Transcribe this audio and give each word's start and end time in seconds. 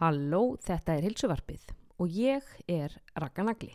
Halló, 0.00 0.54
þetta 0.64 0.94
er 0.96 1.04
heilsuvarpið 1.04 1.64
og 2.00 2.14
ég 2.16 2.46
er 2.72 2.94
Raka 3.20 3.44
Nagli. 3.44 3.74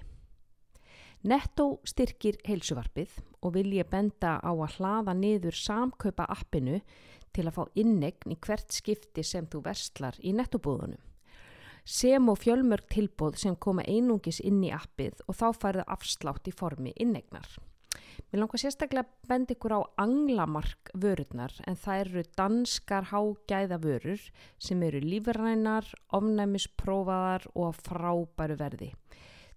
Netto 1.29 1.83
styrkir 1.86 2.39
heilsuvarpið 2.47 3.12
og 3.46 3.54
vil 3.54 3.75
ég 3.78 3.86
benda 3.91 4.39
á 4.41 4.49
að 4.49 4.79
hlaða 4.79 5.13
niður 5.19 5.53
samkaupa 5.53 6.25
appinu 6.33 6.79
til 7.29 7.46
að 7.46 7.59
fá 7.59 7.63
innegn 7.77 8.33
í 8.33 8.39
hvert 8.41 8.73
skipti 8.73 9.21
sem 9.21 9.46
þú 9.46 9.61
verslar 9.67 10.17
í 10.25 10.33
nettobúðunum. 10.33 10.97
Sem 11.86 12.34
og 12.34 12.42
fjölmörg 12.42 12.89
tilbúð 12.89 13.38
sem 13.44 13.62
koma 13.62 13.86
einungis 13.86 14.42
inn 14.42 14.64
í 14.66 14.73
appið 14.73 15.21
og 15.28 15.38
þá 15.38 15.48
færðu 15.62 15.86
afslátt 15.94 16.50
í 16.50 16.55
formi 16.57 16.96
innegnar. 16.98 17.46
Mér 18.31 18.41
langar 18.41 18.61
sérstaklega 18.61 19.05
að 19.05 19.29
benda 19.29 19.55
ykkur 19.55 19.75
á 19.77 19.81
anglamark 20.03 20.91
vörurnar 20.93 21.54
en 21.67 21.77
það 21.79 22.01
eru 22.04 22.23
danskar 22.37 23.09
hágæða 23.11 23.79
vörur 23.83 24.25
sem 24.57 24.83
eru 24.83 25.01
lífrænar, 25.04 25.87
ofnæmisprófaðar 26.15 27.47
og 27.54 27.79
frábæru 27.79 28.60
verði. 28.60 28.91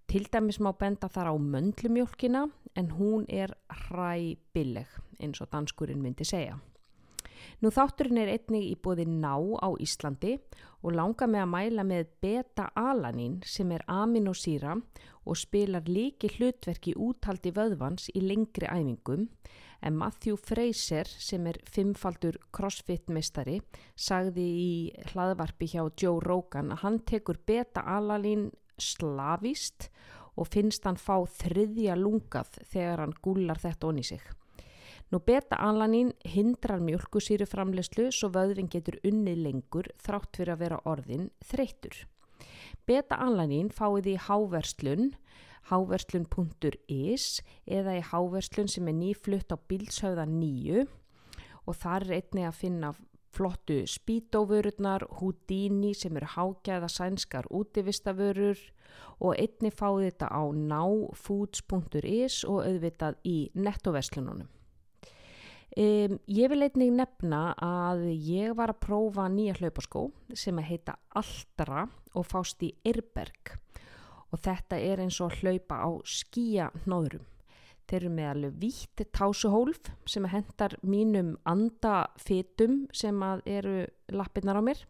Til 0.09 0.25
dæmis 0.33 0.57
má 0.57 0.71
benda 0.73 1.09
þar 1.09 1.33
á 1.33 1.35
möndlumjólkina 1.37 2.47
en 2.75 2.91
hún 2.97 3.27
er 3.29 3.53
hræbilleg 3.69 4.89
eins 5.19 5.41
og 5.43 5.51
danskurinn 5.51 6.01
myndi 6.01 6.25
segja. 6.25 6.57
Nú 7.61 7.71
þátturinn 7.73 8.21
er 8.21 8.31
einnig 8.33 8.67
í 8.69 8.75
bóði 8.79 9.05
ná 9.09 9.35
á 9.35 9.69
Íslandi 9.79 10.37
og 10.83 10.95
langar 10.95 11.31
með 11.31 11.45
að 11.45 11.51
mæla 11.53 11.85
með 11.87 12.11
beta-alanín 12.23 13.39
sem 13.45 13.71
er 13.75 13.83
aminosýra 13.87 14.77
og 15.29 15.39
spilar 15.39 15.87
líki 15.89 16.31
hlutverki 16.37 16.95
úthaldi 16.95 17.51
vöðvans 17.55 18.09
í 18.15 18.23
lengri 18.23 18.69
æfingum 18.69 19.27
en 19.81 19.97
Matthew 19.99 20.35
Fraser 20.39 21.07
sem 21.07 21.45
er 21.47 21.59
fimmfaldur 21.67 22.39
crossfit 22.55 23.11
mestari 23.13 23.59
sagði 23.95 24.47
í 24.63 24.71
hlaðvarpi 25.11 25.69
hjá 25.73 25.83
Joe 25.95 26.19
Rogan 26.23 26.73
að 26.75 26.83
hann 26.83 26.99
tekur 27.07 27.39
beta-alanín 27.47 28.49
slavist 28.79 29.89
og 30.39 30.47
finnst 30.47 30.85
hann 30.87 30.99
fá 30.99 31.17
þriðja 31.39 31.97
lungað 31.99 32.61
þegar 32.71 33.03
hann 33.03 33.15
gúlar 33.23 33.59
þetta 33.59 33.89
onni 33.91 34.05
sig. 34.07 34.23
Nú 35.09 35.17
beta-alanín 35.25 36.11
hindrar 36.21 36.83
mjölkusýru 36.85 37.47
framlegslu 37.49 38.11
svo 38.13 38.27
vöðvin 38.35 38.67
getur 38.69 38.99
unnið 39.01 39.39
lengur 39.41 39.87
þrátt 40.05 40.37
fyrir 40.37 40.53
að 40.53 40.59
vera 40.61 40.77
orðin 40.85 41.31
þreytur. 41.49 41.95
Beta-alanín 42.85 43.71
fáið 43.73 44.11
í 44.11 44.15
háverslun, 44.27 45.15
háverslun.is 45.71 47.25
eða 47.65 47.95
í 47.97 48.03
háverslun 48.11 48.69
sem 48.69 48.91
er 48.91 48.97
nýflutt 48.99 49.49
á 49.49 49.57
bílshauða 49.57 50.27
nýju 50.29 50.85
og 51.65 51.79
þar 51.81 52.05
er 52.05 52.19
einnig 52.19 52.45
að 52.51 52.59
finna 52.59 52.93
flottu 53.33 53.79
spítóvörurnar, 53.89 55.07
Houdini 55.17 55.95
sem 55.97 56.21
eru 56.21 56.29
hágæða 56.35 56.89
sænskar 56.89 57.49
útivistavörur 57.49 58.61
og 59.17 59.33
einnig 59.41 59.73
fáið 59.73 60.11
þetta 60.11 60.29
á 60.29 60.43
náfoods.is 60.53 62.43
og 62.45 62.61
auðvitað 62.61 63.19
í 63.25 63.37
nettoverslununum. 63.57 64.58
Um, 65.77 66.15
ég 66.25 66.49
vil 66.49 66.65
einnig 66.65 66.89
nefna 66.97 67.53
að 67.61 68.07
ég 68.09 68.55
var 68.57 68.73
að 68.73 68.81
prófa 68.87 69.27
nýja 69.29 69.59
hlaupaskó 69.59 70.07
sem 70.33 70.57
að 70.57 70.71
heita 70.71 70.95
Altra 71.19 71.83
og 72.17 72.25
fást 72.25 72.63
í 72.65 72.71
Irberg 72.89 73.53
og 74.33 74.41
þetta 74.41 74.79
er 74.81 75.03
eins 75.03 75.19
og 75.21 75.35
hlaupa 75.39 75.77
á 75.85 75.89
skíanóðurum. 76.01 77.25
Þeir 77.89 77.99
eru 78.01 78.11
með 78.13 78.29
alveg 78.31 78.57
vítt 78.61 79.05
tásuhólf 79.13 79.93
sem 80.09 80.25
hendar 80.29 80.75
mínum 80.81 81.35
andafetum 81.49 82.83
sem 82.93 83.21
eru 83.45 83.85
lappirnar 84.13 84.61
á 84.61 84.63
mér 84.65 84.85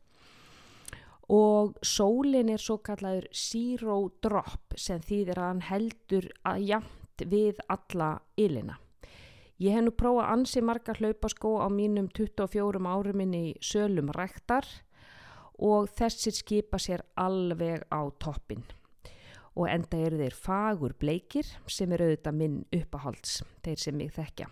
og 1.30 1.78
sólin 1.86 2.50
er 2.50 2.60
svo 2.60 2.80
kallaður 2.82 3.30
zero 3.36 4.02
drop 4.24 4.76
sem 4.76 5.04
þýðir 5.04 5.40
að 5.40 5.50
hann 5.52 5.66
heldur 5.70 6.30
að 6.50 6.64
jamt 6.72 7.26
við 7.30 7.60
alla 7.70 8.16
ylina. 8.40 8.80
Ég 9.60 9.76
hef 9.76 9.84
nú 9.84 9.92
prófað 9.92 10.30
ansi 10.32 10.62
marga 10.64 10.94
hlaupaskó 10.96 11.58
á 11.60 11.68
mínum 11.68 12.06
24 12.16 12.80
árum 12.80 13.24
í 13.36 13.58
sölum 13.60 14.08
ræktar 14.16 14.64
og 15.60 15.90
þessir 15.92 16.32
skipa 16.38 16.80
sér 16.80 17.02
alveg 17.20 17.84
á 17.92 18.08
toppin. 18.24 18.64
Og 19.60 19.68
enda 19.68 19.98
eru 20.00 20.22
þeir 20.22 20.38
fagur 20.38 20.94
bleikir 20.96 21.50
sem 21.68 21.92
er 21.92 22.06
auðvitað 22.06 22.38
minn 22.40 22.62
uppahalds, 22.72 23.42
þeir 23.66 23.82
sem 23.84 24.00
ég 24.00 24.14
þekkja. 24.16 24.48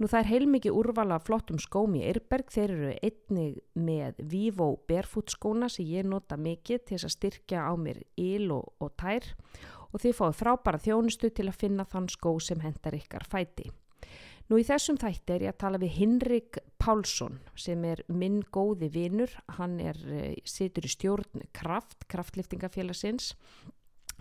Nú 0.00 0.08
það 0.10 0.18
er 0.18 0.30
heilmikið 0.32 0.74
úrvala 0.74 1.20
flottum 1.22 1.60
skóm 1.62 1.94
í 2.00 2.02
Eirberg, 2.08 2.50
þeir 2.50 2.72
eru 2.74 2.90
einnig 2.98 3.60
með 3.78 4.18
Vivo 4.32 4.72
Barefoot 4.88 5.30
skóna 5.30 5.68
sem 5.70 5.86
ég 5.86 6.08
nota 6.08 6.34
mikið 6.34 6.82
til 6.88 6.98
að 6.98 7.14
styrkja 7.14 7.62
á 7.62 7.78
mér 7.78 8.02
íl 8.18 8.50
og, 8.56 8.72
og 8.82 8.90
tær 8.98 9.28
og 9.92 10.02
þið 10.02 10.18
fáið 10.18 10.36
frábæra 10.40 10.82
þjónustu 10.82 11.30
til 11.30 11.46
að 11.46 11.60
finna 11.62 11.86
þann 11.86 12.10
skó 12.10 12.34
sem 12.42 12.64
hendar 12.64 12.98
ykkar 12.98 13.28
fæti. 13.30 13.70
Nú 14.50 14.58
í 14.58 14.64
þessum 14.66 14.98
þætti 15.00 15.34
er 15.34 15.44
ég 15.46 15.54
að 15.54 15.60
tala 15.62 15.80
við 15.82 15.94
Hinrik 15.98 16.58
Pálsson 16.82 17.38
sem 17.58 17.84
er 17.86 18.02
minn 18.10 18.40
góði 18.54 18.90
vinur, 18.92 19.30
hann 19.58 19.78
er, 19.80 19.98
eh, 20.08 20.34
situr 20.44 20.86
í 20.86 20.90
stjórn 20.90 21.46
kraft, 21.52 22.08
kraftliftingafélagsins, 22.08 23.34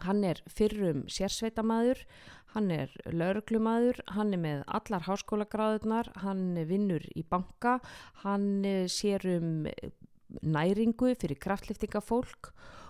hann 0.05 0.23
er 0.23 0.41
fyrrum 0.49 1.05
sérsveitamæður, 1.07 2.05
hann 2.53 2.71
er 2.71 2.89
lauruglumadur, 3.05 4.01
hann 4.07 4.33
er 4.33 4.41
með 4.41 4.63
allar 4.67 5.05
háskólagráðunar, 5.07 6.11
hann 6.21 6.55
vinnur 6.67 7.05
í 7.15 7.23
banka, 7.23 7.79
hann 8.23 8.65
eh, 8.65 8.85
sér 8.85 9.25
um 9.37 9.65
næringu 10.41 11.15
fyrir 11.19 11.39
kraftliftingafólk 11.43 12.51
og 12.53 12.80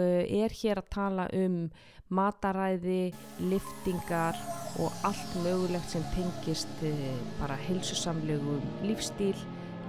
eh, 0.00 0.42
er 0.42 0.54
hér 0.54 0.80
að 0.80 0.90
tala 0.94 1.26
um 1.36 1.62
mataræði, 2.10 3.12
liftingar 3.38 4.38
og 4.82 4.90
allt 5.06 5.36
mögulegt 5.44 5.92
sem 5.92 6.04
tengist 6.14 6.82
eh, 6.86 7.14
bara 7.38 7.58
heilsusamlegum 7.68 8.62
lífstíl, 8.86 9.36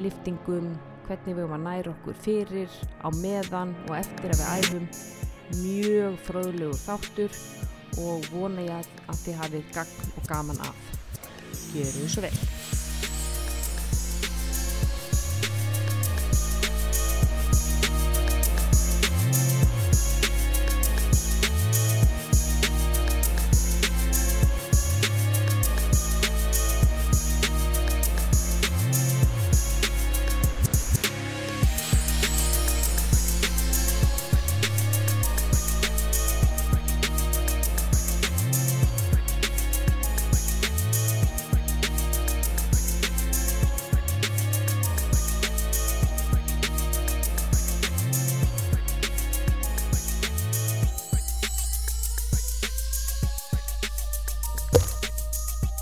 liftingum, 0.01 0.75
hvernig 1.07 1.35
við 1.35 1.43
erum 1.43 1.57
að 1.57 1.65
næra 1.65 1.93
okkur 1.95 2.21
fyrir, 2.21 2.79
á 3.01 3.09
meðan 3.21 3.73
og 3.87 3.97
eftir 3.97 4.35
að 4.35 4.43
við 4.43 4.53
æfum. 4.57 4.87
Mjög 5.51 6.13
fröðlegu 6.29 6.77
þáttur 6.79 7.39
og 7.99 8.31
vona 8.31 8.63
ég 8.63 8.91
að 9.11 9.23
þið 9.25 9.39
hafið 9.41 9.75
gagn 9.75 10.15
og 10.15 10.27
gaman 10.29 10.63
af. 10.63 10.89
Gjör 11.73 11.95
þið 11.97 12.11
svo 12.13 12.27
vel. 12.29 12.60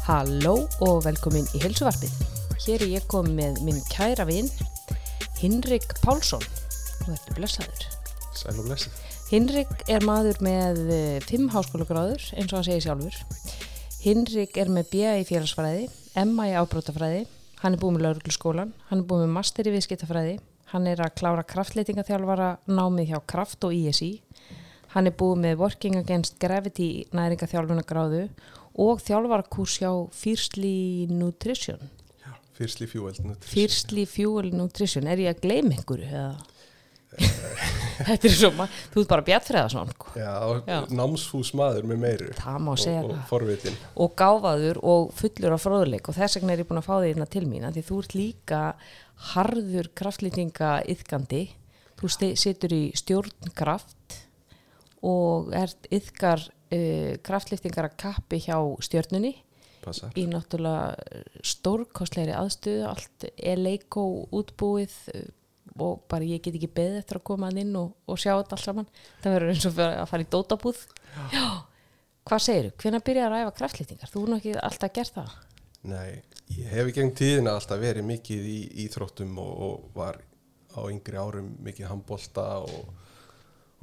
Halló 0.09 0.63
og 0.81 1.03
velkomin 1.05 1.45
í 1.53 1.59
helsuvarpið. 1.61 2.09
Hér 2.63 2.81
er 2.81 2.93
ég 2.95 3.03
komið 3.11 3.35
með 3.37 3.59
minn 3.67 3.83
kæra 3.91 4.23
vinn 4.25 4.47
Hinrik 5.37 5.85
Pálsson. 6.01 6.41
Þú 7.03 7.13
ertu 7.13 7.35
blessaður. 7.37 7.83
Sæl 8.33 8.55
og 8.55 8.65
blessið. 8.71 8.95
Hinrik 9.29 9.83
er 9.85 10.07
maður 10.09 10.41
með 10.41 10.81
eh, 10.95 11.19
fimm 11.29 11.51
háskólagráður 11.53 12.25
eins 12.33 12.49
og 12.49 12.57
hann 12.57 12.65
segir 12.65 12.87
sjálfur. 12.87 13.19
Hinrik 14.01 14.57
er 14.57 14.73
með 14.73 14.89
BA 14.95 15.13
í 15.21 15.27
félagsfræði, 15.29 15.85
MA 16.25 16.49
í 16.49 16.57
ábrótafræði, 16.57 17.27
hann 17.61 17.77
er 17.77 17.83
búið 17.83 17.99
með 17.99 18.07
laurugluskólan, 18.07 18.73
hann 18.89 19.03
er 19.03 19.09
búið 19.11 19.27
með 19.27 19.35
master 19.37 19.69
í 19.69 19.75
viðskiptafræði, 19.77 20.39
hann 20.73 20.89
er 20.89 21.05
að 21.05 21.19
klára 21.21 21.45
kraftleitingaþjálfara 21.53 22.55
námið 22.65 23.13
hjá 23.13 23.19
Kraft 23.29 23.69
og 23.69 23.77
ISI, 23.77 24.15
hann 24.95 25.05
er 25.05 25.13
búið 25.13 25.43
með 25.45 25.59
Working 25.61 26.01
Against 26.01 26.41
Gravity 26.41 27.05
næringaþjálfunagráðu 27.13 28.23
og 28.25 28.58
þjálfarkurs 28.77 29.79
hjá 29.81 29.91
Fiercely 30.15 31.07
Nutrition. 31.09 31.89
Já, 32.21 32.31
Fiercely 32.53 32.87
Fuel 32.87 33.17
Nutrition 33.17 33.51
Fiercely 33.53 34.05
Fuel 34.05 34.53
Nutrition, 34.53 35.09
er 35.09 35.21
ég 35.25 35.35
að 35.35 35.43
gleyma 35.47 35.77
einhverju? 35.77 36.23
Þetta 37.99 38.29
er 38.29 38.33
svo 38.37 38.49
maður, 38.55 38.81
þú 38.93 39.01
ert 39.01 39.09
bara 39.09 39.25
bjartfræða 39.27 39.69
svona. 39.73 40.09
Já, 40.15 40.33
Já. 40.69 40.77
námsfús 40.93 41.49
maður 41.57 41.87
með 41.89 42.01
meiri 42.03 42.27
Það 42.37 42.59
má 42.63 42.71
segja 42.79 43.01
og, 43.01 43.13
og 43.15 43.23
forvitin. 43.31 43.79
Og 43.99 44.13
gáfaður 44.19 44.79
og 44.93 45.09
fullur 45.17 45.55
af 45.55 45.65
fróðuleik 45.65 46.11
og 46.11 46.15
þess 46.19 46.37
vegna 46.37 46.53
er 46.53 46.63
ég 46.63 46.69
búin 46.69 46.81
að 46.83 46.87
fá 46.87 46.93
því 46.99 47.09
hérna 47.09 47.29
til 47.33 47.45
mín 47.49 47.67
því 47.73 47.85
þú 47.89 48.01
ert 48.03 48.15
líka 48.15 48.61
harður 49.33 49.91
kraftlýtinga 49.99 50.71
yðgandi 50.93 51.43
þú 51.99 52.11
situr 52.39 52.75
í 52.77 52.83
stjórnkraft 52.95 54.19
og 55.09 55.51
ert 55.55 55.89
yðkar 55.93 56.45
uh, 56.75 57.13
kraftliftingar 57.25 57.89
að 57.89 57.97
kappi 58.05 58.41
hjá 58.43 58.57
stjörnunni 58.85 59.35
Passar. 59.83 60.13
í 60.19 60.25
náttúrulega 60.29 60.95
stórkostleiri 61.45 62.35
aðstöðu, 62.35 62.85
allt 62.89 63.27
er 63.35 63.61
leikó 63.61 64.05
útbúið 64.35 64.95
uh, 65.15 65.27
og 65.79 66.03
bara 66.11 66.27
ég 66.27 66.43
get 66.43 66.57
ekki 66.57 66.71
beðið 66.75 67.01
eftir 67.01 67.19
að 67.19 67.27
koma 67.29 67.49
hann 67.49 67.61
inn 67.61 67.75
og, 67.79 67.93
og 68.09 68.19
sjá 68.19 68.33
þetta 68.33 68.57
allt 68.57 68.65
saman. 68.65 68.87
Það 69.23 69.35
verður 69.37 69.53
eins 69.53 69.67
og 69.69 69.83
að 69.85 70.07
fara 70.11 70.25
í 70.25 70.31
dótabúð. 70.33 70.81
Já. 71.31 71.45
Hvað 72.29 72.43
segirðu? 72.45 72.73
Hvenær 72.83 73.05
byrjar 73.07 73.35
að 73.35 73.43
æfa 73.45 73.53
kraftlýtingar? 73.59 74.11
Þú 74.11 74.23
er 74.23 74.29
nú 74.29 74.39
ekki 74.39 74.55
alltaf 74.59 74.95
gert 74.97 75.15
það. 75.15 75.37
Nei, 75.89 76.09
ég 76.57 76.73
hef 76.73 76.89
í 76.91 76.95
gegn 76.97 77.13
tíðina 77.15 77.53
alltaf 77.55 77.79
verið 77.79 78.05
mikið 78.09 78.49
í 78.51 78.57
íþróttum 78.83 79.37
og, 79.39 79.53
og 79.65 79.85
var 79.95 80.19
á 80.75 80.81
yngri 80.91 81.17
árum 81.17 81.53
mikið 81.63 81.89
handbolta 81.89 82.45
og, 82.65 82.91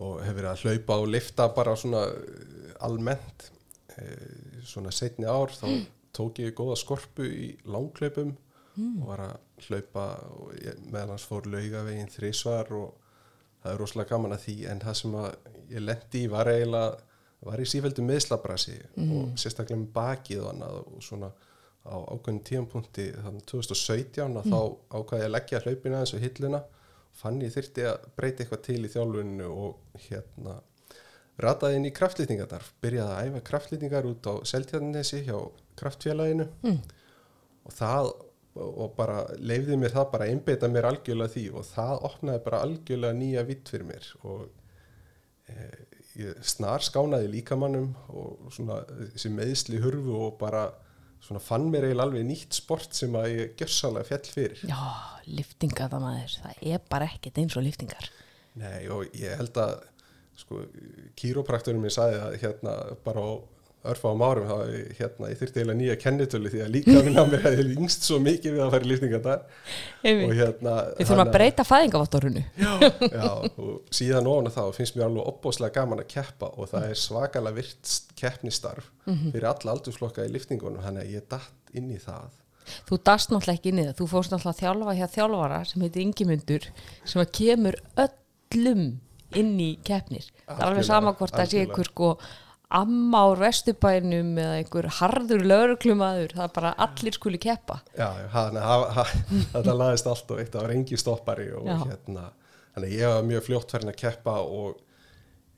og 0.03 0.21
hef 0.25 0.37
verið 0.37 0.51
að 0.51 0.65
hlaupa 0.65 0.99
og 1.03 1.11
lifta 1.13 1.49
bara 1.57 1.77
svona 1.79 2.03
eh, 2.11 2.75
almennt 2.85 3.51
eh, 3.97 4.61
svona 4.67 4.93
setni 4.93 5.29
ár 5.29 5.55
þá 5.57 5.67
tók 6.17 6.41
ég 6.43 6.57
góða 6.57 6.77
skorpu 6.81 7.25
í 7.25 7.49
langklaupum 7.69 8.35
og 8.77 9.09
var 9.09 9.23
að 9.25 9.67
hlaupa 9.67 10.05
meðan 10.91 11.15
hans 11.15 11.25
fór 11.25 11.47
laugavegin 11.49 12.11
þrísvar 12.13 12.73
og 12.77 12.89
það 13.63 13.73
er 13.73 13.79
rosalega 13.81 14.13
gaman 14.13 14.37
að 14.37 14.43
því 14.45 14.57
en 14.73 14.83
það 14.85 14.99
sem 15.01 15.15
að 15.17 15.29
ég 15.73 15.85
lendi 15.85 16.25
í 16.27 16.31
var 16.33 16.51
eiginlega 16.53 17.47
var 17.47 17.63
í 17.63 17.67
sífældu 17.69 18.05
meðslabrasi 18.05 18.77
og 19.07 19.37
sérstaklega 19.39 19.81
með 19.81 19.93
bakið 19.97 20.43
og 20.43 20.51
annað 20.53 20.79
og 20.83 21.05
svona 21.05 21.31
á 21.87 21.97
ákveðin 22.11 22.43
tíampunkti 22.49 23.07
þannig 23.15 23.45
2017 23.53 24.41
að 24.41 24.49
þá 24.51 24.61
ákvaði 24.99 25.21
ég 25.21 25.29
að 25.29 25.35
leggja 25.35 25.63
hlaupina 25.65 26.01
eins 26.03 26.15
og 26.17 26.25
hilluna 26.25 26.63
fann 27.17 27.43
ég 27.45 27.55
þyrfti 27.55 27.87
að 27.91 28.09
breyta 28.19 28.45
eitthvað 28.45 28.65
til 28.67 28.81
í 28.85 28.93
þjálfuninu 28.93 29.49
og 29.51 30.01
hérna 30.09 30.61
rataði 31.43 31.81
inn 31.81 31.89
í 31.89 31.95
kraftlýtingarnar 31.97 32.69
byrjaði 32.85 33.17
að 33.17 33.31
æfa 33.31 33.43
kraftlýtingar 33.51 34.09
út 34.09 34.29
á 34.29 34.35
Seltjarnesi 34.49 35.25
hjá 35.27 35.37
kraftfélaginu. 35.77 36.49
Mm. 36.65 36.79
og 37.67 37.75
það 37.75 38.13
og 38.57 38.95
bara 38.97 39.19
leifði 39.37 39.77
mér 39.77 39.93
það 39.93 40.07
bara 40.15 40.29
einbeita 40.33 40.69
mér 40.73 40.89
algjörlega 40.89 41.33
því 41.35 41.43
og 41.59 41.67
það 41.69 42.05
opnaði 42.09 42.43
bara 42.47 42.61
algjörlega 42.65 43.19
nýja 43.19 43.43
vitt 43.49 43.69
fyrir 43.73 43.89
mér. 43.91 44.07
Og 44.25 44.47
e, 45.53 45.67
ég 46.23 46.41
snar 46.47 46.85
skánaði 46.85 47.29
líkamannum 47.35 47.91
og 48.09 48.49
svona 48.57 48.81
þessi 48.89 49.33
meðsli 49.35 49.83
hurfu 49.85 50.17
og 50.17 50.39
bara 50.41 50.71
svona 51.27 51.43
fann 51.43 51.67
mér 51.73 51.89
eiginlega 51.89 52.07
alveg 52.09 52.25
nýtt 52.29 52.57
sport 52.57 52.95
sem 52.97 53.15
að 53.19 53.27
ég 53.33 53.57
gjörsalega 53.61 54.09
fjall 54.11 54.31
fyrir 54.37 54.63
Já, 54.71 54.81
liftinga 55.27 55.89
það 55.93 56.07
maður, 56.07 56.39
það 56.45 56.65
er 56.73 56.87
bara 56.95 57.11
ekkert 57.11 57.43
eins 57.43 57.59
og 57.59 57.67
liftingar. 57.67 58.09
Nei 58.57 58.87
og 58.93 59.11
ég 59.19 59.37
held 59.41 59.59
að 59.61 59.75
sko 60.37 60.63
kýróprakturinn 61.17 61.81
minn 61.83 61.93
sagði 61.95 62.21
að 62.23 62.39
hérna 62.43 62.75
bara 63.05 63.25
á 63.25 63.31
örfáum 63.93 64.23
árum 64.27 64.47
þá 64.49 64.57
hérna 64.99 65.31
ég 65.31 65.39
þyrfti 65.41 65.61
eiginlega 65.61 65.79
nýja 65.81 65.97
kennitölu 66.03 66.53
því 66.53 66.63
að 66.65 66.73
líka 66.77 67.03
minn 67.07 67.21
að 67.21 67.31
mér 67.33 67.45
hefði 67.47 67.77
yngst 67.77 68.07
svo 68.09 68.19
mikið 68.25 68.57
við 68.57 68.63
að 68.65 68.73
fara 68.75 68.87
í 68.87 68.91
lýftinga 68.93 69.21
þar 69.27 69.45
og 70.27 70.35
hérna 70.41 70.75
Við 70.97 71.11
þurfum 71.11 71.25
að 71.25 71.33
breyta 71.37 71.67
fæðingaváttorunu. 71.67 72.45
Já, 72.57 73.27
og 73.63 73.95
síðan 74.01 74.31
ofan 74.33 74.51
að 74.51 74.57
það 74.59 74.73
finnst 74.81 74.99
mér 74.99 75.07
alveg 75.09 75.31
opbóðslega 75.33 75.77
gaman 75.79 76.03
að 76.03 76.11
keppa 76.17 76.51
og 76.57 76.73
það 76.73 76.89
er 76.91 77.01
svakalega 77.07 77.59
virt 77.61 77.95
keppnistarf 78.19 78.91
fyrir 79.07 79.49
alla 79.53 79.77
aldursflokka 79.77 80.27
í 80.27 80.33
liftingunum 80.35 80.83
þannig 80.85 81.07
að 81.07 81.15
ég 81.17 81.27
datt 81.31 81.75
inn 81.77 81.91
í 81.95 81.99
það. 82.03 82.31
Þú 82.89 82.97
dast 83.07 83.31
náttúrulega 83.31 83.61
ekki 83.61 83.71
inn 83.71 83.79
í 83.79 83.87
það, 83.87 83.97
þú 84.01 84.07
fórst 84.11 84.33
náttúrulega 84.33 84.57
að 84.57 84.63
þjálfa 84.65 84.95
hjá 84.99 85.07
þjálfara 85.17 85.59
sem 85.71 85.85
heitir 85.87 86.03
Ingimundur 86.03 86.65
sem 87.07 87.23
að 87.23 87.29
kemur 87.39 87.77
öllum 88.03 88.83
inn 89.37 89.53
í 89.63 89.69
keppnir. 89.87 90.27
Það 90.47 90.59
er 90.59 90.67
alveg 90.71 90.89
sama 90.89 91.13
hvort 91.19 91.37
það 91.37 91.53
sé 91.53 91.63
einhver 91.63 91.91
sko 91.91 92.11
amma 92.71 93.21
á 93.23 93.29
vestubænum 93.39 94.33
eða 94.43 94.55
einhver 94.61 94.89
harður 94.99 95.45
lauruklumaður, 95.47 96.33
það 96.35 96.45
er 96.49 96.55
bara 96.57 96.73
allir 96.87 97.15
skuli 97.15 97.39
keppa. 97.39 97.81
Já, 97.99 98.09
hann, 98.33 98.57
hann, 98.59 98.87
hann, 98.97 99.45
þetta 99.53 99.77
laðist 99.79 100.09
allt 100.11 100.31
og 100.35 100.41
eitt, 100.43 100.51
það 100.55 100.63
var 100.67 100.75
engi 100.75 100.99
stoppari 100.99 101.47
og 101.55 101.69
Já. 101.71 101.77
hérna, 101.93 102.25
þannig 102.75 102.97
ég 102.99 103.13
var 103.15 103.29
mjög 103.31 103.47
fljótt 103.51 103.71
farin 103.77 103.93
að 103.93 104.01
keppa 104.03 104.35
og, 104.43 104.81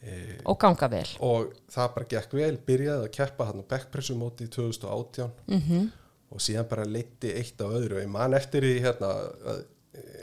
e, 0.02 0.18
Og 0.44 0.58
ganga 0.60 0.88
vel. 0.92 1.06
og 1.24 1.54
það 1.72 1.94
bara 1.94 2.10
gekk 2.12 2.36
vel, 2.38 2.52
byrjaði 2.68 3.08
að 3.08 3.14
keppa 3.16 3.48
hann 3.48 3.64
á 3.64 3.70
backpressumóti 3.72 4.50
2018 4.50 5.32
Mm 5.48 5.88
og 6.28 6.42
síðan 6.44 6.66
bara 6.68 6.82
leiti 6.84 7.30
eitt 7.32 7.56
á 7.56 7.64
öðru 7.64 7.96
og 7.96 8.02
ég 8.02 8.08
man 8.12 8.34
eftir 8.36 8.60
því 8.60 8.82
hérna 8.84 9.08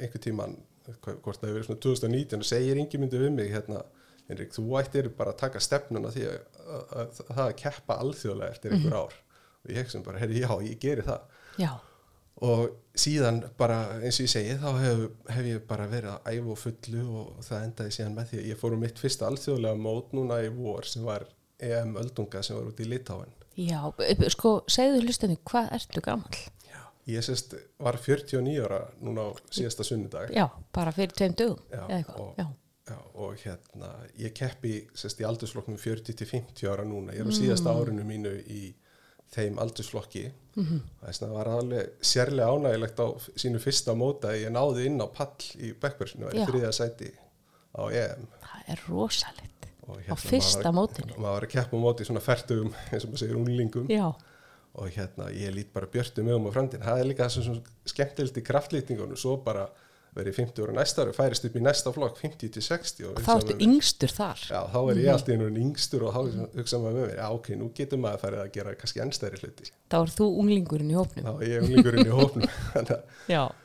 einhver 0.04 0.22
tíman, 0.22 0.52
hvort 1.02 1.40
það 1.42 1.48
hefur 1.48 1.56
verið 1.56 1.66
svona 1.66 1.82
2019 1.82 2.44
og 2.44 2.46
segir 2.46 2.78
yngi 2.78 3.00
myndi 3.02 3.22
við 3.24 3.32
mig 3.34 3.50
hérna, 3.50 3.80
Henrik, 4.30 4.54
þú 4.56 4.64
ættir 4.80 5.10
bara 5.18 5.34
að 5.36 5.42
taka 5.44 5.60
stefnuna 5.62 6.10
því 6.16 6.24
að, 6.30 6.38
að, 6.66 6.86
að, 7.02 7.20
að 7.26 7.34
það 7.36 7.44
að 7.48 7.56
keppa 7.62 7.98
alþjóðlega 8.06 8.56
eftir 8.56 8.74
einhver 8.78 8.96
ár. 9.04 9.18
Og 9.66 9.74
ég 9.76 9.92
sem 9.92 10.04
bara, 10.06 10.22
herri, 10.22 10.40
já, 10.42 10.50
ég 10.66 10.80
geri 10.82 11.06
það. 11.06 11.22
Já, 11.62 11.70
og 12.46 12.74
síðan 13.00 13.38
bara 13.58 13.78
eins 14.02 14.18
og 14.20 14.26
ég 14.26 14.32
segi 14.34 14.56
þá 14.60 14.68
hef, 14.82 15.04
hef 15.32 15.46
ég 15.48 15.62
bara 15.70 15.86
verið 15.88 16.12
að 16.18 16.26
æfa 16.34 16.52
á 16.52 16.58
fullu 16.66 17.04
og 17.22 17.46
það 17.48 17.64
endaði 17.70 17.94
síðan 17.96 18.18
með 18.18 18.28
því 18.32 18.40
að 18.42 18.50
ég 18.50 18.60
fór 18.60 18.76
um 18.76 18.84
mitt 18.84 19.00
fyrsta 19.00 19.30
alþjóðlega 19.30 19.80
mót 19.80 20.12
núna 20.18 20.42
í 20.44 20.50
vor 20.58 20.90
sem 20.90 21.06
var 21.08 21.24
EM 21.64 21.94
Öldunga 22.02 22.42
sem 22.44 22.58
var 22.58 22.68
út 22.68 22.82
í 22.84 22.90
Litáin 22.92 23.32
já, 23.56 23.80
sko, 24.36 24.52
segðu 24.68 25.06
hlustinu, 25.06 25.38
hvað 25.48 25.72
ertu 25.80 26.04
gamall? 26.04 26.42
ég 27.08 27.24
sérst 27.24 27.56
var 27.80 27.96
49 28.02 28.58
ára 28.66 28.82
núna 29.00 29.30
á 29.30 29.38
síðasta 29.54 29.86
sunnudag. 29.88 30.32
Já, 30.36 30.50
bara 30.76 30.92
fyrir 30.92 31.14
tveim 31.16 31.36
dögum, 31.38 31.60
Já, 31.72 31.84
eða 31.86 32.00
eitthvað. 32.02 32.22
og- 32.26 32.40
Já, 32.42 32.48
Já, 32.86 32.98
og 33.18 33.38
hérna 33.42 33.88
ég 34.22 34.34
keppi 34.38 34.76
sérst 34.94 35.22
í 35.24 35.26
aldursflokknum 35.26 35.78
40 35.82 36.14
til 36.20 36.28
50 36.30 36.68
ára 36.70 36.84
núna. 36.86 37.16
Ég 37.18 37.24
er 37.26 37.30
á 37.30 37.34
síðasta 37.34 37.74
árinu 37.74 38.04
mínu 38.06 38.34
í 38.46 38.68
þeim 39.34 39.58
aldursflokki. 39.64 40.28
Þess 40.56 41.18
að 41.18 41.24
það 41.24 41.34
var 41.36 41.50
alveg 41.56 41.96
sérlega 42.06 42.52
ánægilegt 42.54 43.02
á 43.02 43.08
sínu 43.42 43.60
fyrsta 43.64 43.96
móta 43.98 44.36
ég 44.38 44.54
náði 44.54 44.86
inn 44.92 45.02
á 45.02 45.08
pall 45.10 45.34
í 45.58 45.72
backbursinu 45.82 46.30
og 46.30 46.36
er 46.38 46.46
þriðja 46.52 46.70
sæti 46.78 47.10
á 47.74 47.84
EM. 47.90 48.28
Það 48.46 48.70
er 48.76 48.84
rosalegt. 48.88 49.66
og 49.90 50.00
Á 50.06 50.16
fyrsta 50.18 50.70
maður, 50.70 50.78
mótinu? 50.78 51.18
maður 51.18 51.34
var 51.40 51.48
að 51.50 51.52
keppa 51.58 51.82
móti 51.82 52.06
svona 52.08 52.22
færtugum 52.24 52.72
eins 52.92 53.04
og 53.04 53.12
maður 53.12 53.24
segir 53.26 53.42
unglingum. 53.42 53.90
Já, 53.92 54.08
og 54.76 54.94
hérna 54.96 55.28
ég 55.34 55.54
lít 55.58 55.74
bara 55.74 55.90
björtu 55.90 56.24
með 56.26 56.38
um 56.40 56.48
á 56.48 56.56
framtíðin 56.56 56.86
það 56.86 57.02
er 57.02 57.10
líka 57.10 57.28
það 57.28 57.50
svona 57.50 57.92
skemmtilegt 57.92 58.40
í 58.40 58.46
kraftlýtingunum 58.46 59.20
svo 59.20 59.36
bara 59.44 59.66
verið 60.16 60.38
50 60.40 60.64
ára 60.66 60.76
næsta 60.78 61.04
ári 61.04 61.14
færist 61.16 61.48
upp 61.50 61.58
í 61.60 61.64
næsta 61.64 61.92
flokk 61.96 62.22
50 62.22 62.54
til 62.56 62.64
60 62.64 63.08
og 63.10 63.18
og 63.20 63.26
þá 63.26 63.34
ertu 63.36 63.58
yngstur 63.66 64.14
þar. 64.16 64.46
Já, 64.48 64.62
þá 64.72 64.80
er 64.80 65.02
ég 65.02 65.12
alltaf 65.12 65.34
einhvern 65.36 65.60
yngstur 65.66 66.06
og 66.08 66.16
þá 66.16 66.22
hugsa 66.56 66.80
maður 66.80 66.96
með 66.96 67.06
mér, 67.10 67.20
já 67.20 67.28
ok, 67.36 67.52
nú 67.60 67.70
getur 67.76 68.02
maður 68.02 68.18
að 68.20 68.24
fara 68.24 68.42
að 68.46 68.54
gera 68.56 68.76
kannski 68.80 69.04
ennstæri 69.04 69.42
hluti. 69.44 69.70
Þá 69.92 69.98
er 70.00 70.14
þú 70.16 70.28
unglingurinn 70.44 70.94
í 70.94 70.98
hópnum. 71.00 71.28
Þá 71.28 71.34
er 71.36 71.52
ég 71.52 71.66
unglingurinn 71.68 72.08
í 72.08 72.16
hófnum. 72.16 72.50
Þannig 72.76 73.42
að- 73.42 73.62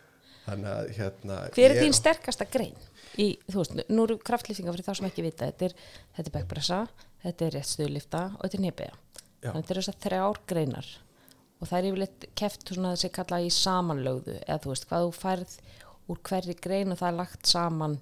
að 0.50 0.88
hérna... 0.97 1.37
Hver 1.54 1.75
er 1.75 1.83
þín 1.85 1.95
sterkasta 1.95 2.47
grein? 2.50 2.75
Í, 3.21 3.28
þú 3.50 3.61
veist, 3.61 3.76
nú 3.90 4.07
eru 4.07 4.16
kraftlýsingar 4.23 4.75
fyrir 4.75 4.87
þá 4.87 4.97
sem 4.99 5.07
ekki 5.11 5.25
vita, 5.26 5.47
þetta 5.50 5.69
er, 5.69 5.75
þetta 6.16 6.30
er 6.30 6.35
backpressa, 6.35 6.80
þetta 7.25 7.47
er 7.47 7.54
réttstöðulifta 7.59 8.23
og 8.35 8.42
þetta 8.47 8.59
er 8.59 8.64
nýbeja. 8.64 8.99
Já. 9.40 9.52
Þetta 9.54 9.75
eru 9.75 9.83
þessar 9.83 9.99
þrjár 10.04 10.40
greinar 10.50 10.90
og 11.61 11.69
það 11.69 11.78
er 11.78 11.88
yfirleitt 11.90 12.26
keft 12.40 12.71
þessi 12.73 13.11
kalla 13.12 13.40
í 13.45 13.50
samanlögðu 13.52 14.37
eða 14.40 14.59
þú 14.64 14.73
veist, 14.73 14.87
hvað 14.88 15.07
þú 15.07 15.14
færð 15.16 15.54
úr 16.11 16.21
hverri 16.26 16.57
grein 16.59 16.93
og 16.93 17.00
það 17.00 17.12
er 17.12 17.19
lagt 17.21 17.50
saman 17.50 17.99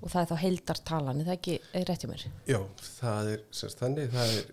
og 0.00 0.10
það 0.12 0.20
er 0.20 0.28
þá 0.30 0.36
heildartalan, 0.42 1.20
er 1.20 1.30
það 1.30 1.38
ekki 1.38 1.56
er 1.72 1.88
rétt 1.88 2.04
hjá 2.04 2.10
mér? 2.10 2.26
Já, 2.50 2.60
það 2.98 3.32
er 3.34 3.44
semst 3.60 3.80
þannig, 3.80 4.12
það 4.12 4.36
er 4.36 4.52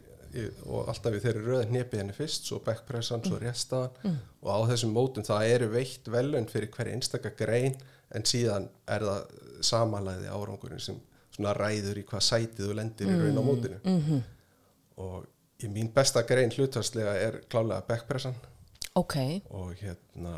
og 0.72 0.88
alltaf 0.88 1.12
við 1.12 1.26
þeirri 1.26 1.42
röða 1.44 1.68
hnepið 1.68 2.02
henni 2.02 2.14
fyrst 2.16 2.46
svo 2.48 2.62
backpressan, 2.64 3.24
svo 3.26 3.40
réttstaðan 3.42 4.20
og 4.40 4.48
á 4.48 4.60
þessum 4.70 4.94
mótum 4.96 5.26
það 5.28 5.56
eru 5.56 5.68
veitt 5.74 6.08
velun 6.12 6.48
fyrir 6.48 6.72
hverja 6.72 6.96
einstaka 6.96 7.34
grein 7.36 7.76
en 8.16 8.28
síðan 8.28 8.70
er 8.92 9.04
það 9.08 9.42
samanlæði 9.72 10.32
árangurinn 10.32 10.84
sem 10.84 11.02
svona 11.32 11.54
ræður 11.58 12.02
í 12.02 12.06
hvað 12.08 12.26
sætið 12.28 12.70
þú 12.70 12.78
lendir 12.78 13.12
í 13.12 13.20
raun 13.20 13.40
á 13.40 13.44
mótinu. 13.44 13.80
-hmm. 13.84 14.24
og 15.04 15.28
í 15.64 15.68
mín 15.68 15.92
besta 15.94 16.24
grein 16.24 16.52
hlutvarslega 16.52 17.14
er 17.16 17.42
klálega 17.50 17.82
backpressan. 17.88 18.36
Ok, 18.96 19.16
og 19.50 19.76
hérna 19.80 20.36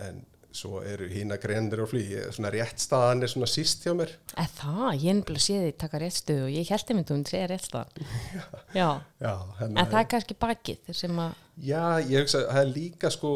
en 0.00 0.24
svo 0.56 0.80
eru 0.86 1.08
hína 1.10 1.38
greinir 1.40 1.82
og 1.84 1.90
flý 1.90 2.02
svona 2.34 2.50
réttstaðan 2.54 3.24
er 3.24 3.32
svona 3.32 3.48
síst 3.50 3.84
hjá 3.86 3.92
mér. 3.96 4.14
Eða 4.34 4.46
það, 4.58 4.86
ég 5.02 5.10
er 5.10 5.18
nefnilega 5.20 5.44
séð 5.46 5.64
því 5.64 5.72
taka 5.82 6.00
réttstöðu 6.02 6.46
og 6.46 6.54
ég 6.54 6.70
held 6.72 6.92
einmitt 6.92 7.12
um 7.12 7.24
að 7.24 7.32
segja 7.32 7.50
réttstað. 7.52 7.98
Já, 8.80 8.88
Já, 9.20 9.34
en 9.66 9.76
það 9.82 9.98
er 10.00 10.08
kannski 10.14 10.38
bakið 10.46 10.94
sem 10.96 11.20
að, 11.26 11.42
Já, 11.56 11.82
ég 12.04 12.20
hugsa 12.20 12.42
að 12.42 12.50
það 12.50 12.62
er 12.62 12.72
líka 12.74 13.10
sko, 13.14 13.28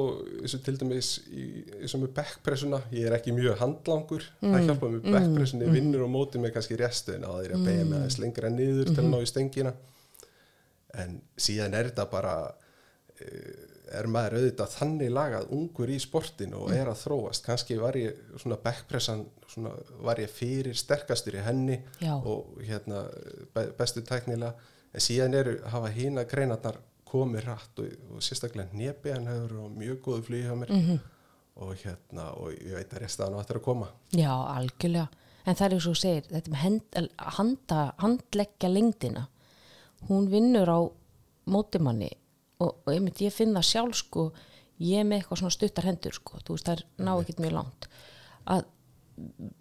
eins 0.43 0.55
og 0.57 0.65
til 0.65 0.75
dæmis 0.81 1.13
í, 1.33 1.45
eins 1.79 1.95
og 1.97 2.03
með 2.03 2.11
backpressuna, 2.19 2.83
ég 2.93 3.07
er 3.09 3.17
ekki 3.17 3.33
mjög 3.33 3.57
handlangur. 3.63 4.27
Að 4.45 4.67
hjálpa 4.67 4.91
með 4.93 5.07
backpressunni 5.07 5.69
mm, 5.69 5.79
vinnur 5.79 6.05
og 6.05 6.13
móti 6.13 6.43
með 6.43 6.53
kannski 6.59 6.77
restin 6.81 7.25
á 7.25 7.33
þeirra 7.33 7.57
mm. 7.57 7.65
beigja 7.65 7.87
með 7.87 8.03
aðeins 8.03 8.19
lengra 8.21 8.53
niður 8.53 8.93
til 8.93 9.01
að 9.01 9.09
ná 9.09 9.17
í 9.21 9.31
stengina 9.31 9.73
en 10.99 11.21
síðan 11.39 11.77
er 11.77 11.91
þetta 11.91 12.07
bara 12.11 12.35
er 13.91 14.07
maður 14.11 14.39
auðvitað 14.39 14.75
þannig 14.77 15.13
lagað 15.13 15.49
ungur 15.57 15.91
í 15.91 15.99
sportinu 16.03 16.65
og 16.65 16.75
er 16.75 16.91
að 16.91 17.01
þróast 17.03 17.47
kannski 17.47 17.79
var 17.81 17.99
ég 17.99 18.19
svona 18.39 18.59
backpressan 18.63 19.25
svona 19.51 19.73
var 20.05 20.21
ég 20.23 20.31
fyrir 20.31 20.79
sterkastur 20.79 21.39
í 21.39 21.45
henni 21.45 21.81
Já. 21.99 22.15
og 22.19 22.61
hérna 22.67 23.07
be 23.55 23.67
bestu 23.79 24.05
tæknilega 24.07 24.55
en 24.95 25.05
síðan 25.05 25.37
eru 25.41 25.57
hafa 25.73 25.91
hína 25.95 26.27
greinarnar 26.31 26.79
komið 27.11 27.47
rætt 27.49 27.83
og, 27.83 27.97
og 28.15 28.23
sérstaklega 28.23 28.79
nebi 28.79 29.15
hann 29.15 29.27
hefur 29.31 29.57
á 29.59 29.67
mjög 29.75 29.99
góðu 30.07 30.27
flugi 30.29 30.47
hjá 30.47 30.55
mér 30.61 30.71
-hmm. 30.71 31.01
og 31.57 31.75
hérna 31.83 32.31
og 32.37 32.53
ég 32.53 32.75
veit 32.79 32.95
að 32.95 33.03
restaðan 33.03 33.39
á 33.39 33.41
eftir 33.41 33.57
að 33.57 33.63
koma 33.63 33.89
Já, 34.13 34.33
algjörlega. 34.57 35.09
En 35.47 35.55
það 35.55 35.67
er 35.67 35.75
eins 35.75 35.87
og 35.87 35.97
segir, 35.97 36.25
þetta 36.31 36.51
með 36.51 36.59
hend, 36.59 36.83
handa, 37.17 37.95
handleggja 37.99 38.69
lengdina, 38.69 39.29
hún 40.09 40.29
vinnur 40.31 40.69
á 40.69 40.81
mótimanni 41.47 42.11
og, 42.61 42.81
og 42.85 42.93
einmitt 42.93 43.23
ég 43.25 43.35
finn 43.35 43.57
það 43.57 43.69
sjálf 43.71 43.99
sko, 44.01 44.27
ég 44.81 45.03
er 45.03 45.09
með 45.09 45.21
eitthvað 45.21 45.43
svona 45.43 45.57
stuttar 45.57 45.89
hendur 45.89 46.17
sko, 46.17 46.41
þú 46.45 46.57
veist 46.57 46.69
það 46.69 46.77
er 46.77 46.85
ná 47.07 47.13
ekkert 47.15 47.43
mjög 47.45 47.57
langt, 47.57 47.89
að 48.55 48.69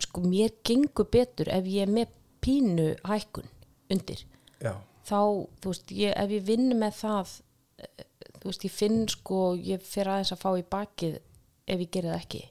sko 0.06 0.24
mér 0.24 0.54
gengur 0.68 1.10
betur 1.12 1.52
ef 1.52 1.68
ég 1.68 1.88
er 1.88 1.96
með 1.96 2.14
pínu 2.44 2.92
hækkun 3.08 3.50
undir, 3.92 4.22
Já, 4.60 4.76
þá, 5.08 5.20
þú 5.60 5.74
veist, 5.74 5.92
ég, 5.96 6.14
ef 6.14 6.36
ég 6.38 6.46
vinn 6.48 6.70
með 6.80 6.96
það, 7.02 7.34
eh, 7.84 8.06
þú 8.40 8.52
veist, 8.52 8.68
ég 8.68 8.76
finn 8.76 9.02
sko, 9.12 9.42
ég 9.58 9.84
fer 9.84 10.12
aðeins 10.12 10.36
að 10.36 10.44
fá 10.46 10.50
í 10.56 10.64
bakið 10.78 11.20
ef 11.70 11.84
ég 11.84 11.92
gerir 11.92 12.14
það 12.14 12.24
ekki. 12.24 12.42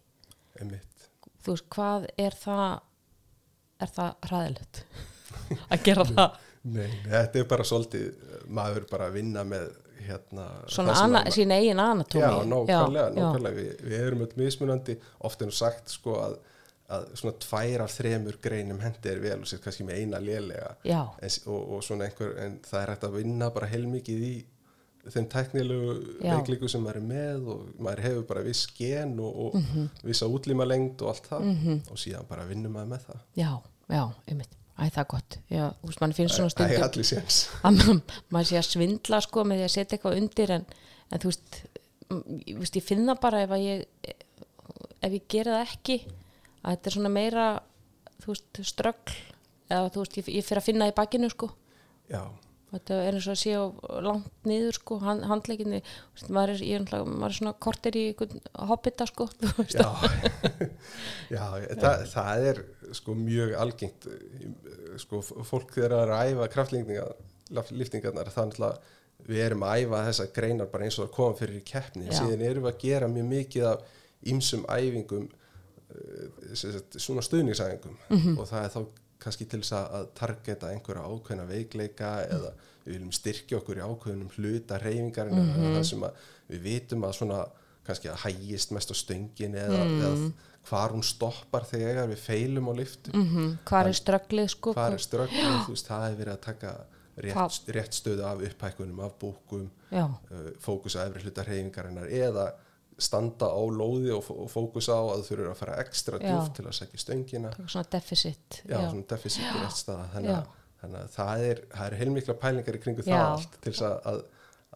Einmitt. 0.59 1.09
Þú 1.39 1.55
veist, 1.55 1.69
hvað 1.73 2.07
er 2.19 2.37
það 2.37 2.85
er 3.79 3.93
það 3.95 4.29
hræðilegt 4.29 4.81
að 5.73 5.85
gera 5.87 6.07
það? 6.09 6.39
Nei, 6.69 6.89
þetta 7.07 7.41
er 7.41 7.47
bara 7.49 7.67
svolítið 7.67 8.09
maður 8.59 8.89
bara 8.91 9.07
að 9.09 9.19
vinna 9.21 9.45
með 9.47 9.69
hérna 10.07 10.47
svona 10.71 10.95
að- 10.95 11.33
sín 11.35 11.53
eigin 11.55 11.79
anatómi 11.83 12.23
Já, 12.23 12.45
nákvæmlega, 12.53 13.09
nákvæmlega. 13.17 13.57
Við, 13.57 13.83
við 13.89 14.01
erum 14.07 14.21
öll 14.27 14.37
mismunandi, 14.37 14.99
oft 15.21 15.43
er 15.43 15.47
nú 15.51 15.53
sagt 15.53 15.89
sko 15.91 16.15
að, 16.23 16.37
að 16.91 17.09
svona 17.21 17.35
tvær 17.45 17.83
af 17.85 17.97
þremur 17.99 18.39
greinum 18.43 18.81
hendi 18.81 19.11
er 19.13 19.19
vel 19.21 19.39
og 19.41 19.47
sér 19.51 19.61
kannski 19.65 19.85
með 19.85 19.99
eina 20.03 20.21
lélega. 20.25 20.77
En, 20.85 21.31
og, 21.47 21.73
og 21.77 21.83
svona 21.85 22.07
einhver, 22.09 22.37
en 22.45 22.61
það 22.65 22.83
er 22.83 22.95
hægt 22.95 23.05
að 23.11 23.19
vinna 23.23 23.51
bara 23.51 23.67
heilmikið 23.67 24.23
í 24.29 24.37
þeim 25.09 25.27
tæknilegu 25.33 25.93
Já. 26.21 26.35
veiklingu 26.37 26.69
sem 26.69 26.83
maður 26.85 26.97
er 27.01 27.05
með 27.09 27.47
og 27.49 27.69
maður 27.81 28.01
hefur 28.05 28.25
bara 28.29 28.43
viss 28.45 28.67
gen 28.77 29.15
og, 29.21 29.37
og 29.47 29.55
Mhm. 29.57 29.87
vissa 30.05 30.27
útlíma 30.27 30.67
lengt 30.69 31.01
og 31.03 31.09
allt 31.15 31.29
það 31.31 31.91
og 31.91 31.97
síðan 31.97 32.29
bara 32.29 32.45
vinnum 32.45 32.73
maður 32.77 32.91
með 32.93 33.07
það. 33.07 33.21
Já, 33.37 33.53
já, 33.89 34.03
einmitt 34.29 34.57
Æ, 34.79 34.85
það 34.95 35.01
er 35.03 35.07
gott, 35.11 35.37
já, 35.51 35.65
þú 35.81 35.89
veist, 35.91 36.01
mann 36.05 36.13
finnst 36.15 36.37
svona 36.39 36.53
Það 36.53 36.55
stundum 36.55 36.85
allir 36.87 37.07
séns. 37.09 37.39
Að 37.67 37.79
ma- 37.81 38.19
maður 38.37 38.49
sé 38.53 38.59
að 38.61 38.69
svindla 38.69 39.19
sko 39.25 39.43
með 39.45 39.59
því 39.59 39.67
að 39.67 39.73
setja 39.75 39.97
eitthvað 39.99 40.19
undir 40.21 40.53
en, 40.55 40.67
en 41.11 41.23
þú 41.25 41.33
veist, 41.33 41.59
ég, 42.47 42.61
ég 42.79 42.85
finna 42.87 43.17
bara 43.19 43.41
ef 43.47 43.55
ég 43.59 43.83
ef 45.03 45.13
ég 45.17 45.27
gera 45.31 45.57
það 45.59 45.73
ekki 45.73 45.97
að 46.07 46.71
þetta 46.77 46.91
er 46.91 46.95
svona 46.99 47.11
meira 47.15 47.47
þú 48.23 48.31
veist, 48.33 48.63
ströggl 48.71 49.17
eða 49.69 49.91
þú 49.95 50.05
veist, 50.05 50.21
ég, 50.23 50.31
ég 50.39 50.47
fyrir 50.47 50.63
að 50.63 50.69
finna 50.71 50.89
í 50.91 50.95
bakinu 50.97 51.29
sko. 51.35 51.51
Já, 52.11 52.23
þetta 52.73 52.99
er 53.05 53.17
eins 53.17 53.29
og 53.29 53.35
að 53.35 53.41
sé 53.43 53.55
á 53.57 53.65
langt 54.05 54.49
niður 54.49 54.77
sko, 54.77 54.99
hand, 55.05 55.25
handleikinni 55.31 55.81
maður 56.29 56.55
er, 56.57 56.85
maður 57.09 57.31
er 57.31 57.39
svona 57.39 57.55
kortir 57.69 57.97
í 57.97 58.05
hobbita 58.71 59.09
sko 59.09 59.29
já, 59.79 59.89
já 61.37 61.47
það, 61.81 62.05
það 62.13 62.51
er 62.53 62.63
sko 62.99 63.17
mjög 63.19 63.57
algengt 63.63 64.09
sko 65.01 65.23
fólk 65.25 65.75
þegar 65.77 65.99
er 66.03 66.15
að 66.15 66.31
æfa 66.33 66.53
kraftliftingarnar 66.55 68.33
þannig 68.35 68.65
að 68.69 68.79
við 69.27 69.43
erum 69.45 69.65
að 69.67 69.83
æfa 69.83 70.05
þessa 70.09 70.29
greinar 70.35 70.71
bara 70.73 70.87
eins 70.87 70.99
og 70.99 71.09
það 71.09 71.17
koma 71.17 71.39
fyrir 71.39 71.59
í 71.59 71.65
keppni. 71.67 72.07
Síðan 72.15 72.45
erum 72.47 72.65
við 72.67 72.73
að 72.73 72.81
gera 72.85 73.11
mjög 73.11 73.29
mikið 73.33 73.67
af 73.73 73.99
ýmsum 74.33 74.65
æfingum 74.73 75.27
eh, 75.93 76.55
svona 76.55 77.25
stuðningsæfingum. 77.27 77.99
Mhm. 78.09 78.39
og 78.39 78.49
það 78.51 78.65
er 78.65 78.75
þá 78.77 78.81
kannski 79.19 79.47
til 79.49 79.61
þess 79.61 79.73
að- 79.73 79.93
að 79.99 80.09
targeta 80.15 80.71
einhverja 80.73 81.03
ákveðna 81.03 81.47
veikleika 81.49 82.11
eða 82.29 82.53
við 82.87 82.93
viljum 82.95 83.13
styrkja 83.13 83.59
okkur 83.59 83.77
í 83.81 83.87
ákveðnum 83.87 84.31
hluta 84.37 84.79
reyfingarinn 84.79 85.35
mm 85.35 85.49
Mhm. 85.57 85.75
það 85.77 85.85
sem 85.85 86.01
að 86.01 86.13
við 86.51 86.61
vitum 86.63 87.03
að 87.05 87.15
svona 87.19 87.49
kannski 87.85 88.09
að 88.09 88.17
hægist 88.25 88.71
mest 88.73 88.91
á 88.91 88.95
stöngin 88.95 89.55
eða, 89.55 89.85
Mhm. 89.85 90.01
eða 90.03 90.33
hvar 90.69 90.91
hún 90.93 91.03
stoppar 91.03 91.65
þegar 91.65 92.09
við 92.09 92.19
feilum 92.19 92.69
á 92.69 92.73
liftu 92.77 93.11
mm 93.15 93.59
hvað 93.65 93.87
er 93.89 93.93
strögglið 93.93 94.49
sko? 94.51 94.73
hvar 94.75 94.93
er 94.93 94.99
strögglega, 94.99 95.65
þú 95.65 95.69
veist, 95.73 95.87
það 95.89 96.11
er 96.13 96.17
verið 96.25 96.35
að 96.37 96.41
taka 96.41 96.77
rétt, 97.19 97.61
rétt 97.75 97.93
stöðu 97.95 98.23
af 98.25 98.39
upphækkunum 98.41 99.01
af 99.05 99.19
búkum, 99.19 99.71
já, 99.91 100.05
uh, 100.05 100.51
fókus 100.61 100.95
á 100.97 101.09
efri 101.09 101.23
hluta 101.25 101.43
reyfingarinnar 101.45 102.07
eða 102.09 102.53
standa 102.99 103.47
á 103.47 103.61
lóði 103.71 104.11
og, 104.17 104.23
fó- 104.27 104.39
og 104.45 104.49
fókus 104.51 104.89
á 104.91 104.99
að 104.99 105.25
þú 105.29 105.35
eru 105.37 105.49
að 105.53 105.59
fara 105.61 105.77
ekstra 105.85 106.19
Já. 106.19 106.25
djúft 106.33 106.57
til 106.59 106.65
að 106.67 106.77
segja 106.81 107.03
stöngina 107.05 107.53
svona 107.67 107.85
deficit 107.93 108.63
já, 108.67 108.79
svona 108.91 109.05
deficit 109.13 109.45
þannig 110.15 110.33
Já. 110.33 110.39
að, 110.41 110.49
þannig 110.83 110.99
að 111.05 111.13
það 111.15 111.45
er, 111.51 111.61
það 111.77 111.87
er 111.93 111.97
heilmikla 112.03 112.35
pælingar 112.43 112.79
í 112.79 112.83
kringu 112.83 113.05
Já. 113.07 113.13
það 113.13 113.27
allt 113.37 113.59
til 113.67 113.75
að, 113.89 113.97
að, 114.13 114.23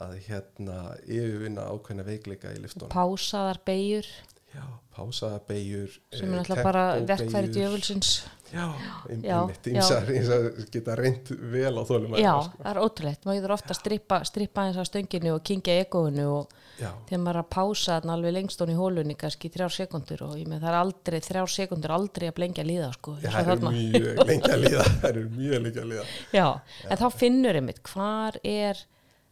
að 0.07 0.15
hérna 0.29 0.77
yfirvinna 1.07 1.67
ákveðna 1.75 2.07
veikleika 2.07 2.55
í 2.55 2.63
liftunum 2.63 2.93
pásaðar 2.95 3.61
beigur 3.67 4.09
já, 4.53 4.63
pásaða 4.97 5.41
beigur 5.49 5.99
sem 6.13 6.29
er 6.29 6.39
náttúrulega 6.39 6.69
bara 6.69 6.85
verkfæri 7.09 7.53
djöfulsins. 7.55 8.15
Já, 8.53 8.67
einmitt, 9.09 9.65
ýmsar 9.73 10.11
ýmsar 10.13 10.43
geta 10.69 10.93
reynd 10.99 11.31
vel 11.55 11.73
á 11.73 11.83
þólum 11.89 12.19
já, 12.21 12.35
það 12.59 12.67
er 12.69 12.81
ótrúlegt. 12.83 13.23
Maður 13.25 13.39
getur 13.39 13.55
ofta 13.55 13.73
að 13.73 13.79
strippa, 13.79 14.19
strippa 14.29 14.65
eins 14.67 14.77
á 14.77 14.85
stönginu 14.85 15.31
og 15.33 15.41
kingja 15.49 15.79
egoinu 15.81 16.27
og 16.35 16.53
já, 16.77 16.91
þegar 17.09 17.23
maður 17.23 17.39
er 17.39 17.41
að 17.41 17.49
pása 17.57 17.97
alveg 18.13 18.35
lengst 18.37 18.61
hún 18.61 18.75
í 18.75 18.77
hólunni 18.77 19.17
kannski 19.17 19.49
þrjár 19.55 19.73
sekundur 19.73 20.25
og 20.27 20.35
ég 20.37 20.51
með 20.53 20.67
það 20.67 20.69
er 20.75 20.79
aldrei 20.83 21.19
þrjár 21.25 21.55
sekundur 21.55 21.95
aldrei 21.97 22.29
að 22.29 22.37
blengja 22.43 22.67
líða 22.69 22.91
sko, 22.99 23.17
Já, 23.23 23.31
eins 23.31 23.33
og 23.33 23.39
það 23.39 23.51
þarna. 23.55 23.73
mjög 23.79 24.23
lengi 24.29 24.53
að 24.53 24.63
líða 24.67 24.85
það 25.01 25.09
eru 25.15 25.25
mjög 25.39 25.65
lengi 25.65 25.83
að 25.87 25.91
líða. 25.95 26.07
Já, 26.37 26.47
en 26.91 27.01
þá 27.01 27.07
finnur 27.25 27.61
einmitt 27.63 27.83
hvar 27.89 28.41
er, 28.45 28.85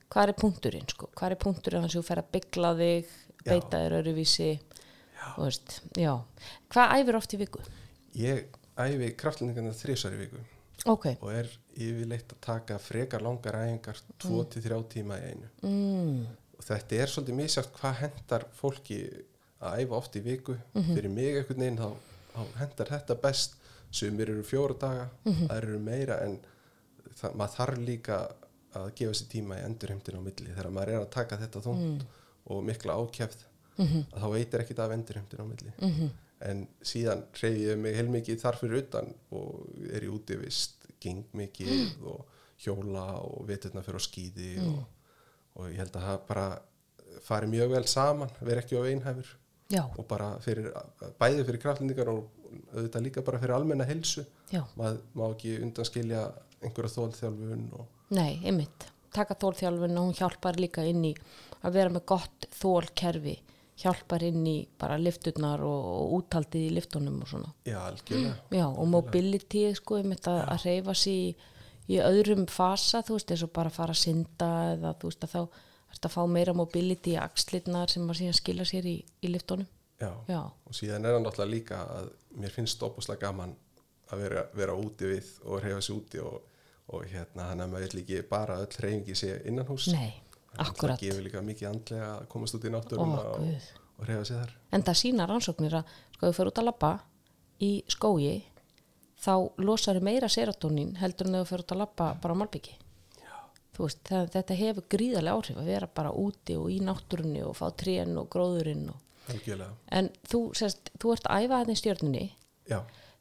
hvar 0.09 0.33
er 0.33 0.41
punkturinn 0.41 0.89
sko, 0.97 1.13
hvar 1.21 1.37
er 1.37 1.43
punkturinn 1.45 1.85
að 1.85 1.99
þú 1.99 2.07
fer 2.09 2.25
að 2.25 2.33
byggla 2.39 2.73
þig, 2.81 3.15
beita 3.45 3.85
þér 3.85 4.01
öruvísi 4.01 4.51
veist, 5.39 5.81
hvað 6.71 6.95
æfir 7.01 7.17
oft 7.19 7.35
í 7.35 7.39
viku? 7.41 7.61
ég 8.17 8.45
æfi 8.81 9.11
kraftlendingarna 9.21 9.73
þrísar 9.77 10.15
í 10.17 10.21
viku. 10.25 10.41
Ok, 10.89 11.07
og 11.21 11.31
er 11.37 11.49
yfirleitt 11.77 12.33
að 12.33 12.41
taka 12.41 12.79
frekar 12.81 13.21
langar 13.23 13.55
æfingar 13.61 13.99
2-3 14.19 14.79
tíma 14.95 15.19
í 15.21 15.27
einu. 15.35 15.49
Mm, 15.63 16.27
og 16.59 16.65
þetta 16.65 16.97
er 17.03 17.07
svolítið 17.13 17.37
misjátt 17.37 17.73
hvað 17.77 17.99
hendar 18.01 18.47
fólki 18.57 19.01
að 19.61 19.83
æfa 19.85 19.97
oft 19.99 20.17
í 20.17 20.23
viku. 20.25 20.57
Mhm. 20.75 20.95
fyrir 20.97 21.11
mig 21.11 21.37
einhvern 21.37 21.61
veginn 21.61 21.77
þá, 21.79 21.91
þá 22.35 22.47
hendar 22.63 22.87
þetta 22.95 23.21
best. 23.23 23.57
Sumir 23.93 24.31
eru 24.31 24.43
fjóra 24.43 24.79
daga, 24.79 25.09
Mhm. 25.27 25.49
það 25.49 25.57
eru 25.63 25.79
meira 25.79 26.21
en 26.25 26.39
það, 27.21 27.35
maður 27.35 27.55
þarf 27.57 27.79
líka 27.87 28.19
að 28.75 28.95
gefa 28.95 29.15
sér 29.19 29.29
tíma 29.29 29.57
í 29.59 29.65
endurheimtin 29.67 30.15
á 30.17 30.21
milli 30.23 30.55
þegar 30.55 30.71
maður 30.73 30.89
er 30.95 31.01
að 31.01 31.11
taka 31.11 31.37
þetta 31.37 31.61
þungt 31.61 32.01
Mm. 32.01 32.07
og 32.47 32.65
mikla 32.65 32.95
ákjæfð 32.95 33.45
Mhm. 33.81 34.05
að 34.13 34.21
þá 34.25 34.29
veitir 34.35 34.61
ekkit 34.65 34.79
af 34.85 34.93
endurheimtin 34.97 35.41
á 35.41 35.47
milli. 35.49 36.11
En 36.41 36.67
síðan 36.83 37.25
reyði 37.37 37.67
ég 37.71 37.79
mig 37.79 37.97
heilmikið 37.97 38.41
þar 38.41 38.57
fyrir 38.61 38.79
utan 38.85 39.11
og 39.37 39.67
er 39.93 40.01
í 40.07 40.09
útivist 40.09 40.87
geng 41.01 41.25
mikið 41.37 42.05
og 42.07 42.25
hjóla 42.61 43.05
og 43.25 43.47
veturna 43.49 43.83
fyrir 43.85 44.01
á 44.01 44.05
skýði 44.05 44.51
Mm. 44.61 44.75
og, 44.79 44.85
og 45.57 45.69
ég 45.71 45.77
held 45.81 45.93
að 45.97 46.07
það 46.09 46.27
bara 46.29 46.47
fari 47.27 47.47
mjög 47.47 47.71
vel 47.75 47.85
saman, 47.87 48.31
vera 48.41 48.61
ekki 48.63 48.77
á 48.77 48.85
einhæfur. 48.89 49.37
Já, 49.71 49.85
og 49.99 50.07
bara 50.09 50.33
fyrir, 50.43 50.73
bæði 51.21 51.45
fyrir 51.47 51.61
kraftlendingar 51.63 52.09
og 52.09 52.25
auðvitað 52.75 53.05
líka 53.05 53.23
bara 53.25 53.39
fyrir 53.39 53.55
almenna 53.55 53.85
helsu 53.87 54.25
maður 54.77 54.97
má 55.15 55.29
ekki 55.31 55.53
undanskilja 55.63 56.25
einhverja 56.63 56.91
þólþjálfun 56.97 57.69
og 57.79 57.87
nei, 58.11 58.41
einmitt. 58.45 58.89
Taka 59.15 59.35
þólþjálfun 59.35 59.95
og 59.99 60.09
hún 60.09 60.17
hjálpar 60.19 60.57
líka 60.59 60.83
inn 60.89 61.05
í 61.05 61.15
að 61.63 61.73
vera 61.73 61.89
með 61.95 62.05
gott 62.07 62.49
þólkerfi 62.61 63.37
hjálpar 63.81 64.25
inn 64.27 64.45
í 64.47 64.57
bara 64.81 64.99
lifturnar 65.01 65.63
og, 65.65 65.87
og 65.95 66.13
úthaldið 66.19 66.67
í 66.67 66.75
liftunum 66.77 67.23
og 67.25 67.31
svona. 67.31 67.53
Já, 67.69 67.79
algjörlega. 67.87 68.35
Já, 68.59 68.67
og 68.69 68.91
mobility, 68.93 69.65
sko, 69.79 70.01
einmitt 70.01 70.29
að, 70.31 70.43
að 70.53 70.67
reyfa 70.69 70.97
sér 71.01 71.17
í, 71.17 71.49
í 71.91 71.99
öðrum 72.05 72.47
fasa, 72.51 73.03
þú 73.07 73.17
veist, 73.17 73.35
eins 73.35 73.45
og 73.47 73.53
bara 73.57 73.73
fara 73.75 73.97
að 73.97 74.03
synda 74.05 74.51
eða 74.75 74.95
þú 75.01 75.11
veist 75.13 75.27
að 75.27 75.35
þá 75.35 75.41
ertu 75.91 76.07
að 76.07 76.15
fá 76.15 76.21
meira 76.31 76.55
mobility 76.55 77.17
í 77.17 77.21
axlirnar 77.21 77.91
sem 77.91 78.07
að 78.07 78.21
síðan 78.21 78.39
skila 78.39 78.69
sér 78.69 78.87
í, 78.87 78.99
í 79.01 79.33
liftunum. 79.33 79.69
já. 80.01 80.13
Já, 80.29 80.41
og 80.45 80.77
síðan 80.77 81.05
er 81.05 81.17
það 81.17 81.25
náttúrulega 81.27 81.55
líka 81.55 81.81
að 81.97 82.13
mér 82.41 82.55
finnst 82.55 82.83
opuslega 82.87 83.27
gaman 83.27 83.57
að 84.11 84.25
vera, 84.25 84.47
vera 84.57 84.77
úti 84.79 85.11
við 85.11 85.35
og 85.47 85.65
reyfa 85.65 85.83
sér 85.85 85.99
úti 85.99 86.23
og, 86.23 86.39
og 86.95 87.05
hérna 87.11 87.51
hann 87.51 87.65
að 87.65 87.75
maður 87.75 88.01
ekki 88.03 88.23
bara 88.31 88.59
öll 88.63 88.71
reyfingi 88.71 89.17
sé 89.19 89.35
innan 89.49 89.69
hús 89.69 89.91
nei, 89.95 90.15
akkurat. 90.59 90.99
það 90.99 91.07
gefur 91.09 91.23
líka 91.23 91.43
mikið 91.43 91.69
andlega 91.71 92.11
að 92.17 92.27
komast 92.29 92.55
út 92.59 92.65
í 92.65 92.69
Ó, 92.69 92.75
náttúruna 92.75 93.21
og, 93.21 93.71
og 93.99 94.07
reyfa 94.09 94.25
sér 94.25 94.41
þar 94.45 94.55
En 94.73 94.83
það 94.83 94.99
sína 95.03 95.27
rannsóknir 95.31 95.75
að, 95.81 95.85
sko, 96.17 96.27
þú 96.27 96.33
fyrir 96.39 96.51
út 96.53 96.59
að 96.59 96.65
labba 96.71 96.93
í 97.61 97.73
skógi, 97.89 98.35
þá 99.21 99.33
losaru 99.61 100.01
meira 100.01 100.29
serotonín 100.29 100.97
heldur 101.01 101.27
en 101.29 101.35
þú 101.41 101.45
fyrir 101.51 101.65
út 101.67 101.73
að 101.77 101.83
labba 101.85 102.15
bara 102.23 102.35
á 102.35 102.41
malbyggi. 102.41 102.77
Veist, 103.81 104.01
það, 104.05 104.27
þetta 104.35 104.55
hefur 104.59 104.85
gríðarlega 104.93 105.37
áhrif 105.39 105.57
að 105.63 105.69
vera 105.71 105.87
bara 105.95 106.11
úti 106.13 106.57
og 106.61 106.67
í 106.69 106.81
náttúrunni 106.85 107.41
og 107.47 107.55
fá 107.57 107.71
trén 107.81 108.11
og 108.21 108.27
gróðurinn 108.29 108.91
og, 108.93 108.99
en 109.97 110.11
þú, 110.29 110.41
sérst, 110.59 110.91
þú 111.01 111.13
ert 111.15 111.29
að 111.31 111.47
æfa 111.47 111.61
þannig 111.63 111.79
stjörnunni 111.81 112.25
já, 112.69 112.81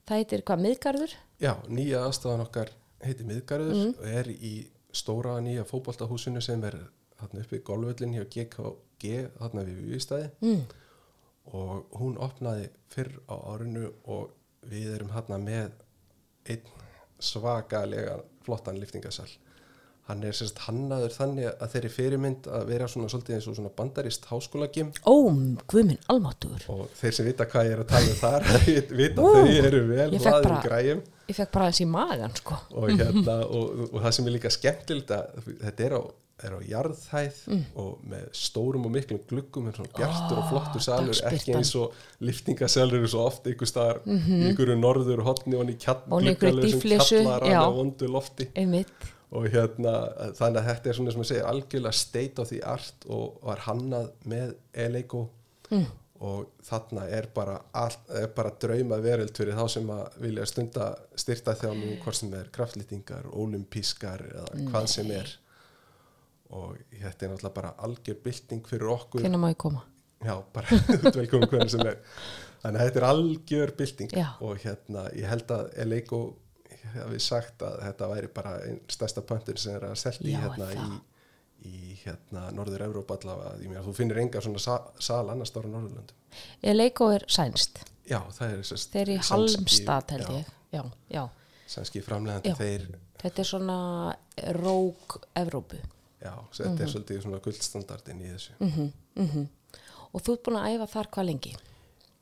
það 0.10 0.18
heitir 0.20 0.44
hvað, 0.44 0.64
miðgarður? 0.66 1.14
já, 1.40 1.54
nýja 1.70 2.02
aðstæðan 2.10 2.44
okkar 2.44 2.74
heiti 3.06 3.24
Miðgarður 3.30 3.72
Mm. 3.78 3.94
og 4.02 4.08
er 4.20 4.28
í 4.36 4.54
stóra 4.92 5.38
nýja 5.40 5.64
fótboltahúsinu 5.70 6.42
sem 6.44 6.64
er 6.68 6.76
þarna 7.20 7.44
uppi 7.46 7.60
golvöllin 7.70 8.14
hjá 8.18 8.26
GKG 8.36 9.14
þarna 9.40 9.66
við 9.68 9.82
Vístæði 9.94 10.30
Mm. 10.42 10.64
og 11.54 12.00
hún 12.00 12.18
opnaði 12.22 12.70
fyrr 12.94 13.14
á 13.32 13.36
árinu 13.54 13.90
og 14.06 14.30
við 14.70 14.96
erum 14.98 15.14
hérna 15.16 15.38
með 15.42 15.72
einn 16.50 16.66
svakalega 17.20 18.20
flottan 18.46 18.78
liftingasal 18.80 19.28
hann 20.10 20.24
er 20.26 20.34
sérst 20.34 20.58
hannaður 20.66 21.12
þannig 21.14 21.48
að 21.52 21.74
þeirri 21.76 21.90
fyrirmynd 21.94 22.48
að 22.50 22.64
vera 22.72 22.88
svona 22.90 23.10
svolítið 23.12 23.36
eins 23.36 23.48
og 23.52 23.58
svona 23.60 23.70
bandarist 23.78 24.24
háskólagim 24.26 24.88
Ó, 25.06 25.14
guðminn, 25.70 26.00
almáttugur. 26.10 26.64
Og 26.74 26.88
þeir 26.98 27.14
sem 27.14 27.28
vita 27.30 27.46
hvað 27.46 27.68
ég 27.68 27.76
er 27.76 27.84
að 27.84 27.92
tala 27.92 28.10
um 28.10 28.18
þar 28.18 28.48
vita 29.04 29.22
að 29.22 29.36
þau 29.36 29.68
eru 29.68 29.82
vel 29.92 30.08
bara- 30.24 30.62
græjum. 30.66 31.04
ég 31.30 31.38
fekk 31.38 31.52
bara 31.54 31.68
þessi 31.70 31.86
í 31.86 31.90
magan, 31.94 32.34
sko. 32.42 32.58
Og, 32.74 32.90
hérna, 32.90 33.36
og, 33.60 33.84
og 33.92 34.00
það 34.02 34.16
sem 34.18 34.32
er 34.32 34.36
líka 34.40 34.54
skemmtilegt 34.56 35.14
að 35.14 35.54
þetta 35.68 35.86
er 35.92 35.98
á, 35.98 36.02
er 36.44 36.56
á 36.56 36.60
jarðhæð 36.70 37.38
og 37.76 38.00
með 38.10 38.26
stórum 38.34 38.86
og 38.88 38.92
miklum 38.96 39.20
gluggum 39.30 39.68
en 39.68 39.74
svona 39.78 39.94
bjartur 39.98 40.38
og 40.42 40.50
flottur 40.50 40.82
salur 40.86 41.14
ekki 41.32 41.52
Mm. 41.54 41.58
eins 41.60 41.76
og 41.76 41.94
liftingasalur 42.22 42.98
eru 43.00 43.08
svo 43.12 43.26
oft 43.28 43.48
einhver 43.50 43.68
staðar 43.70 44.02
í 44.08 44.42
einhverju 44.50 44.76
norður 44.80 45.24
hotni 45.28 45.56
og 45.60 45.70
í 45.70 45.78
kjall, 45.78 46.02
Og 46.10 46.22
í 46.24 46.28
einhverju 46.34 46.56
gluggalausum 46.60 46.80
dýflissu, 46.82 47.16
kjallara 47.24 47.48
já. 47.54 47.62
með 47.66 47.76
vondu 47.80 48.08
lofti. 48.08 48.50
Einmitt, 48.56 49.08
og 49.32 49.48
hérna 49.54 49.96
þannig 50.40 50.60
að 50.64 50.70
þetta 50.74 50.90
er 50.90 50.94
svona 51.00 51.12
sem 51.16 51.22
að 51.22 51.32
segja 51.32 51.48
algjörlega 51.52 51.94
state 51.94 52.40
of 52.42 52.50
the 52.50 52.62
art 52.66 53.06
og 53.10 53.40
var 53.44 53.58
hannað 53.68 54.12
með 54.26 54.56
Eleiko 54.74 55.28
Mm. 55.72 55.86
og 56.22 56.48
þarna 56.66 57.04
er 57.14 57.28
bara, 57.34 57.62
all, 57.74 57.94
er 58.10 58.28
bara 58.36 58.50
drauma 58.60 58.98
veröld 59.00 59.32
fyrir 59.38 59.54
þá 59.56 59.68
sem 59.70 59.88
að 59.94 60.18
vilja 60.20 60.46
stunda 60.50 60.88
styrta 61.16 61.54
þjálfum 61.56 62.00
hvort 62.04 62.16
sem 62.18 62.34
er 62.34 62.50
kraftlýtingar, 62.52 63.30
olimpískar 63.32 64.24
eða 64.34 64.66
hvað 64.72 64.88
sem 64.92 65.12
er 65.12 65.30
og 66.50 66.78
þetta 66.92 67.26
er 67.26 67.32
náttúrulega 67.34 67.56
bara 67.56 67.74
algjör 67.86 68.20
bylting 68.24 68.68
fyrir 68.68 68.92
okkur. 68.96 69.24
Hvernig 69.24 69.42
má 69.42 69.50
ég 69.52 69.58
koma? 69.62 69.86
já, 70.26 70.36
bara 70.54 70.68
velkomum 71.16 71.48
hvernig 71.50 71.72
sem 71.72 71.86
er. 71.88 72.00
Þannig 72.60 72.82
að 72.82 72.88
þetta 72.90 73.00
er 73.00 73.08
algjör 73.08 73.74
bylting. 73.78 74.16
Já. 74.18 74.30
og 74.44 74.64
hérna, 74.64 75.06
ég 75.16 75.30
held 75.32 75.52
að 75.56 75.70
Eleiko 75.86 76.22
hafi 76.96 77.20
sagt 77.22 77.64
að 77.66 77.78
þetta 77.86 78.10
væri 78.14 78.32
bara 78.34 78.56
einn 78.66 78.80
stærsta 78.92 79.24
pöntur 79.26 79.60
sem 79.62 79.76
er 79.78 79.90
að 79.92 79.98
selja 80.02 80.32
Já, 80.34 80.40
hérna 80.46 80.70
í, 80.74 81.00
í 81.70 81.98
hérna 82.04 82.48
Norður 82.56 82.86
Evrópa 82.88 83.20
allavega, 83.20 83.60
ég 83.62 83.72
meina 83.72 83.84
þú 83.86 83.94
finnir 84.00 84.22
enga 84.24 84.42
svona 84.44 84.64
sa 84.64 84.80
sal 85.00 85.26
annars 85.30 85.54
stóra 85.54 85.70
Norðurlöndum. 85.72 86.18
Ég 86.66 86.76
leiko 86.78 87.12
er 87.14 87.26
sænst, 87.30 87.84
já, 88.10 88.20
það 88.36 88.56
er 88.56 88.66
sérst 88.72 88.96
þeir 88.96 89.04
eru 89.06 89.18
í 89.20 89.28
Halmstad 89.30 90.16
held 90.16 90.34
ég, 90.40 90.52
já, 90.74 90.84
já. 91.14 91.24
Sænski 91.70 92.02
framlegandi 92.02 92.56
þeir 92.58 92.90
þetta 93.22 93.44
er 93.44 93.50
svona 93.52 93.80
rók 94.58 95.20
Evrópu 95.38 95.78
já, 96.22 96.34
þetta 96.52 96.70
Mhm. 96.76 96.82
er 96.82 96.88
svolítið 96.94 97.22
svona 97.24 97.40
guldstandardin 97.44 98.22
í 98.22 98.32
þessu 98.34 98.52
og 100.14 100.22
þú 100.26 100.34
ert 100.34 100.44
búin 100.44 100.58
að 100.60 100.70
æfa 100.76 100.88
þar 100.94 101.08
hvað 101.14 101.26
lengi? 101.30 101.56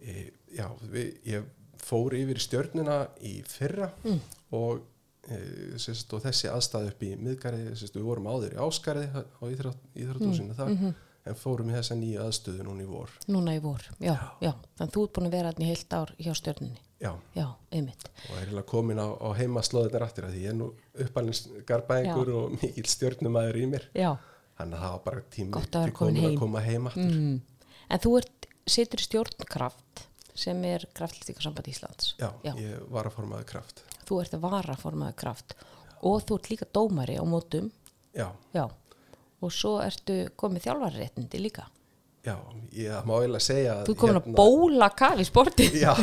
e, 0.02 0.32
já, 0.56 0.68
við, 0.92 1.08
ég 1.26 1.44
fór 1.82 2.14
yfir 2.14 2.36
í 2.38 2.44
stjörnuna 2.44 2.98
í 3.24 3.44
fyrra 3.48 3.92
Mm. 4.04 4.20
og, 4.52 4.82
e, 5.30 5.38
sérst, 5.78 6.14
og 6.14 6.22
þessi 6.24 6.50
aðstæð 6.52 6.88
upp 6.92 7.02
í 7.04 7.16
miðgarði, 7.18 7.72
sérst, 7.76 7.96
við 7.96 8.04
vorum 8.04 8.28
áður 8.28 8.54
í 8.54 8.62
áskarði 8.62 9.08
á 9.14 9.44
íþrótt, 9.50 9.78
íþróttúsinu 9.96 10.54
þar 10.56 10.70
Mhm. 10.76 10.94
En 11.30 11.38
fórum 11.38 11.70
í 11.72 11.76
þessa 11.76 11.98
nýju 12.00 12.24
aðstöðu 12.24 12.66
núna 12.68 12.84
í 12.84 12.90
vor. 12.90 13.14
Núna 13.28 13.56
í 13.58 13.62
vor, 13.64 13.84
já, 14.04 14.16
já, 14.44 14.52
þannig 14.80 14.96
þú 14.96 15.04
ert 15.06 15.14
búin 15.18 15.30
að 15.30 15.38
vera 15.38 15.54
í 15.58 15.68
heilt 15.70 15.96
ár 15.98 16.14
hjá 16.18 16.32
stjörnunni, 16.40 16.82
já, 17.04 17.12
já, 17.38 17.46
einmitt. 17.72 18.08
Og 18.30 18.34
er 18.38 18.42
eiginlega 18.46 18.70
komin 18.72 19.02
á, 19.04 19.08
á 19.08 19.28
heimaslóðunar 19.38 20.08
aftur 20.08 20.28
að 20.30 20.36
því 20.38 20.44
ég 20.46 20.54
er 20.54 20.58
nú 20.60 20.72
uppalins 21.06 21.44
garbaðingur 21.70 22.34
og 22.40 22.58
mikill 22.58 22.90
stjörnumæður 22.94 23.62
í 23.62 23.70
mér. 23.76 23.88
Já, 23.98 24.12
þannig 24.58 24.80
að 24.80 24.86
það 24.86 24.96
var 24.96 25.06
bara 25.06 25.22
að 25.22 25.46
vera 25.46 25.86
til 25.86 25.96
komin 26.02 26.22
heim. 26.24 26.32
að 26.32 26.40
koma 26.44 26.66
heim 26.66 26.92
aftur. 26.92 27.16
Mm. 27.18 27.42
en 27.88 28.04
þú 28.04 28.14
ert, 28.22 28.50
situr 28.68 29.04
í 29.04 29.08
stjórnkraft 29.08 30.08
sem 30.38 30.64
er 30.70 30.86
kraftlýtingarsamband 30.98 31.70
Íslands. 31.72 32.14
Já, 32.20 32.30
Já. 32.46 32.54
ég 32.62 32.82
var 32.94 33.10
að 33.10 33.16
formaði 33.18 33.48
kraft. 33.50 33.82
Þú 34.06 34.20
ert 34.22 34.36
að 34.38 34.44
vara 34.46 34.76
formaður 34.78 35.16
kraft. 35.18 35.56
Og 36.06 36.22
þú 36.28 36.38
ert 36.38 36.50
líka 36.52 36.68
dómari 36.78 37.16
á 37.18 37.26
mótum. 37.26 37.72
Já, 38.14 38.30
já, 38.54 38.68
og 39.42 39.52
svo 39.54 39.78
ertu 39.84 40.16
komið 40.40 40.66
þjálfarréttindi 40.68 41.42
líka? 41.42 41.68
Já, 42.28 42.34
ég 42.76 43.06
má 43.08 43.14
eiginlega 43.22 43.40
segja 43.46 43.74
þú 43.88 43.94
ert 43.94 44.00
komin 44.02 44.18
hérna- 44.18 44.34
að 44.34 44.36
bóla 44.36 44.88
kaf 45.00 45.20
í 45.22 45.26
sporti. 45.30 45.68
Já, 45.86 45.94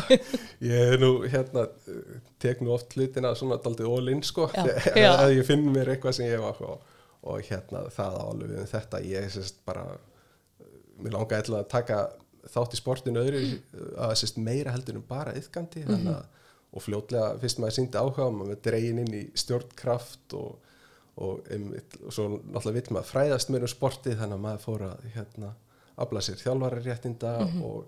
ég 0.64 0.94
er 0.94 1.02
nú 1.02 1.10
hérna, 1.28 1.66
eh, 1.90 2.20
tek 2.40 2.62
nú 2.64 2.72
oft 2.72 2.94
hlutina 2.96 3.34
svona 3.36 3.58
daldið 3.60 3.90
all-in 3.92 4.22
sko, 4.24 4.46
þegar 4.54 5.24
ég 5.36 5.44
finn 5.48 5.66
mér 5.74 5.90
eitthvað 5.92 6.16
sem 6.16 6.30
ég 6.30 6.40
var 6.40 6.62
og, 6.64 6.80
og 7.28 7.42
hérna 7.50 7.84
það 7.92 8.16
á 8.16 8.22
alveg 8.24 8.54
við 8.54 8.62
um 8.62 8.70
þetta, 8.72 9.02
ég 9.10 9.28
sérst 9.34 9.60
bara, 9.68 9.84
eh, 10.62 10.70
mér 11.04 11.18
langaði 11.18 11.48
til 11.50 11.58
að 11.58 11.68
taka 11.74 11.98
þátt 12.54 12.74
í 12.76 12.80
sportinu 12.80 13.20
öðru 13.24 13.42
að 14.06 14.16
sérst 14.22 14.40
meira 14.40 14.72
heldur 14.72 14.96
en 15.00 15.04
bara 15.08 15.32
Mhm. 15.84 15.92
þannig 15.92 16.14
að 16.14 16.24
og 16.74 16.82
fljótlega 16.82 17.38
fyrst 17.38 17.60
maður 17.62 17.74
síndi 17.76 18.00
áhuga 18.00 18.24
maður 18.34 18.56
dregin 18.64 18.98
inn 19.04 19.12
í 19.14 19.20
stjórnkraft 19.38 20.34
og, 20.34 20.56
og, 21.16 21.44
einmitt, 21.50 21.96
og 22.02 22.12
svo 22.12 22.24
náttúrulega 22.40 22.78
vill 22.80 22.94
maður 22.96 23.10
fræðast 23.12 23.50
mér 23.54 23.66
um 23.66 23.70
sportið 23.70 24.16
þannig 24.18 24.38
að 24.38 24.44
maður 24.46 24.64
fór 24.64 24.84
að 24.88 25.04
hérna, 25.14 25.52
afla 25.96 26.20
sér 26.26 26.40
þjálfararéttinda 26.42 27.34
Mhm. 27.44 27.62
og, 27.62 27.84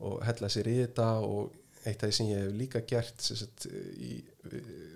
og 0.00 0.22
hella 0.26 0.48
sér 0.50 0.66
í 0.70 0.76
þetta 0.86 1.08
og 1.22 1.52
eitt 1.86 2.02
af 2.02 2.08
því 2.08 2.14
sem 2.16 2.26
ég 2.26 2.42
hef 2.42 2.56
líka 2.58 2.80
gert 2.86 3.20
sagt, 3.22 3.66
í 3.98 4.22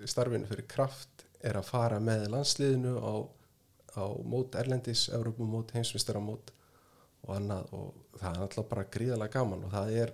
starfinu 0.07 0.47
fyrir 0.49 0.67
kraft 0.67 1.23
er 1.43 1.55
að 1.59 1.69
fara 1.69 1.99
með 2.03 2.27
landsliðinu 2.33 2.93
á, 2.99 3.13
á 3.99 4.03
mót 4.27 4.55
Erlendis, 4.59 5.09
Evrópumót, 5.15 5.71
heimsvistaramót 5.75 6.51
og 7.23 7.35
annað 7.37 7.71
og 7.73 7.93
það 8.19 8.29
er 8.35 8.41
alltaf 8.45 8.67
bara 8.69 8.83
gríðalega 8.91 9.33
gaman 9.39 9.63
og 9.67 9.71
það 9.71 9.91
er 10.03 10.13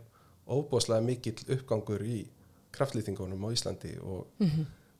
óbúslega 0.49 1.05
mikill 1.05 1.39
uppgangur 1.57 2.01
í 2.05 2.19
kraftlýtingunum 2.73 3.45
á 3.45 3.49
Íslandi 3.53 3.95
og, 4.01 4.27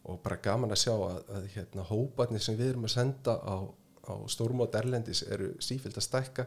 og 0.07 0.21
bara 0.23 0.39
gaman 0.43 0.73
að 0.73 0.81
sjá 0.83 0.93
að, 0.95 1.19
að 1.35 1.47
hérna, 1.55 1.85
hóparnir 1.89 2.43
sem 2.43 2.57
við 2.57 2.73
erum 2.73 2.88
að 2.88 2.95
senda 2.95 3.35
á, 3.43 3.55
á 4.07 4.13
stórmót 4.31 4.77
Erlendis 4.79 5.23
eru 5.27 5.51
sífilt 5.63 5.99
að 5.99 6.07
stækka. 6.07 6.45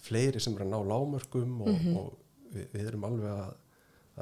Fleiri 0.00 0.40
sem 0.40 0.56
er 0.56 0.64
að 0.64 0.72
ná 0.72 0.78
lámörkum 0.94 1.58
og, 1.66 1.82
og 2.00 2.54
við, 2.54 2.70
við 2.72 2.88
erum 2.88 3.04
alveg 3.10 3.34
að, 3.34 3.52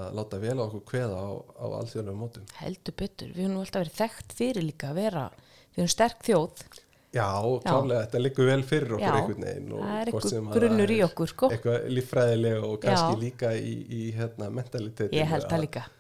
að 0.02 0.18
láta 0.18 0.42
vel 0.42 0.56
á 0.58 0.64
okkur 0.66 0.84
kveða 0.90 1.20
á, 1.22 1.30
á 1.38 1.66
alþjóðlega 1.82 2.18
mótum. 2.18 2.50
heldur 2.58 2.98
betur, 2.98 3.30
við 3.36 3.46
höfum 3.46 3.62
alltaf 3.62 3.84
verið 3.84 4.00
þekkt 4.02 4.36
fyrir 4.40 4.66
líka 4.66 4.90
að 4.90 5.00
vera, 5.04 5.24
við 5.70 5.82
höfum 5.84 5.94
sterk 5.94 6.26
þjóð 6.26 6.66
Já, 7.08 7.24
klálega, 7.64 8.02
þetta 8.04 8.20
liggur 8.20 8.48
vel 8.50 8.62
fyrir 8.68 8.90
okkur 8.98 9.06
Já, 9.06 9.12
einhvern 9.16 9.44
veginn. 9.46 9.68
og 9.72 9.78
það 9.80 10.00
er 10.00 10.10
hvort 10.12 10.24
einhver 10.24 10.32
sem 10.34 10.48
að 10.48 10.56
grunnur 10.58 10.90
í 10.92 10.98
okkur, 11.06 11.30
sko. 11.30 11.48
Eitthvað 11.54 11.86
líffræðilega 11.96 12.58
og 12.68 12.74
kannski 12.82 13.14
Já. 13.14 13.20
líka 13.22 13.52
í, 13.56 13.72
í 13.88 14.00
hérna, 14.18 14.48
mentaliteti. 14.52 15.16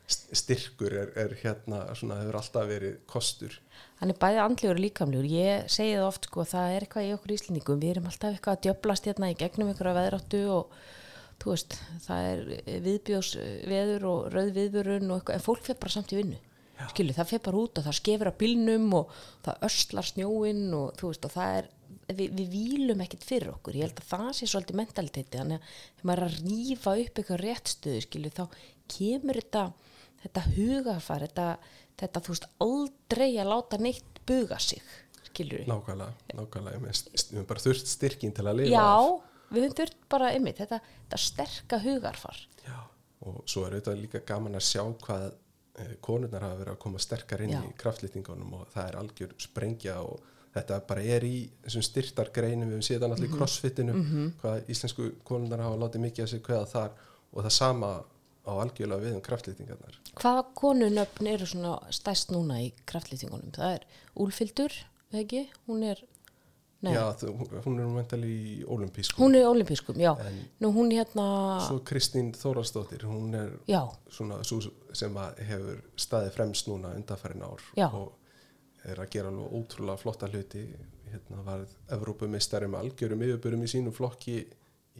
Styrkur 0.08 0.92
er, 0.92 1.14
er 1.16 1.32
hérna, 1.40 1.80
svona, 1.96 2.18
hefur 2.20 2.38
alltaf 2.42 2.68
verið 2.68 2.98
kostur. 3.08 3.56
hann 4.00 4.12
er 4.12 4.18
bæði 4.20 4.38
andlegur 4.44 4.76
og 4.76 4.82
líkamlegur 4.84 5.26
ég 5.32 5.64
segi 5.72 5.96
það 5.96 6.06
oft 6.06 6.28
sko, 6.28 6.44
það 6.46 6.74
er 6.74 6.84
eitthvað 6.86 7.08
í 7.08 7.14
okkur 7.16 7.34
íslendingum 7.34 7.80
við 7.82 7.90
erum 7.94 8.06
alltaf 8.06 8.36
eitthvað 8.36 8.56
að 8.56 8.62
djöblast 8.68 9.08
hérna 9.08 9.30
í 9.32 9.38
gegnum 9.40 9.72
einhverja 9.72 9.96
veðráttu 9.96 10.42
og 10.54 10.76
þú 11.42 11.54
veist, 11.54 11.78
það 12.04 12.28
er 12.28 12.44
viðbjós 12.84 13.32
veður 13.72 14.06
og 14.12 14.28
rauð 14.34 14.52
viðvörun 14.54 15.10
og 15.10 15.18
eitthvað, 15.18 15.34
en 15.40 15.46
fólk 15.48 15.66
fer 15.66 15.80
bara 15.82 15.96
samt 15.96 16.14
í 16.14 16.20
vinnu 16.20 16.38
skilu, 16.92 17.16
það 17.16 17.30
fer 17.32 17.42
bara 17.48 17.62
út 17.62 17.80
og 17.80 17.88
það 17.88 17.98
skefur 17.98 18.30
að 18.30 18.38
bílnum 18.42 18.86
og 18.98 19.18
það 19.46 19.66
öslar 19.68 20.08
snjóinn 20.08 20.64
og 20.78 20.94
þú 21.00 21.10
veist, 21.12 21.26
og 21.28 21.34
það 21.34 21.56
er 21.58 21.70
við, 22.08 22.30
við 22.36 22.52
vílum 22.52 23.02
ekkit 23.04 23.26
fyrir 23.26 23.52
okkur, 23.52 23.78
ég 23.78 23.88
held 23.88 24.02
að 24.02 24.10
það 24.12 24.30
sé 24.38 24.48
svolítið 24.48 24.80
mentaliteti, 24.80 25.40
þannig 25.40 25.58
að 25.58 25.72
þegar 25.98 26.08
maður 26.10 26.24
er 26.24 26.28
að 26.28 26.38
rífa 26.44 26.94
upp 27.02 27.20
eitthvað 27.22 27.42
réttstöðu, 27.44 28.04
skilu, 28.04 28.32
þá 28.34 28.44
kemur 28.94 29.40
þetta, 29.40 29.64
þetta 30.24 30.44
hugafar, 30.54 31.26
þetta, 31.26 31.48
þetta, 32.02 32.24
þú 32.24 32.34
veist, 32.34 32.48
aldrei 32.68 33.28
að 33.34 33.52
láta 33.52 33.80
neitt 33.82 34.22
buga 34.28 34.60
sig, 34.62 34.94
skilur 35.28 35.62
við. 35.62 35.70
Nákvæmlega, 35.70 36.36
nákvæmlega. 36.38 36.84
Við 36.84 37.32
höfum 37.32 37.48
bara 37.48 37.64
þurft 37.64 37.90
styrkin 37.90 38.36
til 38.36 38.46
að 38.46 38.62
lifa 38.62 38.72
Já, 38.72 38.86
af. 38.86 39.26
við 39.50 39.66
höfum 39.66 39.76
þurft 39.82 40.00
bara 40.14 40.32
ymmið, 40.36 40.62
þetta, 40.62 40.80
þetta 41.02 41.20
sterka 41.24 41.82
hugarfar. 41.84 42.40
Já. 42.64 42.78
Og 43.28 43.42
svo 43.50 43.64
er 43.66 43.74
auðvitað 43.74 44.02
líka 44.02 44.22
gaman 44.26 44.56
að 44.58 44.66
sjá 44.68 44.82
hvað 45.02 45.30
konurnar 46.04 46.44
hafa 46.46 46.58
verið 46.62 46.72
að 46.74 46.82
koma 46.84 47.02
sterkar 47.02 47.44
inn 47.44 47.54
Já. 47.54 47.60
í 47.62 47.72
kraftlýtingunum 47.78 48.58
og 48.58 48.68
það 48.74 48.90
er 48.90 48.98
algjör 49.02 49.34
sprengja 49.42 49.96
og 50.02 50.20
þetta 50.54 50.78
bara 50.88 51.04
er 51.16 51.26
í 51.28 51.34
þessum 51.64 51.84
styrtar 51.86 52.30
greinum, 52.34 52.70
við 52.72 52.86
séð 52.86 53.02
það 53.02 53.12
náttúrulega 53.12 53.34
í 53.34 53.38
crossfitinu, 53.38 53.96
hvað 54.40 54.70
íslensku 54.74 55.08
konurnar 55.28 55.64
hafa 55.66 55.80
látið 55.84 56.04
mikið 56.06 56.24
að 56.24 56.30
sig 56.32 56.44
kveða 56.46 56.70
þar 56.72 56.94
og 57.32 57.42
það 57.44 57.54
sama 57.58 57.90
á 58.48 58.52
algjörlega 58.56 59.04
við 59.04 59.16
um 59.18 59.24
kraftlýtingarnar. 59.24 59.98
Hvaða 60.18 60.44
konunöfn 60.56 61.30
eru 61.30 61.48
svona 61.48 61.74
stæst 61.94 62.32
núna 62.32 62.62
í 62.64 62.70
kraftlýtingunum? 62.88 63.52
Það 63.56 63.74
er 63.76 63.84
Úlfildur, 64.24 64.78
ekki? 65.12 65.44
Hún 65.68 65.84
er 65.84 66.00
Nei, 66.80 66.92
já, 66.94 67.02
þú, 67.18 67.32
hún 67.64 67.80
er 67.82 67.86
mentali 67.90 68.28
í 68.30 68.64
olimpísku 68.70 69.18
hún 69.18 69.34
er 69.34 69.48
olimpískum, 69.48 69.96
já. 69.98 70.12
en 70.22 70.36
Nú 70.62 70.68
hún 70.76 70.92
hérna, 70.94 71.24
svo 71.66 71.80
Kristín 71.84 72.28
Þórastóttir 72.38 73.02
hún 73.02 73.34
er 73.34 73.50
já, 73.66 73.80
svona 74.14 74.36
svo 74.46 74.60
sem 74.94 75.16
hefur 75.48 75.80
staðið 75.98 76.30
fremst 76.36 76.68
núna 76.70 76.92
undanfærin 76.94 77.42
ár 77.42 77.58
Já. 77.76 77.88
og 77.90 78.12
er 78.84 79.00
að 79.02 79.10
gera 79.10 79.28
alveg 79.32 79.56
ótrúlega 79.58 79.98
flotta 79.98 80.28
hluti 80.30 80.62
hérna 81.10 81.42
varð 81.42 81.74
Evrópumistari 81.90 82.68
með 82.70 82.84
algjörum 82.84 83.22
yfirbörum 83.26 83.64
í 83.66 83.70
sínum 83.74 83.92
flokki 83.96 84.38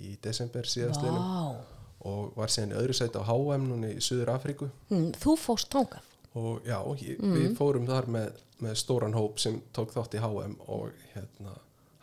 í 0.02 0.16
desember 0.22 0.66
síðastlinum 0.66 1.22
vá. 1.22 1.62
og 2.10 2.34
var 2.36 2.48
síðan 2.50 2.74
í 2.74 2.78
öðru 2.82 2.94
sæti 2.98 3.22
á 3.22 3.28
HM 3.28 3.68
núna 3.70 3.92
í 3.94 4.00
Suður 4.02 4.34
Afríku 4.34 4.68
Hm, 4.90 5.12
þú 5.14 5.36
fórst 5.38 5.70
þangað. 5.70 6.02
og 6.34 6.60
já, 6.66 6.82
ég, 7.06 7.18
Mm. 7.22 7.34
við 7.38 7.56
fórum 7.56 7.86
þar 7.86 8.06
með, 8.06 8.32
með 8.60 8.74
stóran 8.82 9.14
hóp 9.14 9.38
sem 9.38 9.62
tók 9.72 9.94
þátt 9.94 10.14
í 10.18 10.20
HM 10.26 10.56
og 10.68 10.90
hérna, 11.14 11.54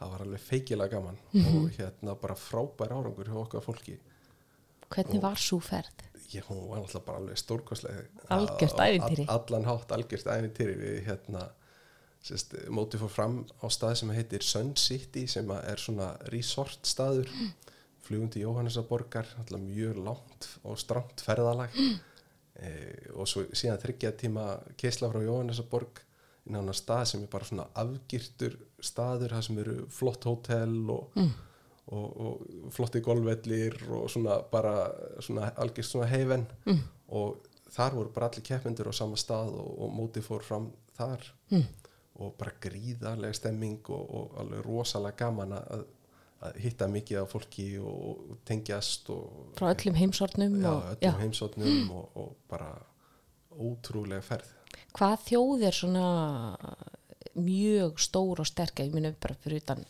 það 0.06 0.12
var 0.16 0.24
alveg 0.26 0.40
feikilega 0.46 0.92
gaman 0.96 1.18
Mhm. 1.34 1.58
og 1.66 1.72
hérna 1.80 2.16
bara 2.22 2.36
frábær 2.36 2.94
árangur 2.96 3.26
hjá 3.28 3.36
okkar 3.42 3.62
fólki. 3.66 3.98
Hvernig 4.90 5.22
var 5.22 5.36
svo 5.36 5.60
ferð? 5.60 6.04
ég, 6.36 6.44
hún 6.50 6.68
var 6.70 6.78
alltaf 6.82 7.04
bara 7.06 7.18
alveg 7.22 7.38
stórkostlega 7.38 8.06
Algjört 8.30 8.80
all- 8.80 9.28
allan 9.30 9.66
hátt 9.66 9.92
algjört 9.92 10.26
ævintýri. 10.26 10.76
Við 10.78 11.06
hérna 11.06 11.50
sérst, 12.24 12.56
mótið 12.70 13.00
fór 13.06 13.10
fram 13.14 13.46
á 13.64 13.68
stað 13.70 13.96
sem 13.98 14.10
heitir 14.10 14.42
Sun 14.44 14.76
City 14.76 15.28
sem 15.28 15.48
að 15.48 15.70
er 15.70 15.78
svona 15.78 16.18
resort 16.32 16.80
staður 16.84 17.30
flugundi 18.06 18.42
Jóhannesaborgar 18.42 19.26
alltaf 19.38 19.60
mjög 19.62 19.96
langt 20.04 20.50
og 20.64 20.78
stramt 20.78 21.22
ferðalag. 21.22 21.70
E, 22.56 22.70
og 23.14 23.28
svo 23.28 23.42
síðan 23.52 23.82
þryggja 23.82 24.14
tíma 24.16 24.44
keisla 24.80 25.10
frá 25.12 25.20
Jóhannesaborg 25.20 25.98
inn 26.48 26.56
á 26.56 26.60
hana 26.64 26.72
stað 26.72 27.02
sem 27.06 27.24
er 27.24 27.28
bara 27.28 27.44
svona 27.44 27.66
afgirtur 27.76 28.56
staður 28.86 29.34
það 29.36 29.44
sem 29.50 29.60
eru 29.64 29.76
flott 29.92 30.28
hótel 30.30 30.76
og, 30.94 31.18
og, 31.88 32.06
og 32.26 32.72
flotti 32.76 33.02
golfvellir 33.06 33.76
og 33.90 34.08
svona 34.14 34.40
bara 34.52 34.76
svona 35.26 35.52
algjört 35.62 35.90
svona 35.92 36.08
heifen 36.14 36.48
Mm. 36.66 36.80
og 37.10 37.36
þar 37.76 37.98
voru 37.98 38.14
bara 38.16 38.30
allir 38.32 38.46
keppindur 38.48 38.88
á 38.90 38.94
sama 38.96 39.18
stað 39.20 39.52
og, 39.60 39.74
og 39.84 39.92
mótið 39.98 40.24
fór 40.30 40.44
fram 40.48 40.70
þar. 40.96 41.26
Mm. 41.52 41.66
og 42.16 42.32
bara 42.40 42.54
gríðarlega 42.64 43.36
stemming 43.36 43.82
og, 43.92 44.04
og 44.16 44.38
alveg 44.40 44.62
rosalega 44.64 45.18
gaman 45.26 45.52
að, 45.58 45.82
að 46.48 46.60
hitta 46.64 46.88
mikið 46.88 47.18
af 47.26 47.34
fólki 47.34 47.66
og, 47.84 48.38
tengjast 48.48 49.10
og 49.12 49.50
Frá 49.60 49.74
öllum 49.74 49.98
heimsornum 50.00 50.56
já, 50.64 50.70
og, 50.72 50.86
öllum 50.96 51.20
heimsóknum 51.26 51.90
og, 51.92 52.06
og 52.16 52.30
bara 52.48 52.70
ótrúlega 53.52 54.24
ferð. 54.24 54.48
Hvað 54.96 55.18
þjóð 55.28 55.66
er 55.68 55.76
svona 55.76 56.06
mjög 57.36 58.00
stór 58.00 58.42
og 58.44 58.48
sterk, 58.48 58.80
ég 58.80 58.94
minna 58.94 59.14
bara 59.22 59.38
fyrir 59.44 59.64
utan, 59.64 59.86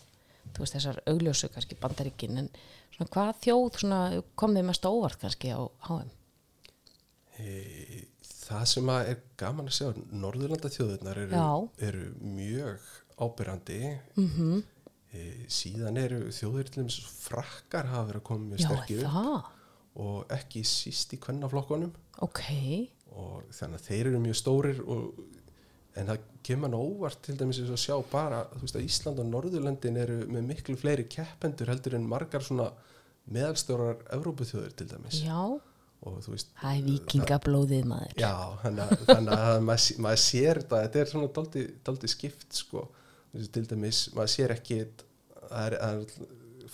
veist 0.57 0.75
þessar 0.75 1.01
augljósu 1.09 1.49
kannski 1.53 1.77
bandaríkin, 1.79 2.37
en 2.37 2.49
svona 2.95 3.11
hvað 3.11 3.41
þjóð 3.45 3.79
svona 3.79 4.01
kom 4.35 4.55
þið 4.55 4.69
mest 4.69 4.85
á 4.85 4.89
óvart 4.89 5.19
kannski 5.21 5.51
á 5.51 5.61
HM? 5.89 6.13
e, 7.39 8.05
það 8.45 8.63
sem 8.71 8.91
að 8.93 9.09
er 9.11 9.19
gaman 9.39 9.69
að 9.69 9.77
segja 9.77 10.05
Norðurlanda 10.23 10.71
þjóðurnar 10.73 11.21
eru, 11.25 11.41
eru 11.89 12.07
mjög 12.21 12.87
ábyrrandi 13.15 13.81
Mm 14.15 14.29
-hmm. 14.29 14.63
e, 15.11 15.21
síðan 15.47 15.97
eru 15.97 16.31
þjóður 16.31 16.71
til 16.71 16.83
þess 16.83 17.13
frakkar 17.27 17.91
hafa 17.91 18.07
verið 18.09 18.21
að 18.21 18.27
koma 18.29 18.49
mjög 18.49 18.65
sterkir 18.65 19.05
upp 19.05 19.51
og 19.95 20.25
ekki 20.31 20.63
síst 20.67 21.13
í 21.15 21.19
kvennaflokkunum. 21.23 21.93
Ok, 22.19 22.41
og 23.15 23.43
þannig 23.51 23.79
að 23.79 23.85
þeir 23.87 24.07
eru 24.07 24.19
mjög 24.19 24.35
stórir 24.35 24.81
og, 24.83 25.19
en 25.95 26.09
það 26.11 26.25
kemur 26.45 26.69
hann 26.69 26.77
óvart 26.77 27.21
til 27.25 27.37
dæmis 27.39 27.61
og 27.63 27.79
sjá 27.79 27.95
bara 28.11 28.43
veist 28.61 28.75
að 28.77 28.85
Ísland 28.85 29.21
og 29.23 29.29
Norðurlöndin 29.31 29.97
eru 30.01 30.17
með 30.29 30.49
miklu 30.49 30.75
fleiri 30.79 31.07
keppendur 31.09 31.71
heldur 31.71 31.95
en 31.97 32.09
margar 32.09 32.43
svona 32.45 32.69
meðalstórar 33.31 34.03
Evrópuþjóður 34.13 34.75
til 34.77 34.89
dæmis. 34.91 35.21
Já, 35.25 35.39
og 36.05 36.19
veist 36.29 36.51
það 36.59 36.77
er 36.77 36.85
vikingablóðið 36.89 37.87
maður. 37.89 38.13
já, 38.21 38.33
þannig 38.61 38.83
að, 38.85 39.31
að 39.39 39.63
maður, 39.65 39.87
maður 40.05 40.21
sér 40.25 40.61
þetta, 40.61 40.81
þetta 40.85 41.01
er 41.01 41.11
svona 41.13 41.31
daldi, 41.39 41.65
daldi 41.87 42.11
skipt 42.11 42.59
sko, 42.59 42.85
þessi 43.33 43.53
til 43.55 43.65
dæmis 43.71 44.01
maður 44.17 44.33
sér 44.35 44.55
ekki 44.59 44.81
að, 44.83 45.05
er, 45.63 45.77
að 45.87 46.05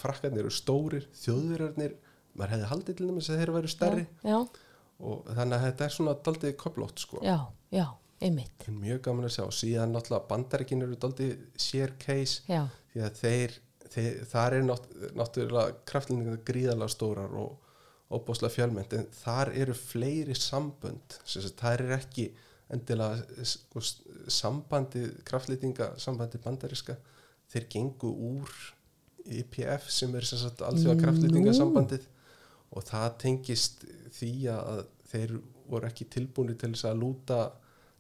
frakkarnir 0.02 0.44
eru 0.44 0.52
stórir 0.56 1.08
þjóðverjarnir, 1.22 1.96
maður 2.36 2.56
hefði 2.56 2.70
haldið 2.74 3.00
til 3.00 3.10
dæmis 3.12 3.32
að 3.32 3.42
þeir 3.42 3.56
væru 3.56 3.72
stærri. 3.72 4.06
Já, 4.26 4.38
og 5.02 5.32
þannig 5.32 5.58
að 5.58 5.66
þetta 5.70 5.88
er 5.88 5.96
svona 5.96 6.20
daldið 6.26 6.56
koplótt 6.60 7.02
sko. 7.06 7.22
Já, 7.26 7.38
já, 7.74 7.86
einmitt, 8.22 8.68
mjög 8.70 9.02
gaman 9.08 9.28
að 9.28 9.36
sjá, 9.38 9.44
síðan 9.56 9.96
náttúrulega 9.96 10.30
bandarækin 10.30 10.86
eru 10.86 11.00
daldið 11.02 11.34
sér 11.60 11.96
case 12.02 12.46
já, 12.50 12.64
því 12.94 13.04
að 13.08 13.20
þeir, 13.22 13.58
þeir 13.96 14.22
þar 14.32 14.58
er 14.58 14.66
nátt, 14.68 14.88
náttúrulega 15.18 15.76
kraftlendingar 15.90 16.42
gríðalega 16.48 16.96
stórar 16.96 17.36
og 17.42 17.58
óbúslega 18.12 18.54
fjölmynd 18.58 18.96
en 18.98 19.08
þar 19.16 19.54
eru 19.64 19.76
fleiri 19.78 20.36
sambönd 20.36 21.18
það 21.26 21.72
er 21.74 21.96
ekki 21.98 22.28
endilega 22.72 23.46
sko, 23.48 23.84
sambandi 24.32 25.06
kraftlendinga, 25.28 25.94
sambandi 26.00 26.40
bandariska 26.44 26.98
þeir 27.52 27.68
gengu 27.72 28.12
úr 28.32 28.54
IPF 29.26 29.90
sem 29.92 30.14
er 30.18 30.26
sem 30.28 30.40
sagt 30.42 30.64
alþjóða 30.66 31.00
kraftlendingasambandið 31.04 32.08
og 32.72 32.86
það 32.88 33.10
tengist 33.22 33.84
því 34.16 34.32
að 34.54 34.86
þeir 35.12 35.36
voru 35.72 35.90
ekki 35.90 36.08
tilbúinu 36.12 36.56
til 36.60 36.72
þess 36.74 36.88
að 36.90 37.02
lúta 37.04 37.40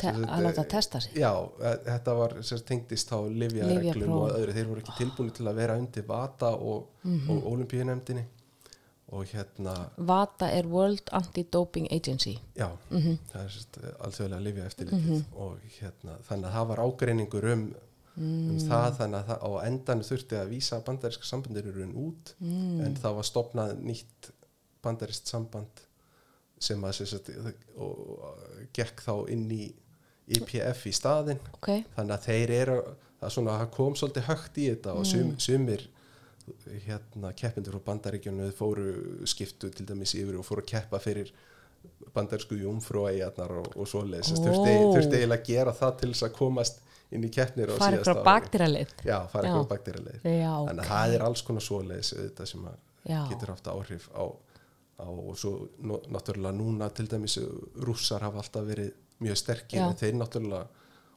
Te 0.02 0.12
sem 0.12 0.22
sagt, 0.24 0.34
að 0.34 0.44
láta 0.48 0.64
testa 0.74 1.00
sig. 1.06 1.14
Já, 1.22 1.32
e- 1.62 1.78
þetta 1.88 2.16
var 2.18 2.36
sagt, 2.50 2.66
tengdist 2.72 3.12
á 3.14 3.20
livjareglum 3.30 4.12
og 4.18 4.30
öðru, 4.38 4.54
þeir 4.58 4.68
voru 4.74 4.82
ekki 4.84 4.98
tilbúinu 5.00 5.34
til 5.38 5.48
að 5.52 5.56
vera 5.62 5.78
undir 5.78 6.04
VATA 6.10 6.52
og, 6.56 6.88
mm 7.04 7.18
Mhm. 7.18 7.30
og 7.38 7.52
olimpíunemdini 7.54 8.26
og 9.12 9.26
hérna, 9.28 9.90
VATA 9.98 10.48
er 10.58 10.68
World 10.68 11.10
Anti-Doping 11.12 11.88
Agency. 11.92 12.38
já 12.56 12.70
Mm 12.90 13.18
það 13.34 13.44
er 13.44 13.50
sérst, 13.50 13.80
alþjóðlega 14.00 14.44
livja 14.44 14.66
eftirlitið 14.66 15.24
og 15.36 15.58
hérna, 15.80 16.18
þannig 16.30 16.46
að 16.46 16.54
það 16.54 16.68
var 16.68 16.78
ágreiningur 16.86 17.44
um, 17.54 17.76
um 18.18 18.58
það 18.60 18.98
þannig 18.98 19.18
að 19.20 19.28
það, 19.28 19.40
á 19.44 19.52
endan 19.68 20.02
þurfti 20.02 20.36
að 20.42 20.50
vísa 20.50 20.76
að 20.78 20.84
bandaríska 20.86 21.24
enn 21.84 21.96
út. 21.96 22.34
En 22.86 22.96
það 22.96 23.16
var 23.16 23.24
stopnað 23.24 23.76
nýtt 23.84 24.32
bandarískt 24.84 25.28
samband 25.28 25.82
sem 26.60 26.82
að 26.84 26.92
sérst, 26.92 27.30
gekk 28.74 29.02
þá 29.02 29.14
inn 29.30 29.50
í 29.52 29.74
IPF 30.38 30.86
í 30.89 30.94
staðinn. 30.96 31.41
Ok, 31.58 31.72
þannig 31.96 32.17
að 32.17 32.28
þeir 32.28 32.54
eru 32.58 32.78
er 33.22 33.34
svona, 33.34 33.58
kom 33.74 33.96
svolítið 33.98 34.28
högt 34.30 34.60
í 34.62 34.67
þetta 34.72 34.96
og 34.98 35.08
sum, 35.08 35.34
sumir 35.41 35.86
hérna 36.88 37.32
keppindur 37.38 37.78
frá 37.78 37.86
bandaríkjunu 37.91 38.50
fóru 38.58 39.26
skiptu 39.30 39.70
til 39.74 39.86
dæmis 39.88 40.15
yfir 40.17 40.39
og 40.39 40.48
fóru 40.48 40.63
að 40.63 40.72
keppa 40.74 41.00
fyrir 41.02 41.30
bandarísku 42.15 42.58
júmfrúæjarnar 42.60 43.54
og, 43.62 43.76
og 43.76 43.89
svoleiðis. 43.89 44.34
Oh. 44.36 44.46
þurfti, 44.46 44.74
þurfti 44.96 45.20
eiginlega 45.20 45.41
að 45.41 45.52
gera 45.52 45.76
það 45.78 46.00
til 46.02 46.12
þess 46.12 46.28
að 46.28 46.34
komast 46.38 46.82
inn 47.12 47.28
í 47.28 47.32
keppnir 47.34 47.74
síðasta 47.74 48.04
frá 48.06 48.13
ári. 48.15 48.26
fara 49.32 49.50
Já. 49.50 49.52
ekki 49.52 49.62
á 49.62 49.72
bakdýraleið 49.72 50.28
Já, 50.30 50.54
þannig 50.56 50.84
að 50.84 50.91
það 50.91 51.15
er 51.15 51.26
alls 51.28 51.44
konar 51.48 51.65
svoleiðis 51.65 52.13
þetta 52.15 52.48
sem 52.52 52.67
að 52.72 52.80
getur 53.32 53.54
haft 53.54 53.70
áhrif 53.72 54.08
á, 54.13 54.24
á 55.02 55.08
og 55.10 55.34
svo 55.41 55.54
náttúrulega 55.82 56.54
núna 56.56 56.89
til 56.96 57.08
dæmis 57.12 57.38
rússar 57.82 58.24
hafa 58.26 58.44
alltaf 58.44 58.67
verið 58.70 58.94
mjög 59.22 59.38
sterkir 59.42 59.82
en 59.86 59.96
þeir 60.00 60.18
náttúrulega 60.20 60.68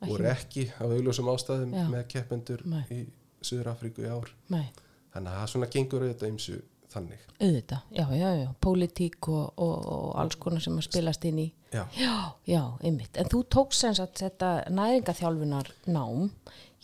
voru 0.05 0.29
ekki 0.31 0.67
af 0.77 0.91
augljósum 0.93 1.31
ástæðum 1.33 1.75
Já. 1.75 1.85
með 1.93 2.07
keppendur 2.13 2.63
Nei. 2.69 2.85
í 2.93 3.01
Suður 3.45 3.73
Afríku 3.75 4.05
í 4.05 4.11
ár 4.13 4.31
Nei, 4.53 4.67
þannig 5.15 5.31
að 5.33 5.39
það 5.41 5.51
svona 5.55 5.69
gengur 5.75 6.05
auðvitað 6.07 6.33
ymsu 6.35 6.57
þannig 6.95 7.23
auðvitað, 7.43 7.87
já, 7.91 8.05
já, 8.15 8.29
já, 8.39 8.49
pólitík 8.63 9.29
og, 9.33 9.47
og, 9.59 9.87
og 9.95 10.11
alls 10.23 10.37
konar 10.39 10.63
sem 10.63 10.77
að 10.79 10.85
spilast 10.87 11.25
inn 11.27 11.41
í. 11.43 11.47
já, 11.75 11.83
Já, 11.99 12.13
já, 12.47 12.61
einmitt. 12.87 13.17
En 13.19 13.27
þú 13.33 13.41
tókst 13.51 13.83
sem 13.83 13.97
sagt 13.99 14.21
þetta 14.23 14.51
næringaþjálfunar 14.71 15.73
nám 15.91 16.29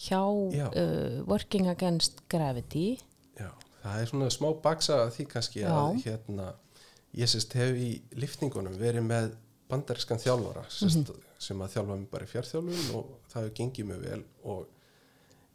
hjá 0.00 0.18
Já. 0.56 0.66
uh, 0.72 1.20
Working 1.30 1.68
Against 1.70 2.24
Gravity. 2.32 2.98
já, 3.38 3.50
það 3.84 4.00
er 4.02 4.10
svona 4.10 4.30
smá 4.34 4.48
baksa 4.64 4.98
því 5.14 5.28
kannski 5.30 5.62
Já. 5.62 5.70
að 5.70 6.02
hérna 6.08 6.48
ég 7.14 7.30
sérst 7.30 7.54
hef 7.58 7.78
í 7.78 7.92
liftingunum 8.18 8.74
verið 8.80 9.06
með 9.06 9.30
bandarískan 9.70 10.18
þjálfara 10.22 10.64
sérst, 10.68 11.08
Mhm. 11.08 11.22
sem 11.38 11.58
að 11.64 11.72
þjálfa 11.74 11.96
mig 11.98 12.10
bara 12.10 12.24
í 12.26 12.28
fjárþjálfun 12.28 12.94
og 12.98 13.06
það 13.32 13.42
hefur 13.42 13.56
gengið 13.60 13.86
mjög 13.90 14.00
vel 14.10 14.22
og 14.44 14.66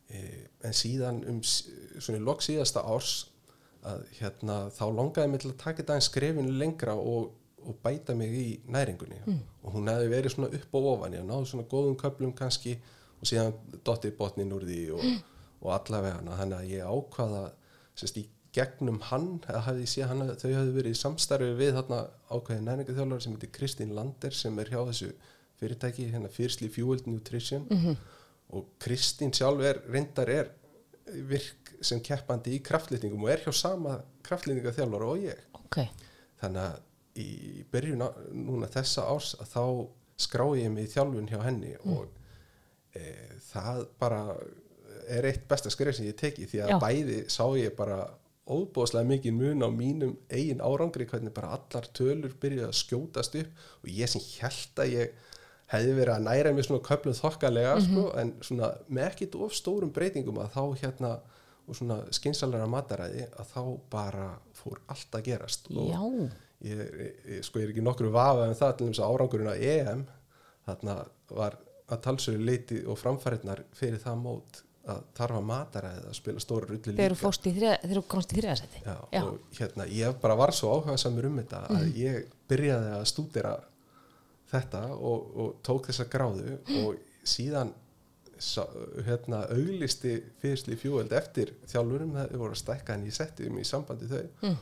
e, 0.10 0.20
en 0.64 0.74
síðan 0.74 1.24
um 1.30 1.42
svona 1.44 2.20
í 2.20 2.24
lok 2.24 2.42
síðasta 2.46 2.84
árs 2.86 3.26
að 3.86 4.04
hérna 4.20 4.60
þá 4.74 4.84
langaði 4.98 5.30
mig 5.32 5.42
til 5.42 5.52
að 5.52 5.58
taka 5.62 5.84
þetta 5.84 5.96
en 6.00 6.02
skrefinu 6.02 6.52
lengra 6.58 6.94
og, 6.98 7.32
og 7.66 7.76
bæta 7.84 8.16
mig 8.18 8.30
í 8.34 8.60
næringunni 8.70 9.20
Mm. 9.26 9.40
og 9.64 9.74
hún 9.74 9.88
hefði 9.90 10.10
verið 10.10 10.34
svona 10.36 10.54
upp 10.54 10.74
og 10.76 10.86
ofan 10.94 11.14
ég 11.14 11.26
náðu 11.26 11.46
svona 11.52 11.68
góðum 11.70 11.96
köplum 11.98 12.34
kannski 12.36 12.78
og 13.22 13.26
síðan 13.30 13.54
dottið 13.84 14.18
botnin 14.18 14.52
úr 14.54 14.66
því 14.66 14.92
og, 14.94 15.04
Mm. 15.04 15.20
og 15.62 15.72
allavega 15.80 16.22
þannig 16.38 16.60
að 16.60 16.70
ég 16.70 16.84
ákvaða 16.86 17.52
sérst 17.96 18.18
í 18.18 18.26
gegnum 18.56 19.00
hann 19.10 19.28
hann 19.52 20.24
þau 20.40 20.52
hafði 20.56 20.74
verið 20.78 20.94
í 20.96 21.00
samstarfi 21.00 21.52
við 21.60 21.74
þarna 21.78 22.00
ákveðin 22.32 22.68
næringaþjálfur 22.70 23.24
sem 23.26 23.36
heitir 23.36 23.52
Kristín 23.58 23.94
Lander 23.98 24.34
sem 24.36 24.60
er 24.64 24.72
hjá 24.72 24.80
þessu 24.90 25.12
fyrirtæki 25.60 26.10
hérna 26.14 26.32
Fyrstli 26.32 26.70
Fueled 26.72 27.08
Nutrition 27.08 27.68
Mhm. 27.72 27.96
og 28.56 28.66
Kristín 28.80 29.32
sjálf 29.34 29.62
er 29.66 29.82
reyndar 29.92 30.30
er 30.30 30.50
virk 31.30 31.72
sem 31.82 32.00
keppandi 32.02 32.56
í 32.58 32.64
kraftlýtingum 32.64 33.24
og 33.24 33.30
er 33.30 33.44
hjá 33.46 33.54
sama 33.54 34.00
kraftlýtingaþjálfara 34.24 35.06
og 35.12 35.18
ég 35.24 35.40
ok, 35.54 35.88
þannig 36.42 36.62
að 36.66 36.80
í 37.22 37.64
byrjun 37.72 38.04
núna 38.46 38.68
þessa 38.74 39.06
árs 39.12 39.36
að 39.40 39.52
þá 39.54 39.64
skrái 40.26 40.62
ég 40.64 40.72
mig 40.72 40.88
í 40.90 40.94
þjálfun 40.96 41.30
hjá 41.32 41.40
henni 41.44 41.74
og 41.86 42.08
e, 42.96 43.02
það 43.52 43.86
bara 44.00 44.22
er 45.08 45.28
eitt 45.30 45.48
besta 45.48 45.70
skrif 45.70 45.96
sem 45.98 46.08
ég 46.08 46.16
teki 46.18 46.48
því 46.50 46.62
að 46.66 46.70
Já. 46.74 46.80
bæði 46.82 47.18
sá 47.30 47.44
ég 47.60 47.76
bara 47.78 48.00
óbúðslega 48.46 49.10
mikið 49.10 49.38
mun 49.40 49.66
á 49.66 49.70
mínum 49.74 50.18
eigin 50.30 50.62
árangri 50.62 51.08
hvernig 51.10 51.34
bara 51.34 51.56
allar 51.58 51.88
tölur 51.98 52.36
byrjuði 52.42 52.68
að 52.68 52.78
skjótast 52.78 53.38
upp 53.40 53.64
og 53.82 53.90
ég 53.90 54.12
sem 54.12 54.26
held 54.42 54.84
að 54.84 54.92
ég 54.94 55.32
hefði 55.72 55.96
verið 55.98 56.14
að 56.14 56.26
næra 56.28 56.52
mig 56.54 56.68
svona 56.68 56.86
köflum 56.86 57.16
þokkalega 57.18 57.80
sko, 57.82 58.04
en 58.22 58.36
svona 58.46 58.70
með 58.86 59.08
ekkit 59.10 59.38
of 59.42 59.56
stórum 59.58 59.94
breytingum 59.96 60.38
að 60.44 60.52
þá 60.54 60.64
hérna 60.84 61.14
og 61.66 61.78
svona 61.80 61.98
skynsalega 62.14 62.68
mataræði 62.70 63.26
að 63.34 63.54
þá 63.56 63.62
bara 63.90 64.28
fór 64.54 64.82
allt 64.94 65.18
að 65.18 65.26
gerast. 65.32 65.72
Og 65.74 65.90
ég, 66.62 66.84
ég, 67.26 67.40
sko 67.46 67.62
ég 67.62 67.66
er 67.66 67.74
ekki 67.74 67.86
nokkru 67.86 68.12
vafa 68.14 68.46
en 68.46 68.60
það 68.60 68.76
til 68.78 68.90
þess 68.92 69.02
að 69.02 69.16
árangurinn 69.16 69.50
á 69.50 69.56
EM 69.58 70.06
þarna 70.68 70.98
var 71.34 71.58
að 71.90 72.04
talsöru 72.06 72.46
leiti 72.46 72.84
og 72.86 73.00
framfæriðnar 73.02 73.66
fyrir 73.78 74.02
það 74.02 74.22
mót 74.22 74.62
að 74.92 75.00
þarfa 75.18 75.42
mataræði 75.50 76.04
að 76.10 76.18
spila 76.20 76.42
stóra 76.44 76.68
rulli 76.70 76.94
þegar 76.94 77.16
þú 77.16 77.22
þriða, 77.56 77.78
þegar 77.82 78.00
þú 78.02 78.04
komst 78.14 78.34
í 78.36 78.42
Já. 79.16 79.22
og 79.24 79.40
hérna, 79.60 79.88
ég 79.90 80.20
bara 80.22 80.36
var 80.38 80.54
svo 80.54 80.76
áhuga 80.76 80.98
samur 81.02 81.26
um 81.30 81.40
þetta 81.42 81.62
að 81.74 81.88
ég 81.98 82.28
byrjaði 82.52 82.92
að 83.00 83.08
stúdera 83.10 83.56
þetta 84.52 84.84
og, 84.94 85.32
og 85.42 85.56
tók 85.66 85.90
þessa 85.90 86.06
gráðu 86.12 86.58
og 86.84 87.00
síðan 87.26 87.74
hérna, 89.08 89.42
auglisti 89.56 90.16
fyrirstli 90.42 90.78
fjúöld 90.80 91.14
eftir 91.16 91.54
þjálfurum 91.72 92.16
það 92.18 92.34
voru 92.42 92.56
að 92.56 92.62
stækka 92.62 92.96
en 92.98 93.06
ég 93.08 93.16
setti 93.16 93.48
um 93.50 93.60
í 93.62 93.66
sambandi 93.68 94.10
þau 94.12 94.24
Mm. 94.46 94.58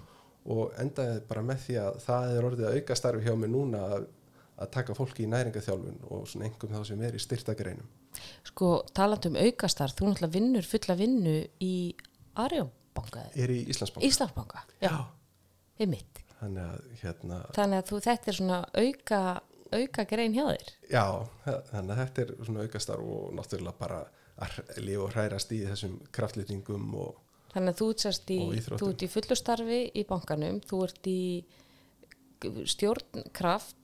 og 0.53 0.73
endaði 0.79 1.19
bara 1.27 1.41
með 1.41 1.59
því 1.65 1.75
að 1.79 1.97
það 2.03 2.33
er 2.37 2.45
orðið 2.49 2.65
að 2.67 2.77
auka 2.77 2.95
starfi 2.99 3.23
hjá 3.25 3.35
mig 3.39 3.49
núna 3.51 3.79
að, 3.95 4.05
að 4.59 4.71
taka 4.75 4.95
fólki 4.97 5.23
í 5.23 5.29
næringaþjálfun 5.31 6.01
og 6.09 6.25
svona 6.27 6.45
einhverjum 6.49 6.77
þá 6.77 6.87
sem 6.89 7.01
er 7.07 7.15
í 7.15 7.21
styrtagreinum 7.23 7.87
Sko, 8.47 8.71
talandi 8.95 9.31
um 9.31 9.39
aukastar, 9.39 9.93
þú 9.93 10.09
náttúrulega 10.09 10.35
vinnur 10.35 10.67
fulla 10.67 10.97
vinnu 10.99 11.35
í 11.63 11.73
Arjónbanka, 12.43 13.27
er 13.35 13.53
í 13.53 13.61
Íslandsbank 13.71 14.07
Íslandsbanka, 14.07 14.65
já, 14.83 14.93
mitt. 15.89 16.21
þannig 16.39 16.63
að 16.63 17.01
hérna 17.01 17.39
Þannig 17.55 17.81
að 17.81 17.89
þú, 17.89 18.01
þetta 18.07 18.31
er 18.31 18.39
svona 18.39 18.59
auka, 18.73 19.21
auka 19.73 20.05
grein 20.09 20.37
hjá 20.37 20.45
þér. 20.49 20.73
Já, 20.91 21.05
þannig 21.71 21.93
að 21.95 22.01
þetta 22.03 22.25
er 22.25 22.33
svona 22.41 22.67
aukastar 22.67 23.03
og 23.03 23.33
náttúrulega 23.37 23.79
bara 23.79 24.03
að 24.43 24.61
lifa 24.81 25.05
og 25.05 25.13
hrærast 25.13 25.53
í 25.53 25.61
þessum 25.67 25.99
kraftlýtingum 26.13 26.95
og 26.97 27.19
Þannig 27.53 27.75
að 27.75 27.81
þú 27.83 27.87
ert 28.09 28.31
í, 28.33 28.39
í 29.05 29.07
fullu 29.13 29.35
starfi 29.37 29.79
í 29.93 30.03
bankanum, 30.09 30.55
þú 30.65 30.77
ert 30.87 31.09
í 31.09 31.19
stjórnkraft 32.65 33.77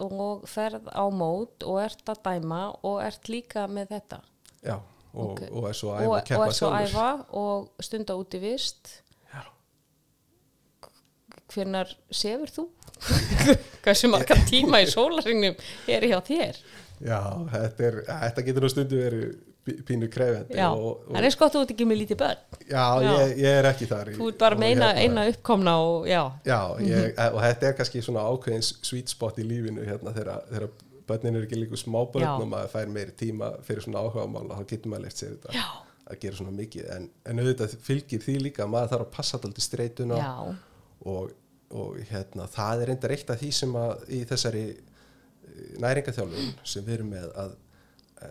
og 0.00 0.46
ferð 0.48 0.88
á 0.92 1.04
mót 1.12 1.64
og 1.68 1.80
ert 1.84 2.08
að 2.08 2.22
dæma 2.26 2.62
og 2.82 3.00
ert 3.04 3.28
líka 3.28 3.66
með 3.68 3.92
þetta. 3.96 4.20
já, 4.64 4.76
og, 5.14 5.30
Ok. 5.30 5.40
og 5.52 5.68
er 5.68 5.72
svo 5.78 5.90
og, 5.90 6.00
æfa 6.00 6.08
og 6.08 6.16
að 6.18 6.24
keppa 6.30 6.46
ert 6.46 6.56
svo 6.58 6.70
sjálfur. 6.70 6.88
æfa 6.88 7.36
og 7.42 7.70
stunda 7.88 8.14
út 8.20 8.34
í 8.34 8.40
vist. 8.40 9.02
Já. 9.34 9.42
Hvernar 11.50 11.90
sefur 12.10 12.52
þú? 12.54 12.66
Hversu 13.84 14.10
marga 14.12 14.36
tíma 14.48 14.82
í 14.84 14.88
sólaringnum 14.90 15.56
er 15.88 16.04
hjá 16.06 16.18
þér? 16.26 16.58
Já, 17.00 17.20
þetta, 17.54 17.86
er, 17.88 17.94
þetta 18.06 18.44
getur 18.44 18.66
nú 18.66 18.68
stundu 18.70 18.98
verið 19.00 19.38
pínu 19.64 20.08
og, 20.08 20.84
og, 20.86 21.08
það 21.10 21.26
er 21.26 21.34
sko 21.34 21.46
að 21.46 21.54
þú 21.54 21.62
ert 21.64 21.72
ekki 21.74 21.86
með 21.88 21.98
lítið 22.00 22.20
börn. 22.22 22.44
já, 22.64 22.84
Já. 23.04 23.10
Ég, 23.10 23.34
ég 23.42 23.58
er 23.58 23.68
ekki 23.70 23.88
þar 23.90 24.12
Þú 24.16 24.28
ert 24.30 24.38
bara 24.40 24.56
og 24.56 24.62
með 24.62 24.72
eina, 24.74 24.88
eina 24.96 25.26
uppkomna 25.30 25.74
og 25.84 26.08
já. 26.08 26.22
Já, 26.48 26.60
ég, 26.84 27.20
og 27.26 27.40
þetta 27.44 27.68
er 27.68 27.76
kannski 27.80 28.02
svona 28.06 28.24
ákveðins 28.30 28.72
sweet 28.86 29.12
spot 29.12 29.40
í 29.40 29.46
lífinu 29.46 29.84
hérna 29.88 30.14
þegar, 30.16 30.72
börnin 31.10 31.40
eru 31.40 31.48
ekki 31.48 31.60
líka 31.60 31.78
smábörn 31.80 32.26
og 32.30 32.48
maður 32.48 32.72
fær 32.74 32.90
meiri 32.94 33.14
tíma 33.18 33.52
fyrir 33.66 33.84
svona 33.84 34.04
áhuga 34.04 34.26
mála, 34.30 34.58
þá 34.60 34.72
getur 34.72 34.92
maður 34.92 35.06
leift 35.08 35.22
sér 35.22 35.32
þetta 35.34 35.54
Já. 35.56 35.66
að 36.06 36.20
gera 36.24 36.38
svona 36.40 36.54
mikið 36.56 36.92
en, 36.96 37.08
en 37.26 37.42
auðvitað 37.42 37.76
fylgir 37.86 38.24
því 38.24 38.36
líka 38.46 38.64
að 38.66 38.72
maður 38.76 38.92
þarf 38.94 39.06
að 39.06 39.14
passa 39.16 39.40
alltaf 39.40 39.64
streituna 39.64 40.20
Já, 40.20 40.30
og, 41.10 41.32
og 41.74 41.98
hérna, 42.12 42.46
það 42.54 42.84
er 42.84 42.94
enda 42.94 43.12
eitt 43.16 43.34
af 43.34 43.42
því 43.42 43.50
sem 43.58 43.76
að 43.82 44.06
í 44.06 44.22
þessari 44.30 44.64
næringaþjálfun 45.82 46.52
sem 46.66 46.86
við 46.86 46.98
erum 46.98 47.12
með 47.14 47.30
að 47.42 47.54
e, 48.22 48.30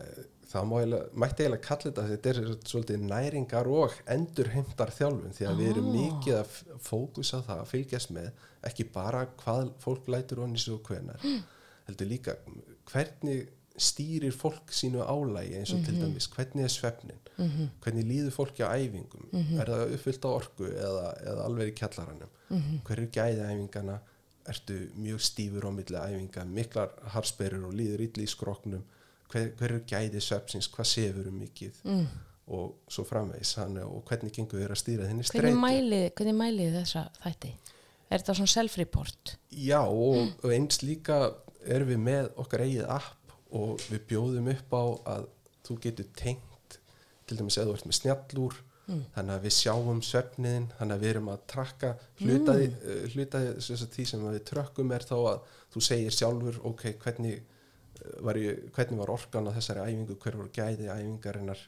það 0.49 0.73
eiginlega, 0.79 1.11
mætti 1.13 1.43
eiginlega 1.45 1.65
kalla 1.67 1.85
þetta 1.85 2.07
þetta 2.09 2.31
er 2.31 2.39
svolítið 2.71 3.05
næringar 3.09 3.69
og 3.69 3.99
endurheimtar 4.09 4.91
þjálfun 4.95 5.35
því 5.37 5.47
að 5.49 5.61
við 5.61 5.71
erum 5.73 5.91
mikið 5.93 6.39
að 6.39 6.57
fókusa 6.87 7.43
það 7.45 7.63
að 7.63 7.71
fylgjast 7.73 8.13
með 8.15 8.29
ekki 8.69 8.87
bara 8.95 9.23
hvað 9.43 9.71
fólk 9.83 10.09
lætur 10.09 10.43
onni 10.45 10.61
svo 10.61 10.79
hvenar 10.87 11.23
heldur 11.87 12.09
líka 12.09 12.35
hvernig 12.91 13.47
stýrir 13.79 14.33
fólk 14.35 14.73
sínu 14.75 15.05
álægi 15.07 15.55
eins 15.55 15.71
og 15.71 15.85
til 15.85 15.95
dæmis 16.01 16.27
hvernig 16.33 16.65
er 16.65 16.73
svefnin 16.73 17.21
hvernig 17.85 18.07
líður 18.09 18.33
fólki 18.35 18.65
á 18.65 18.75
æfingum 18.75 19.29
er 19.61 19.69
það 19.69 19.93
uppfyllt 19.95 20.25
á 20.27 20.29
orku 20.33 20.67
eða, 20.67 21.05
eða 21.23 21.45
alveg 21.45 21.71
í 21.71 21.75
kjallaranum? 21.79 22.33
Hver 22.83 22.99
er 22.99 23.11
gæði 23.15 23.45
æfingana 23.45 23.99
ertu 24.49 24.79
mjög 24.97 25.21
stífur 25.21 25.69
á 25.69 25.71
milli 25.71 25.99
æfinga 25.99 26.45
miklar 26.49 26.89
harsperur 27.13 27.67
og 27.69 27.75
líður 27.77 28.01
illa 28.07 28.25
í 28.25 28.27
skroknum 28.27 28.83
hver, 29.31 29.51
hver 29.59 29.75
er 29.75 29.85
gæði 29.87 30.23
svefsins 30.23 30.69
hvað 30.73 30.89
sefur 30.91 31.29
um 31.31 31.39
mikið 31.43 31.81
mm. 31.85 32.05
og 32.57 32.91
svo 32.91 33.05
framvegis 33.07 33.55
hann, 33.61 33.77
og 33.85 34.01
hvernig 34.09 34.33
gengur 34.35 34.61
þér 34.61 34.75
að 34.75 34.81
stýra 34.83 35.09
streitu 35.29 35.59
mælið, 35.59 36.07
hvernig 36.17 36.39
mælið 36.39 36.79
þessa 36.79 37.05
þætti? 37.23 37.53
Er 38.09 38.23
þetta 38.23 38.37
svona 38.39 38.53
self-report? 38.55 39.35
Já 39.53 39.81
og, 39.83 40.31
og 40.41 40.53
eins 40.55 40.81
líka 40.81 41.19
erum 41.69 41.91
við 41.91 42.01
með 42.07 42.31
okkar 42.41 42.65
eigið 42.65 42.87
app 42.89 43.35
og 43.53 43.81
við 43.89 44.07
bjóðum 44.09 44.49
upp 44.53 44.73
á 44.73 44.83
að 45.17 45.29
þú 45.67 45.77
getur 45.83 46.09
tengt 46.17 46.79
til 47.29 47.37
dæmis 47.37 47.59
eða 47.59 47.69
þú 47.69 47.77
ert 47.77 47.89
með 47.89 47.99
snjallúr 47.99 48.57
þannig 48.89 49.35
að 49.35 49.45
við 49.45 49.53
sjáum 49.53 50.01
svefniðin 50.05 50.67
þannig 50.79 50.95
að 50.95 51.03
við 51.03 51.11
erum 51.13 51.29
að 51.29 51.41
trakka 51.51 51.91
hlutaði, 52.21 52.67
mm. 52.71 53.03
hlutaði 53.13 53.51
sem 53.61 53.79
sagt, 53.79 53.95
því 53.95 54.05
sem 54.09 54.25
við 54.25 54.39
trökkum 54.49 54.93
er 54.95 55.05
þá 55.05 55.15
að 55.19 55.55
þú 55.75 55.83
segir 55.85 56.15
sjálfur 56.15 56.59
ok, 56.69 56.85
hvernig 57.03 57.35
eh, 57.37 57.58
var, 58.25 58.37
ég, 58.39 58.61
hvernig 58.75 58.99
var 59.01 59.11
orkan 59.13 59.49
á 59.49 59.55
þessari 59.57 59.83
æfingu 59.87 60.17
hver 60.23 60.37
voru 60.39 60.51
gæði 60.55 60.89
æfingarinnar 60.93 61.65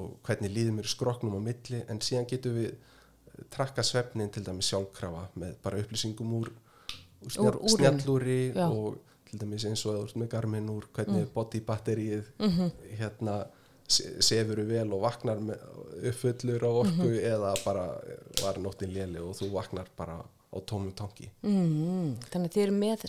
og 0.00 0.16
hvernig 0.26 0.52
líður 0.54 0.76
mér 0.78 0.88
skroknum 0.90 1.36
á 1.38 1.40
milli. 1.42 1.82
En 1.90 2.00
síðan 2.04 2.28
getum 2.30 2.56
við 2.60 2.70
eh, 2.72 3.44
trakka 3.50 3.82
svefnin 3.86 4.30
til 4.34 4.44
dæmis 4.46 4.70
sjálfkrafa 4.70 5.28
með 5.40 5.54
bara 5.64 5.80
upplýsingum 5.82 6.34
úr, 6.40 6.50
úr, 6.50 7.30
snjall, 7.30 7.54
Úr- 7.54 7.62
úr 7.64 7.76
snjallúri 7.76 8.40
Já. 8.54 8.66
og 8.68 9.00
til 9.30 9.40
dæmis 9.44 9.64
eins 9.68 9.84
og 9.86 9.96
eða 9.98 10.20
með 10.22 10.28
garmin 10.34 10.70
úr 10.72 10.86
hvernig 10.94 11.24
mm. 11.26 11.32
body 11.34 11.60
batterið 11.66 12.30
hérna 12.98 13.36
se- 13.90 14.16
sefur 14.22 14.62
vel 14.66 14.90
og 14.94 15.02
vaknar 15.04 15.38
uppfullur 16.10 16.62
á 16.66 16.70
orku 16.70 17.08
eða 17.18 17.54
bara 17.64 17.86
var 18.42 18.58
nóttin 18.62 18.90
léli 18.94 19.22
og 19.22 19.34
þú 19.38 19.50
vaknar 19.54 19.90
bara 19.98 20.18
á 20.50 20.58
tómum 20.66 20.90
tanki. 20.98 21.28
Mm, 21.46 22.16
þannig 22.26 22.48
að 22.50 22.54
þið 22.56 22.62
eru 22.64 22.74
með, 22.74 23.04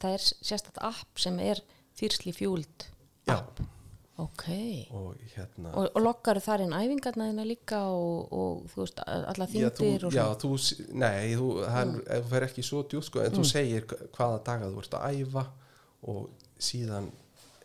það 0.00 0.14
er 0.14 0.22
sérstætt 0.24 0.78
app 0.80 1.20
sem 1.20 1.36
er 1.44 1.60
þýrsli 1.98 2.32
fjúld. 2.36 2.86
Já, 3.26 3.40
Ok. 4.18 4.44
og 4.96 5.16
hérna 5.36 5.74
Og, 5.76 5.90
og 5.94 6.00
loggar 6.02 6.38
þar 6.40 6.62
inn 6.64 6.72
æfingarna 6.72 7.26
þína 7.28 7.44
líka 7.44 7.82
og, 7.92 8.32
og 8.32 8.62
þú 8.72 8.80
veist, 8.80 9.00
alla 9.06 9.44
Já, 9.46 9.68
þú, 9.68 9.82
þyndir 9.82 10.06
og 10.08 10.12
já, 10.16 10.22
svona. 10.24 10.38
þú, 10.40 10.50
s- 10.56 10.94
nei, 10.94 11.34
þú, 11.36 11.48
hann, 11.68 11.92
ef 12.06 12.24
þú 12.24 12.30
fer 12.30 12.46
ekki 12.48 12.64
svo 12.64 12.82
djúpt 12.88 13.04
sko, 13.10 13.20
en 13.20 13.32
þú 13.36 13.44
segir 13.44 13.84
hva- 13.90 14.08
hvaða 14.16 14.38
daga 14.44 14.70
þú 14.72 14.78
ert 14.78 14.96
að 14.96 15.20
æfa 15.20 15.46
og 16.08 16.30
síðan 16.58 17.10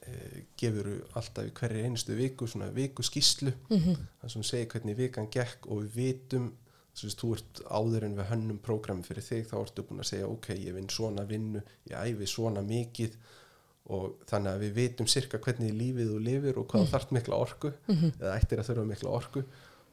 e, 0.02 0.44
gefur 0.58 0.90
alltaf 1.16 1.46
í 1.46 1.52
hverju 1.56 1.84
einustu 1.86 2.16
viku 2.18 2.48
svona 2.48 2.68
viku 2.74 3.02
skýslu 3.06 3.54
Mhm. 3.70 3.96
þannig 4.20 4.32
sem 4.34 4.44
segir 4.44 4.68
hvernig 4.74 4.98
vikan 4.98 5.28
gekk 5.32 5.68
og 5.72 5.84
við 5.84 5.92
vitum 5.96 6.52
þú 6.98 7.04
veist, 7.08 7.20
þú 7.22 7.34
ert 7.38 7.62
áður 7.72 8.04
en 8.04 8.16
við 8.18 8.28
hönnum 8.28 8.60
prógrami 8.60 9.04
fyrir 9.08 9.24
þig, 9.24 9.46
þá 9.48 9.56
ertu 9.64 9.84
búin 9.88 10.00
að 10.04 10.10
segja 10.12 10.28
ok, 10.28 10.48
ég 10.58 10.74
vinn 10.76 10.90
svona 10.90 11.24
vinnu, 11.24 11.62
ég 11.88 11.96
æfi 11.96 12.28
svona 12.28 12.62
mikið 12.62 13.16
og 13.92 14.24
þannig 14.30 14.54
að 14.54 14.64
við 14.64 14.72
vitum 14.78 15.10
sirka 15.10 15.40
hvernig 15.44 15.74
lífið 15.76 16.14
þú 16.14 16.22
lifir 16.24 16.60
og 16.62 16.68
hvað 16.72 16.86
mm. 16.86 16.90
þarft 16.94 17.14
mikla 17.18 17.40
orku 17.44 17.72
eða 17.92 18.38
ættir 18.38 18.62
að 18.62 18.70
þurfa 18.70 18.88
mikla 18.88 19.14
orku. 19.18 19.44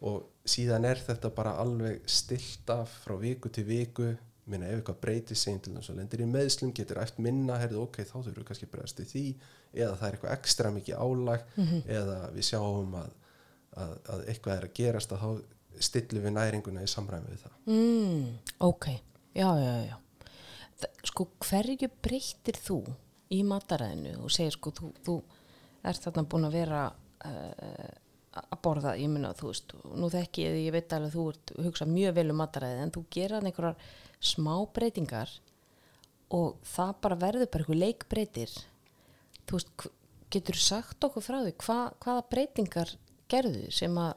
Og 0.09 0.47
síðan 0.47 0.87
er 0.87 1.01
þetta 1.03 1.33
bara 1.35 1.57
alveg 1.59 2.05
stilt 2.07 2.71
af 2.71 2.93
frá 3.03 3.17
viku 3.19 3.51
til 3.51 3.67
viku. 3.67 4.13
Minna 4.49 4.69
ef 4.71 4.79
eitthvað 4.79 5.01
breytir 5.03 5.37
sig 5.37 5.59
til 5.61 5.75
þess 5.75 5.91
að 5.93 5.99
lendir 5.99 6.23
í 6.25 6.29
meðslum, 6.31 6.71
getur 6.73 7.03
eftir 7.03 7.27
minna 7.27 7.59
herðu 7.61 7.83
ok, 7.83 7.99
þá 8.07 8.15
þurfum 8.15 8.39
við 8.39 8.47
kannski 8.49 8.69
að 8.69 8.73
bregðast 8.77 9.03
í 9.03 9.09
því. 9.11 9.25
Eða 9.75 9.97
það 9.99 10.07
er 10.07 10.17
eitthvað 10.17 10.37
ekstra 10.39 10.71
mikið 10.77 11.03
álag. 11.03 11.51
Eða 11.99 12.19
við 12.37 12.47
sjáum 12.49 12.95
að, 13.03 13.11
að, 13.75 13.93
að 14.15 14.25
eitthvað 14.31 14.55
er 14.55 14.69
að 14.69 14.75
gerast 14.79 15.13
að 15.13 15.25
þá 15.25 15.83
stillum 15.89 16.25
við 16.25 16.35
næringuna 16.39 16.87
í 16.87 16.89
samræmi 16.91 17.35
við 17.35 17.43
það. 17.45 17.59
Mm, 17.75 18.25
ok, 18.71 18.89
já, 19.37 19.51
já, 19.59 19.75
já. 19.91 19.99
Sko, 21.11 21.29
hverju 21.43 21.91
breytir 22.03 22.63
þú 22.63 22.81
í 23.35 23.43
mataræðinu 23.47 24.15
og 24.25 24.33
segir 24.33 24.57
sko, 24.57 24.73
þú, 24.75 24.91
þú 25.05 25.17
ert 25.89 26.05
þarna 26.05 26.29
búin 26.31 26.49
að 26.49 26.57
vera 26.59 26.85
uh, 26.89 27.91
að 28.39 28.61
borða, 28.65 28.95
ég 29.01 29.11
minna, 29.11 29.35
þú 29.37 29.51
veist 29.51 29.75
nú 29.99 30.11
þekki 30.13 30.45
ég, 30.45 30.59
ég 30.69 30.75
veit 30.75 30.95
alveg 30.95 31.15
þú 31.15 31.27
ert 31.33 31.53
hugsa 31.67 31.89
mjög 31.89 32.17
vel 32.19 32.29
um 32.33 32.41
mataræði, 32.43 32.83
en 32.85 32.95
þú 32.95 33.05
gera 33.15 33.43
einhverjar 33.43 33.93
smá 34.19 34.55
breytingar 34.75 35.33
og 36.35 36.59
það 36.69 36.95
bara 37.05 37.21
verður 37.23 37.51
bara 37.53 37.65
einhver 37.65 37.81
leikbreytir. 37.83 38.55
Þú 39.49 39.59
veist, 39.59 39.87
getur 40.29 40.61
sagt 40.61 41.05
okkur 41.07 41.25
frá 41.25 41.39
því 41.41 41.55
hva, 41.65 41.79
hvaða 42.05 42.25
breytingar 42.33 42.95
gerðu 43.33 43.69
sem 43.73 43.95
að 44.01 44.17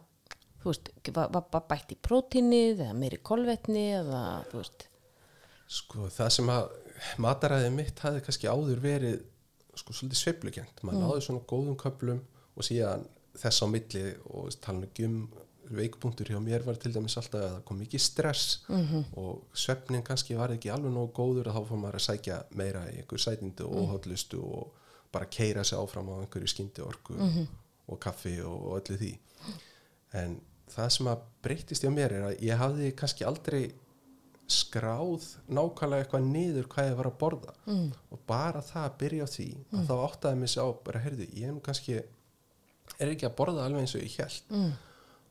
þú 0.61 0.71
veist, 0.73 0.91
var, 1.15 1.31
var 1.53 1.67
bætt 1.69 1.95
í 1.95 1.99
prótínið 2.03 2.83
eða 2.85 2.97
meiri 2.97 3.21
kolvetni 3.23 3.85
eða 4.01 4.23
þú 4.51 4.61
veist, 4.61 4.87
Sko 5.71 6.09
það 6.11 6.31
sem 6.35 6.49
að 6.51 6.65
mataræðið 7.21 7.75
mitt 7.75 8.03
hafði 8.03 8.23
kannski 8.25 8.49
áður 8.51 8.83
verið 8.83 9.21
sko 9.79 9.95
svolítið 9.95 10.19
sveiflugjönd. 10.19 10.83
Man 10.87 10.99
náði 10.99 11.23
svona 11.25 11.45
góðum 11.47 11.77
köplum 11.79 12.19
og 12.55 12.67
síðan 12.67 13.05
þess 13.39 13.63
á 13.63 13.67
milli 13.71 14.03
og 14.29 14.51
tala 14.63 14.89
um 15.07 15.21
veikpunktur 15.71 16.31
hjá 16.31 16.39
mér 16.43 16.65
var 16.65 16.75
til 16.79 16.91
dæmis 16.93 17.15
alltaf 17.19 17.39
að 17.39 17.47
það 17.47 17.63
kom 17.67 17.79
mikið 17.79 18.03
stress 18.03 18.59
-hmm. 18.67 19.03
og 19.17 19.43
svefnin 19.53 20.03
kannski 20.03 20.35
var 20.35 20.51
ekki 20.51 20.71
alveg 20.71 20.91
nógu 20.91 21.13
góður 21.15 21.47
að 21.47 21.55
þá 21.55 21.67
fór 21.69 21.79
maður 21.79 21.99
að 21.99 22.07
sækja 22.07 22.43
meira 22.51 22.85
í 22.91 22.97
einhver 22.99 23.19
sætindu 23.19 23.65
og 23.65 23.75
óhaldlustu 23.81 24.39
og 24.41 24.73
bara 25.11 25.25
keira 25.25 25.63
sig 25.63 25.77
áfram 25.77 26.09
á 26.11 26.15
einhverju 26.21 26.47
skyndi 26.47 26.81
orku 26.81 27.13
og 27.87 27.99
kaffi 27.99 28.41
og, 28.41 28.65
og 28.65 28.81
öllu 28.81 28.97
því 28.97 29.13
en 30.13 30.41
það 30.71 30.89
sem 30.89 31.07
að 31.07 31.23
breytist 31.43 31.83
hjá 31.83 31.91
mér 31.91 32.11
er 32.11 32.23
að 32.29 32.41
ég 32.41 32.57
hafði 32.57 32.91
kannski 32.95 33.23
aldrei 33.23 33.71
skráð 34.51 35.25
nákvæmlega 35.51 36.05
eitthvað 36.05 36.27
niður 36.27 36.69
hvað 36.71 36.89
ég 36.89 36.97
var 36.99 37.09
að 37.09 37.17
borða. 37.23 37.53
Mm. 37.65 37.89
og 38.11 38.23
bara 38.29 38.61
það 38.65 38.87
að 38.87 38.97
byrja 39.03 39.27
á 39.27 39.33
því 39.35 39.49
að 39.71 39.89
þá 39.89 39.93
áttaði 40.05 40.39
mig 40.41 40.53
sá 40.53 40.63
bara, 40.85 41.03
heyrðu, 41.05 41.27
ég 41.37 41.49
er 41.49 41.59
kannski 41.65 41.99
er 42.99 43.11
ekki 43.13 43.27
að 43.27 43.35
borða 43.39 43.65
alveg 43.65 43.85
eins 43.85 43.97
og 43.97 44.05
ég 44.05 44.15
held 44.19 44.55
mm. 44.55 44.71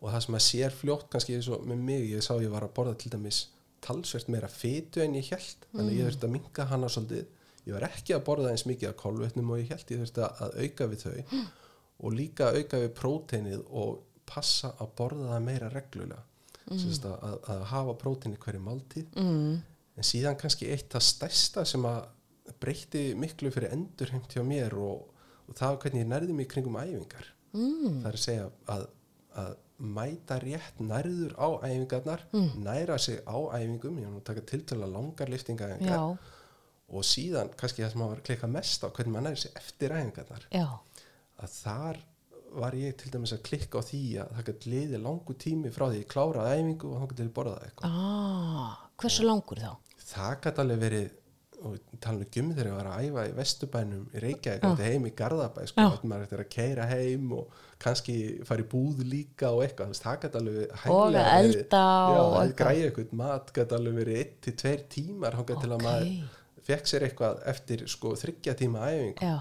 og 0.00 0.06
það 0.12 0.24
sem 0.26 0.38
að 0.38 0.44
sér 0.46 0.76
fljótt 0.76 1.09
kannski 1.12 1.37
eins 1.37 1.50
og 1.52 1.66
með 1.68 1.83
mig, 1.90 2.06
ég 2.14 2.24
sá 2.24 2.33
ég 2.40 2.52
var 2.52 2.66
að 2.66 2.74
borða 2.78 2.96
til 3.00 3.12
dæmis 3.12 3.44
talsvert 3.85 4.28
meira 4.33 4.48
fytu 4.52 5.02
en 5.04 5.16
ég 5.16 5.30
held 5.33 5.68
þannig 5.72 5.98
ég 5.98 6.09
þurfti 6.09 6.28
að 6.28 6.35
minka 6.35 6.66
hana 6.68 6.90
svolítið. 6.92 7.28
Ég 7.66 7.76
var 7.76 7.87
ekki 7.88 8.14
að 8.16 8.24
borða 8.26 8.52
eins 8.52 8.66
mikið 8.68 8.90
af 8.90 8.98
kolvetnum 9.00 9.52
og 9.52 9.61
ég 9.61 9.72
held 9.72 9.92
ég 9.92 10.02
þurfti 10.02 10.26
að 10.26 10.59
auka 10.64 10.88
við 10.90 11.04
þau. 11.04 11.44
Og 12.00 12.16
líka 12.16 12.50
auka 12.56 12.80
við 12.80 12.92
próteinið 12.96 13.64
og 13.76 14.02
passa 14.28 14.74
að 14.80 14.92
borða 15.00 15.33
það 15.33 15.46
meira 15.48 15.70
reglulega 15.72 16.20
mm. 16.70 17.11
að, 17.11 17.16
að, 17.28 17.37
að 17.54 17.66
hafa 17.72 17.96
prótein 18.00 18.37
í 18.37 18.40
hverju 18.40 18.62
máltíð. 18.64 19.09
Mm, 19.20 19.56
en 19.96 20.06
síðan 20.06 20.38
kannski 20.40 20.70
eitt 20.72 20.90
það 20.92 21.06
stærsta 21.09 21.66
sem 21.68 21.87
að 21.88 22.00
breytti 22.61 23.11
miklu 23.18 23.52
fyrir 23.54 23.74
endurheimt 23.74 24.33
hjá 24.35 24.42
mér 24.46 24.76
og, 24.78 25.11
og 25.46 25.59
það 25.59 25.74
var 25.74 25.83
hvernig 25.85 26.04
ég 26.04 26.11
nærði 26.11 26.37
mig 26.37 26.48
kringum 26.50 26.78
æfingar. 26.80 27.28
Mm, 27.54 28.00
það 28.00 28.09
er 28.11 28.18
að 28.18 28.24
segja 28.24 28.48
að, 28.74 28.87
að 29.42 29.52
mæta 29.80 30.37
rétt 30.42 30.83
nærður 30.85 31.33
á 31.40 31.48
æfingarnar 31.64 32.26
næra 32.61 32.98
sig 33.00 33.22
á 33.24 33.37
æfingum 33.56 33.96
ég 33.98 34.06
var 34.06 34.12
nú 34.12 34.20
að 34.20 34.26
taka 34.28 34.44
tiltöla 34.50 34.88
langar 34.90 35.33
liftingaæfingar 35.33 36.18
og 36.90 37.06
síðan 37.06 37.52
kannski 37.56 37.85
það 37.85 37.94
sem 37.94 38.04
að 38.04 38.11
var 38.12 38.20
að 38.20 38.26
klika 38.28 38.50
mest 38.50 38.85
á 38.85 38.88
hvernig 38.90 39.14
maður 39.14 39.26
næri 39.28 39.40
sig 39.44 39.56
eftir 39.56 39.94
æfingarnar. 39.94 40.46
Já. 40.52 40.66
Að 41.40 41.54
þar 41.54 42.00
var 42.61 42.75
ég 42.79 42.97
til 42.99 43.13
dæmis 43.15 43.35
að 43.37 43.45
klikka 43.47 43.79
á 43.79 43.83
því 43.87 44.03
að 44.23 44.35
það 44.37 44.49
gæti 44.51 44.73
liðið 44.75 45.05
langu 45.05 45.37
tími 45.45 45.71
frá 45.75 45.87
því 45.91 46.03
ég 46.03 46.11
kláraði 46.11 46.59
æfingu 46.59 46.91
og 46.91 47.01
þá 47.01 47.13
gæti 47.13 47.27
ég 47.27 47.33
borðað 47.37 47.65
eitthvað. 47.69 47.97
Ah, 48.01 48.77
hversu 49.01 49.27
langur 49.29 49.63
þá? 49.63 49.73
það 50.11 50.37
gæti 50.45 50.63
alveg 50.65 50.81
verið 50.85 51.09
og 51.61 51.77
tala 52.01 52.25
um 52.25 52.53
þegar 52.55 52.69
ég 52.71 52.77
var 52.79 52.87
að 52.89 53.03
æfa 53.05 53.23
í 53.29 53.33
Vesturbænum 53.37 54.05
í 54.15 54.21
Reykjavík, 54.25 54.63
þetta 54.65 54.87
heim 54.87 55.07
í 55.07 55.13
Garðabæ 55.19 55.65
sko, 55.69 55.85
þetta 55.93 56.09
maður 56.09 56.25
eftir 56.25 56.43
að 56.43 56.49
keira 56.55 56.87
heim 56.89 57.35
og 57.37 57.59
kannski 57.85 58.15
fara 58.49 58.65
í 58.65 58.69
búð 58.71 59.03
líka 59.05 59.51
og 59.53 59.65
eitthvað, 59.67 59.93
það 60.01 60.19
gæti 60.25 60.41
alveg 60.41 60.87
Og 60.95 61.19
að 61.21 61.29
elda 61.35 61.83
og 62.15 62.37
að 62.41 62.55
græja 62.63 62.87
eitthvað 62.89 63.13
mat 63.21 63.53
gæti 63.57 63.77
alveg 63.77 63.99
verið 64.01 64.23
1-2 64.25 64.75
tímar 64.97 65.37
gæti 65.37 65.59
til 65.61 65.73
að 65.77 65.85
maður 65.85 66.39
fekk 66.71 66.91
sér 66.95 67.07
eitthvað 67.09 67.45
eftir 67.53 67.85
sko 67.93 68.15
þryggja 68.21 68.57
tíma 68.57 68.89
æfing 68.89 69.21
já, 69.21 69.37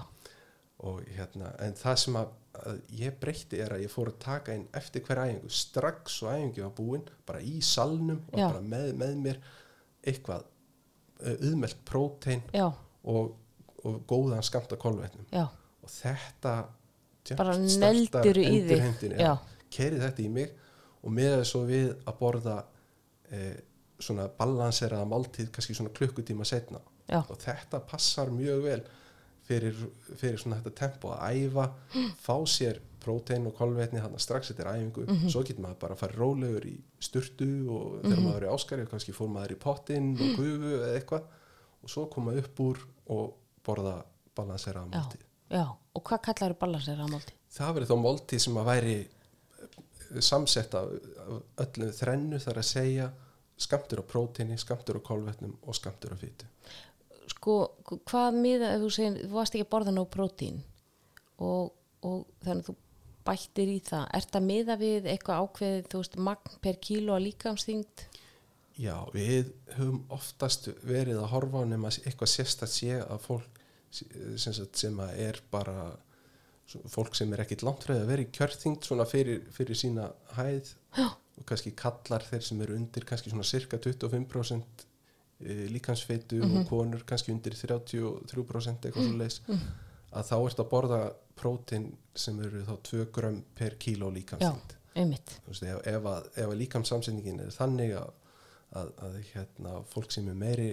og 0.90 1.00
hérna, 1.16 1.54
en 1.64 1.76
það 1.78 1.98
sem 2.04 2.20
að, 2.20 2.36
að 2.58 2.80
ég 2.98 3.18
breytti 3.20 3.60
er 3.62 3.74
að 3.76 3.84
ég 3.84 3.92
fór 3.92 4.10
að 4.10 4.18
taka 4.24 4.54
inn 4.56 4.66
eftir 4.76 5.04
hver 5.06 5.22
æfingu, 5.22 5.50
strax 5.54 6.16
og 6.24 6.32
æfingi 6.34 6.64
var 6.64 6.72
búin 6.76 7.04
bara 7.26 7.42
í 7.46 7.60
salnum 7.64 8.24
og 8.32 8.38
bara 8.38 8.62
með, 8.64 8.90
með 8.98 9.14
mér 9.24 9.38
eitthvað 10.00 10.48
auðmelt 11.20 11.80
prótein 11.86 12.42
já, 12.54 12.66
og, 13.04 13.32
og 13.84 14.02
góðan 14.08 14.44
skamta 14.44 14.78
kolvetnum. 14.80 15.26
Og 15.80 15.92
þetta 15.92 16.54
Bara 17.36 17.54
startar 17.68 18.24
negldirðu 18.24 18.42
í 18.42 19.18
Já. 19.20 19.34
kerið 19.70 20.04
þetta 20.06 20.22
í 20.24 20.28
mig 20.32 20.54
og 21.00 21.12
meðað 21.14 21.42
svo 21.50 21.60
við 21.68 21.90
að 22.08 22.16
borða 22.18 22.56
e, 23.30 23.42
svona 24.00 24.26
balanseraða 24.38 25.08
máltíð 25.08 25.50
kannski 25.54 25.76
svona 25.76 25.92
klukkutíma 25.94 26.46
setna 26.48 26.80
Já. 27.06 27.20
og 27.20 27.36
þetta 27.42 27.82
passar 27.86 28.32
mjög 28.34 28.64
vel 28.64 28.80
fyrir, 29.50 29.82
fyrir 30.14 30.38
svona 30.40 30.60
þetta 30.60 30.76
tempo 30.84 31.12
að 31.16 31.42
æfa, 31.42 31.66
fá 32.26 32.36
sér 32.48 32.80
prótein 33.00 33.48
og 33.48 33.56
kolvetni 33.56 34.00
hann 34.02 34.16
strax 34.20 34.52
eftir 34.52 34.68
æfingu. 34.68 35.06
Mhm. 35.08 35.28
svo 35.32 35.42
getur 35.42 35.64
maður 35.64 35.82
bara 35.82 35.96
að 35.96 36.02
fara 36.04 36.18
rólegur 36.20 36.66
í 36.68 36.76
sturtu 37.00 37.50
og 37.72 38.00
þegar 38.04 38.24
maður 38.24 38.46
er 38.46 38.54
áskarið 38.54 38.90
kannski 38.92 39.16
fór 39.16 39.30
maður 39.32 39.56
í 39.56 39.60
pottinn 39.62 40.10
og 40.16 40.34
gufu 40.36 40.74
eða 40.78 40.94
eitthvað. 40.94 41.28
Og 41.80 41.88
svo 41.88 42.04
koma 42.12 42.34
upp 42.36 42.60
úr 42.60 42.82
og 43.10 43.30
borða 43.64 44.02
balanseraða 44.36 44.86
já, 44.86 44.98
máltíð 44.98 45.24
já, 45.50 45.64
og 45.94 46.04
hvað 46.06 46.22
kallar 46.28 46.56
balansera 46.60 47.08
málti? 47.10 47.34
það 47.50 47.74
verður 47.76 47.90
þá 47.90 48.04
máltíð 48.04 48.44
sem 48.44 48.60
að 48.60 48.70
væri 48.70 48.94
eh, 49.00 50.20
samsett 50.26 50.76
af 50.78 50.92
öllum 51.64 51.92
þrennu 51.98 52.40
þar 52.42 52.62
að 52.62 52.70
segja 52.70 53.10
skamtur 53.60 54.00
á 54.00 54.04
próteini, 54.08 54.56
skamtur 54.60 55.00
á 55.00 55.02
kolvetnum 55.04 55.56
og 55.60 55.76
skamtur 55.76 56.14
á 56.16 56.18
fytu 56.20 56.48
Sko, 57.30 57.56
hvað 58.10 58.38
miða, 58.40 58.74
ef 58.74 58.84
þú 58.84 58.92
segir, 58.94 59.18
þú 59.22 59.36
varst 59.36 59.56
ekki 59.56 59.66
að 59.66 59.72
borða 59.74 59.94
nóg 59.94 60.08
prótín 60.12 60.62
og, 61.38 61.70
og 62.06 62.24
þannig 62.42 62.64
að 62.64 62.70
þú 62.70 62.76
bættir 63.30 63.70
í 63.70 63.78
það, 63.84 64.06
ert 64.18 64.36
að 64.36 64.46
miða 64.48 64.76
við 64.80 65.08
eitthvað 65.12 65.44
ákveðið, 65.44 65.88
þú 65.92 66.02
veist, 66.02 66.18
magn 66.28 66.58
per 66.64 66.80
kíló 66.82 67.16
að 67.16 67.26
líkamsþyngd? 67.28 68.04
Já, 68.80 68.94
við 69.12 69.50
höfum 69.76 70.04
oftast 70.14 70.70
verið 70.88 71.20
að 71.20 71.32
horfa 71.34 71.64
nema 71.68 71.90
eitthvað 72.00 72.32
sérstætt 72.32 72.72
sé 72.72 73.00
að 73.02 73.26
fólk 73.26 73.58
sem, 73.92 74.54
sem 74.72 75.02
að 75.02 75.18
er 75.26 75.40
bara 75.52 75.90
fólk 76.88 77.16
sem 77.18 77.32
er 77.34 77.42
ekkit 77.44 77.64
langt 77.66 77.84
því 77.84 77.98
að 77.98 78.12
vera 78.12 78.24
í 78.24 78.30
kjörþyngd 78.36 78.86
svona 78.86 79.06
fyrir, 79.10 79.42
fyrir 79.54 79.78
sína 79.78 80.10
hæð 80.36 80.72
Já. 80.96 81.08
og 81.10 81.46
kannski 81.48 81.74
kallar 81.76 82.24
þeir 82.24 82.46
sem 82.46 82.62
eru 82.64 82.76
undir 82.78 83.06
kannski 83.08 83.32
svona 83.32 83.46
cirka 83.46 83.80
25% 83.82 84.86
líkansfeitu 85.72 86.42
og 86.44 86.66
konur 86.68 87.02
kannski 87.08 87.32
undir 87.32 87.54
33% 87.56 88.86
eitthvað 88.88 89.06
svo 89.08 89.16
leis 89.20 89.40
að 90.10 90.26
þá 90.28 90.36
ert 90.50 90.60
að 90.60 90.68
borða 90.72 91.00
prótein 91.40 91.86
sem 92.18 92.38
eru 92.44 92.64
þá 92.66 92.74
2 92.90 93.06
grömm 93.14 93.42
per 93.56 93.76
kíló 93.80 94.10
veist, 95.46 95.62
ef, 95.62 95.80
ef, 95.86 96.04
að, 96.04 96.26
ef 96.36 96.46
að 96.50 96.58
líkamsamsendingin 96.60 97.40
er 97.46 97.52
þannig 97.54 97.94
að, 97.96 98.10
að, 98.76 98.88
að 99.06 99.18
hérna, 99.32 99.74
fólk 99.94 100.10
sem 100.12 100.28
er 100.28 100.34
meiri 100.36 100.70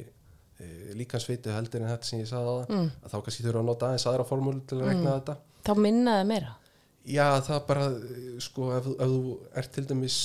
e, 0.59 0.67
líkamsveitu 0.97 1.53
heldur 1.53 1.85
en 1.85 1.91
þetta 1.93 2.09
sem 2.09 2.19
ég 2.23 2.27
sagði 2.31 2.55
það 2.55 2.73
Mm. 2.77 2.89
að 3.03 3.13
þá 3.13 3.17
kannski 3.27 3.45
þurfa 3.45 3.61
að 3.61 3.67
nota 3.69 3.87
aðeins 3.91 4.07
aðra 4.09 4.25
formúlu 4.27 4.63
til 4.67 4.79
að 4.81 4.89
rekna 4.89 5.13
þetta. 5.19 5.37
Þá 5.67 5.73
minnaði 5.85 6.27
meira. 6.33 6.55
já 7.07 7.27
það 7.47 7.61
bara 7.69 7.85
e, 7.87 8.39
sko 8.43 8.71
ef, 8.75 8.87
ef 8.97 9.13
þú 9.13 9.37
ert 9.61 9.71
til 9.77 9.85
dæmis 9.87 10.17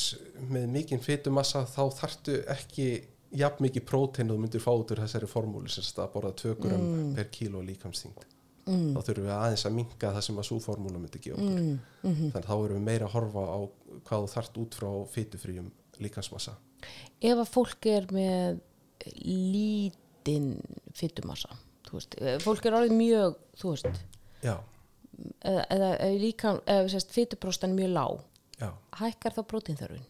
með 0.51 0.67
mikinn 0.73 1.05
fytumassa 1.05 1.63
þá 1.69 1.83
þarftu 2.01 2.41
ekki 2.57 2.89
jafn 3.33 3.65
mikið 3.65 3.85
prótein 3.89 4.31
og 4.35 4.39
myndir 4.43 4.61
fá 4.61 4.71
út 4.75 4.91
úr 4.93 5.01
þessari 5.05 5.29
formúlu 5.31 5.69
sem 5.73 5.85
að 6.03 6.13
borða 6.15 6.33
2 6.43 6.55
gram 6.61 7.15
per 7.17 7.31
kíló 7.33 7.63
líkamsþyngd 7.65 8.29
Mm. 8.63 8.93
þá 8.95 9.01
þurfum 9.03 9.25
við 9.27 9.33
aðeins 9.35 9.65
að 9.67 9.73
minka 9.75 10.11
það 10.15 10.21
sem 10.23 10.37
að 10.39 10.45
svo 10.47 10.57
formúlu 10.63 10.99
myndi 11.03 11.19
gefa 11.19 11.35
okkur 11.35 11.57
Mm. 11.59 11.79
Mm 12.05 12.13
þannig 12.31 12.37
að 12.37 12.45
þá 12.47 12.53
erum 12.65 12.77
við 12.77 12.85
meira 12.87 13.07
að 13.09 13.15
horfa 13.17 13.43
á 13.43 13.59
hvað 14.07 14.21
þú 14.23 14.29
þarft 14.35 14.59
út 14.63 14.75
frá 14.79 14.91
fytufríum 15.15 15.71
líkansmassa 15.99 16.53
Ef 17.23 17.39
að 17.43 17.51
fólk 17.51 17.87
er 17.91 18.07
með 18.15 18.61
lítinn 19.43 20.61
fytumassa, 20.95 21.51
ef 22.21 22.45
fólk 22.47 22.67
er 22.69 22.77
orðið 22.79 22.95
mjög, 22.99 23.37
þú 23.59 23.73
veist, 23.75 24.01
já, 24.43 24.55
eða, 25.43 25.65
eða 25.67 25.91
eða 26.67 26.89
sérst, 26.95 27.13
fytupróstan 27.15 27.75
mjög 27.77 27.93
lág, 27.97 28.23
já 28.61 28.71
hækkar 29.01 29.35
þá 29.37 29.43
prótínþörfin? 29.53 30.07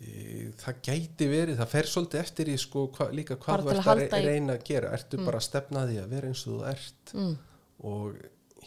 E, 0.00 0.50
það 0.56 0.78
gæti 0.86 1.26
verið, 1.28 1.58
það 1.60 1.68
fer 1.74 1.88
svolítið 1.92 2.20
eftir 2.22 2.48
í 2.48 2.56
sko, 2.58 2.86
hva, 2.96 3.10
líka 3.12 3.36
hvað 3.36 3.66
þú 3.68 3.72
ert 3.76 4.14
að 4.16 4.24
reyna 4.30 4.54
að 4.56 4.62
gera. 4.70 4.92
Ertu 4.96 5.18
bara 5.26 5.36
að 5.42 5.44
stefna 5.44 5.82
því 5.90 5.98
að 6.00 6.08
vera 6.14 6.30
eins 6.30 6.44
og 6.46 6.54
þú 6.54 6.68
ert 6.70 7.12
Mm. 7.14 7.34
og 7.84 8.14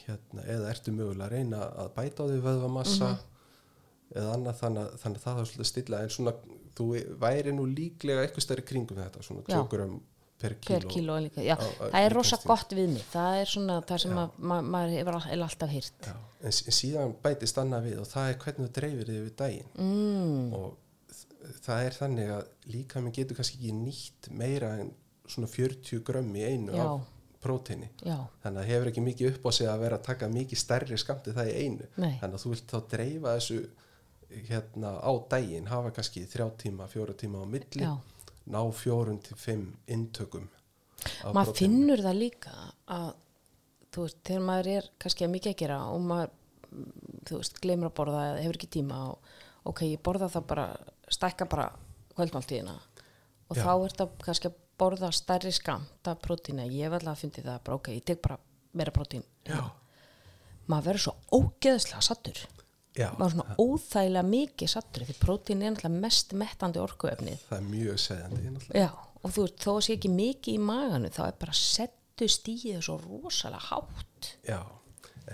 hérna, 0.06 0.44
eða 0.46 0.70
ertu 0.74 0.92
mögulega 0.94 1.26
að 1.26 1.32
reyna 1.38 1.58
að 1.84 1.90
bæta 1.96 2.22
á 2.22 2.26
því 2.30 2.40
vöðvamassa 2.46 3.10
Mhm. 3.10 3.20
eða 4.16 4.34
annað 4.38 4.60
þannig, 4.62 4.98
þannig 5.02 5.18
að 5.18 5.24
það 5.26 5.40
er 5.40 5.50
svolítið 5.52 5.72
stilla. 5.72 6.02
En 6.04 6.10
svona 6.10 6.34
þú 6.76 7.18
væri 7.20 7.52
nú 7.54 7.66
líklega 7.70 8.28
eitthvað 8.28 8.46
stærri 8.46 8.66
kringum 8.66 8.98
þetta 8.98 9.24
svona 9.24 9.44
Já. 9.48 9.58
2 9.62 9.70
gram 9.70 10.02
per 10.40 10.56
per 10.60 10.82
kíló, 10.92 11.16
það 11.32 11.94
er 12.04 12.14
rosa 12.14 12.38
gott 12.44 12.70
við 12.76 12.90
mig 12.90 13.04
það 13.14 13.42
er 13.42 13.46
svona 13.46 13.82
það 13.88 14.00
sem 14.00 14.12
að, 14.18 14.30
ma 14.38 14.62
maður 14.62 15.14
all, 15.14 15.22
er 15.32 15.44
alltaf 15.46 15.70
hýrt 15.70 16.10
en 16.44 16.52
síðan 16.52 17.14
bætist 17.24 17.58
annað 17.58 17.86
við 17.88 18.00
og 18.02 18.08
það 18.08 18.30
er 18.30 18.38
hvernig 18.42 18.68
þú 18.68 18.74
dreifir 18.74 19.06
þig 19.08 19.22
við 19.24 19.36
daginn. 19.40 19.70
Mm, 19.78 20.54
og 20.54 20.74
það 21.64 21.88
er 21.88 21.98
þannig 21.98 22.34
að 22.38 22.44
líka 22.74 23.02
minn 23.02 23.16
getur 23.16 23.40
kannski 23.40 23.60
ekki 23.60 23.74
nýtt 23.78 24.30
meira 24.32 24.76
en 24.82 24.94
svona 25.30 25.50
40 25.52 26.04
grömm 26.06 26.34
í 26.36 26.44
einu 26.44 26.76
Já. 26.76 26.86
af 26.86 27.10
próteini. 27.44 27.90
Já, 28.08 28.22
þannig 28.44 28.62
að 28.62 28.70
hefur 28.72 28.90
ekki 28.90 29.02
mikið 29.04 29.30
upp 29.34 29.48
á 29.48 29.52
sig 29.52 29.68
að 29.68 29.82
vera 29.84 29.98
að 30.00 30.06
taka 30.06 30.30
mikið 30.32 30.60
stærri 30.62 31.00
skamti 31.00 31.34
það 31.36 31.50
í 31.52 31.56
einu. 31.66 31.88
Nei. 32.00 32.14
þannig 32.22 32.38
að 32.38 32.44
þú 32.44 32.52
vilt 32.54 32.70
þá 32.72 32.78
dreifa 32.94 33.34
þessu 33.36 33.58
hérna 34.50 34.98
á 35.00 35.12
daginn 35.30 35.70
hafa 35.70 35.92
kannski 35.96 36.26
þrjá 36.30 36.48
tíma, 36.64 36.88
fjóra 36.92 37.16
tíma 37.18 37.44
á 37.44 37.48
milli 37.50 37.86
já. 37.86 37.94
ná 38.50 38.62
fjórun 38.74 39.22
til 39.24 39.38
fimm 39.40 39.74
inntökum 39.88 40.48
af 41.24 41.36
maður 41.36 41.60
finnur 41.60 42.04
það 42.04 42.20
líka 42.20 42.56
að 42.92 43.12
þú 43.94 44.06
veist, 44.08 44.20
þegar 44.26 44.46
maður 44.48 44.72
er 44.74 44.90
kannski 45.04 45.28
að 45.28 45.34
mikið 45.36 45.54
að 45.54 45.60
gera 45.62 45.80
og 45.92 46.06
maður 46.10 46.34
mm, 46.72 46.92
þú 47.30 47.40
veist, 47.42 47.62
glemur 47.64 47.92
að 47.92 47.98
borða 48.00 48.26
eða 48.32 48.44
hefur 48.46 48.60
ekki 48.60 48.72
tíma 48.78 49.02
og 49.12 49.34
ok, 49.70 49.86
ég 49.92 50.04
borða 50.04 50.32
það 50.34 50.50
bara 50.50 50.68
stækka 51.14 51.48
bara 51.50 51.70
kvöldmáltíðina. 52.18 52.76
Og 53.52 53.58
Já. 53.58 53.64
þá 53.64 53.72
er 53.74 53.96
það 54.00 54.18
kannski 54.26 54.50
að 54.50 54.60
borða 54.80 55.12
stærri 55.14 55.54
skamt 55.54 56.10
af 56.10 56.20
prótína, 56.24 56.66
ég 56.66 56.92
alltaf 56.92 57.14
að 57.14 57.24
fyndi 57.24 57.46
það 57.46 57.64
bara 57.68 57.80
ok, 57.80 57.94
ég 57.94 58.06
tek 58.08 58.22
bara 58.24 58.40
meira 58.74 58.94
prótín. 58.96 59.26
Maður 60.68 60.86
verður 60.90 61.04
svo 61.06 61.16
ógeðslega 61.36 62.04
sattur 62.06 62.40
já. 62.98 63.10
Maður 63.18 63.26
er 63.26 63.34
svona 63.36 63.58
óþægilega 63.60 64.30
mikið 64.30 64.72
sattur 64.74 65.06
því 65.08 65.16
prótín 65.22 65.64
er 65.64 65.74
náttúrulega 65.74 66.04
mest 66.06 66.36
mettandi 66.40 66.82
orkuefnið. 66.84 67.42
Það 67.50 67.58
er 67.60 67.68
mjög 67.72 68.00
náttúrulega. 68.54 68.84
Já, 68.84 68.90
og 69.24 69.36
þú 69.36 69.46
veist, 69.46 69.60
þó 69.64 69.72
að 69.74 69.82
sé 69.88 69.98
ekki 69.98 70.14
mikið 70.14 70.54
í 70.54 70.64
maganu, 70.70 71.12
þá 71.14 71.22
er 71.26 71.38
bara 71.44 71.58
settu 71.58 72.30
stíðið 72.32 72.82
svo 72.88 72.98
rosalega 73.04 73.68
hátt. 73.70 74.32
Já, 74.48 74.60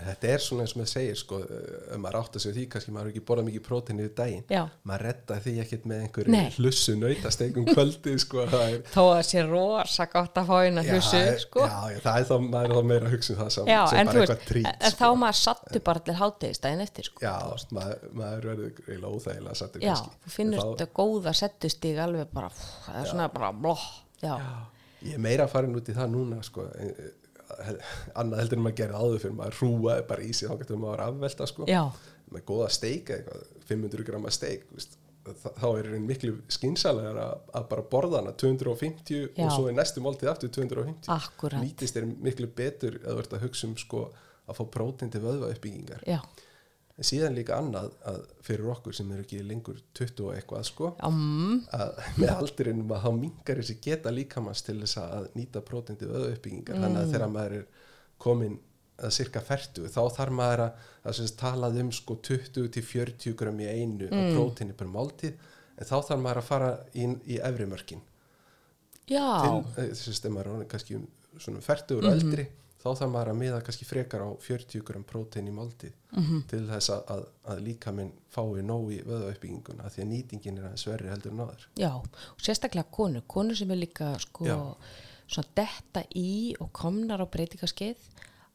þetta 0.06 0.28
er 0.34 0.42
svona 0.44 0.64
eins 0.64 0.72
og 0.74 0.78
maður 0.80 0.90
segir 0.92 1.16
sko, 1.20 1.38
ef 1.50 1.98
maður 2.00 2.16
átt 2.20 2.36
að 2.38 2.42
segja 2.44 2.56
því 2.56 2.64
kannski 2.74 2.92
maður 2.94 3.10
ekki 3.12 3.22
borðað 3.28 3.46
mikið 3.50 3.64
prótein 3.66 4.00
yfir 4.00 4.14
daginn. 4.20 4.44
Já. 4.50 4.62
maður 4.90 5.04
redda 5.06 5.38
því 5.44 5.54
ekkert 5.64 5.84
með 5.90 6.02
einhverju 6.06 6.40
hlussu 6.56 6.94
nautasteikum 7.00 7.68
kvöldi 7.74 8.14
sko, 8.24 8.46
það 8.52 8.64
er 8.70 8.80
Þó 8.94 9.02
að 9.10 9.22
sé 9.30 9.44
rosa 9.48 10.06
gott 10.14 10.40
að 10.42 10.50
fá 10.50 10.56
eina 10.64 10.84
hlussu, 10.86 11.20
það 11.20 11.38
sko. 11.44 11.66
já, 11.66 11.78
já, 11.94 12.00
það 12.06 12.18
er 12.22 12.28
þá, 12.30 12.34
maður 12.46 12.70
er 12.70 12.76
þá 12.80 12.90
meira 12.92 13.10
að 13.10 13.14
hugsa 13.16 13.32
um 13.34 13.40
það 13.42 13.52
sem, 13.56 13.70
Já, 13.74 13.80
sem 13.90 14.00
en 14.00 14.10
bara 14.10 14.24
eitthvað 14.24 14.44
trít 14.50 14.70
en 14.72 14.98
þá 15.00 15.06
maður 15.24 15.40
sattu 15.42 15.84
bara 15.90 16.04
til 16.08 16.18
hátegistæðin 16.22 16.84
eftir, 16.86 17.10
sko. 17.10 17.24
Já, 17.26 17.36
maður, 17.76 18.10
maður 18.22 18.50
verður 18.50 18.66
eiginlega 18.88 19.14
óþægilega 19.16 19.60
sattur 19.62 19.84
Já, 19.86 19.94
þú 20.24 20.34
finnur 20.38 20.60
En 20.60 20.64
þá- 20.64 20.74
þetta 20.74 20.90
góða 21.00 21.36
settustíg 21.44 22.02
alveg 22.06 22.32
bara, 22.34 22.50
pff, 22.54 22.76
það 22.88 23.00
er 23.04 23.10
svona 23.14 23.30
bara 23.34 23.52
blóh, 23.56 23.88
Ég 25.00 25.14
er 25.16 25.20
meira 25.24 25.46
farin 25.48 25.72
út 25.78 25.86
í 25.88 25.94
það 25.96 26.10
núna 26.12 26.42
sko, 26.44 26.66
eh, 26.76 26.90
eh, 26.92 27.12
annað 28.20 28.42
heldur 28.44 28.60
en 28.60 28.64
maður 28.66 28.78
gerir 28.80 28.96
áður 29.00 29.22
fyrir 29.24 29.36
maður 29.38 29.60
hrúaði 29.60 30.06
bara 30.08 30.24
í 30.24 30.32
sig 30.36 30.50
þá 30.50 30.56
getur 30.62 30.80
maður 30.80 31.04
afvelta 31.06 31.46
sko. 31.50 31.68
já, 31.70 31.82
með 32.30 32.44
góða 32.50 32.72
steik 32.76 33.12
eitthvað, 33.16 33.46
500 33.70 34.06
grama 34.08 34.32
steik 34.34 34.66
veist, 34.74 34.96
þá 35.30 35.66
er 35.78 35.88
einn 35.94 36.06
miklu 36.08 36.32
skynsalegar 36.50 37.18
að, 37.20 37.32
að 37.58 37.66
bara 37.70 37.86
borða 37.92 38.22
hana 38.22 38.32
250 38.40 39.18
Já. 39.36 39.44
og 39.44 39.52
svo 39.54 39.68
er 39.68 39.76
næstu 39.76 40.02
máltíð 40.02 40.30
aftur 40.32 40.52
250 40.56 41.10
akkurat, 41.12 41.60
nýtist 41.62 41.98
er 42.00 42.06
miklu 42.08 42.48
betur 42.56 42.96
að 43.04 43.20
ert 43.24 43.34
að 43.36 43.44
hugsa 43.44 43.68
um 43.68 43.76
sko, 43.78 44.06
að 44.48 44.60
fá 44.60 44.64
prótein 44.78 45.12
til 45.12 45.22
vöðva 45.24 45.52
uppbyggingar 45.52 46.06
já, 46.08 46.18
en 47.00 47.06
síðan 47.08 47.36
líka 47.38 47.56
annað 47.56 47.90
að 48.10 48.18
fyrir 48.44 48.66
okkur 48.74 48.92
sem 48.96 49.10
eru 49.14 49.22
ekki 49.24 49.38
lengur 49.48 49.78
20 49.96 50.24
og 50.26 50.34
eitthvað 50.36 50.64
sko, 50.68 50.90
mm, 51.08 51.54
að 51.78 52.00
með 52.20 52.32
aldrinum 52.36 52.90
að 52.92 53.04
þá 53.06 53.10
mingar 53.20 53.60
þessi 53.62 53.76
geta 53.86 54.12
líkamans 54.12 54.60
til 54.66 54.76
þess 54.82 54.98
að 55.00 55.30
nýta 55.38 55.62
prótein 55.64 55.96
til 56.00 56.10
vöðva 56.12 56.34
uppbyggingar 56.34 56.76
þannig 56.82 56.98
Mm. 56.98 57.04
að 57.06 57.14
þegar 57.14 57.32
maður 57.36 57.56
er 57.60 57.64
komin 58.20 58.58
að 59.00 59.14
cirka 59.16 59.40
40 59.40 59.88
þá 59.88 60.00
þarf 60.18 60.34
maður 60.36 60.60
að, 60.66 60.72
að 61.08 61.36
talað 61.40 61.80
um 61.80 61.90
sko 61.96 62.18
20 62.28 62.68
til 62.76 62.82
40 62.84 63.34
gram 63.40 63.60
í 63.64 63.70
einu 63.72 64.10
mm. 64.10 64.18
af 64.20 64.34
próteini 64.36 64.76
per 64.76 64.86
máltíð 64.92 65.32
en 65.80 65.88
þá 65.88 65.96
þarf 66.04 66.20
maður 66.20 66.42
að 66.42 66.48
fara 66.50 66.70
í, 66.92 67.06
í 67.32 67.38
efri 67.40 67.66
mörkin 67.70 68.02
já, 69.08 69.24
til 69.40 69.84
eh, 69.84 69.94
þess 69.96 70.20
að 70.24 70.34
maður 70.36 70.60
er 70.60 70.68
kannski 70.70 70.98
um 71.00 71.06
svona 71.40 71.62
40 71.64 71.96
og 71.96 72.04
Mhm. 72.04 72.12
eldri 72.12 72.46
þá 72.80 72.86
þarf 72.96 73.10
maður 73.12 73.30
að 73.32 73.38
miða 73.42 73.60
kannski 73.66 73.84
frekar 73.88 74.22
á 74.24 74.28
40 74.40 74.82
gram 74.88 75.04
prótein 75.04 75.48
í 75.50 75.52
máltíð 75.52 75.92
Mhm. 76.10 76.40
til 76.50 76.64
þess 76.66 76.90
að, 76.90 77.02
að, 77.14 77.24
að 77.52 77.60
líka 77.62 77.92
minn 77.94 78.12
fái 78.34 78.62
nóg 78.66 78.88
í 78.90 79.02
vöða 79.06 79.28
uppbygginguna 79.34 79.90
því 79.94 80.02
að 80.02 80.08
nýtingin 80.10 80.56
er 80.58 80.64
aðeins 80.70 80.86
verri 80.88 81.08
heldur 81.12 81.32
en 81.36 81.42
áður 81.44 81.66
já, 81.78 81.90
og 81.94 82.40
sérstaklega 82.42 82.90
konur, 82.90 83.22
konur 83.30 83.54
sem 83.56 83.70
er 83.70 83.76
líka, 83.78 84.08
sko, 84.18 84.44
Já. 84.48 84.56
svona 85.30 85.48
detta 85.54 86.02
í 86.16 86.56
og 86.60 86.72
komnar 86.72 87.22
á 87.22 87.26
breytingaskeið, 87.30 87.96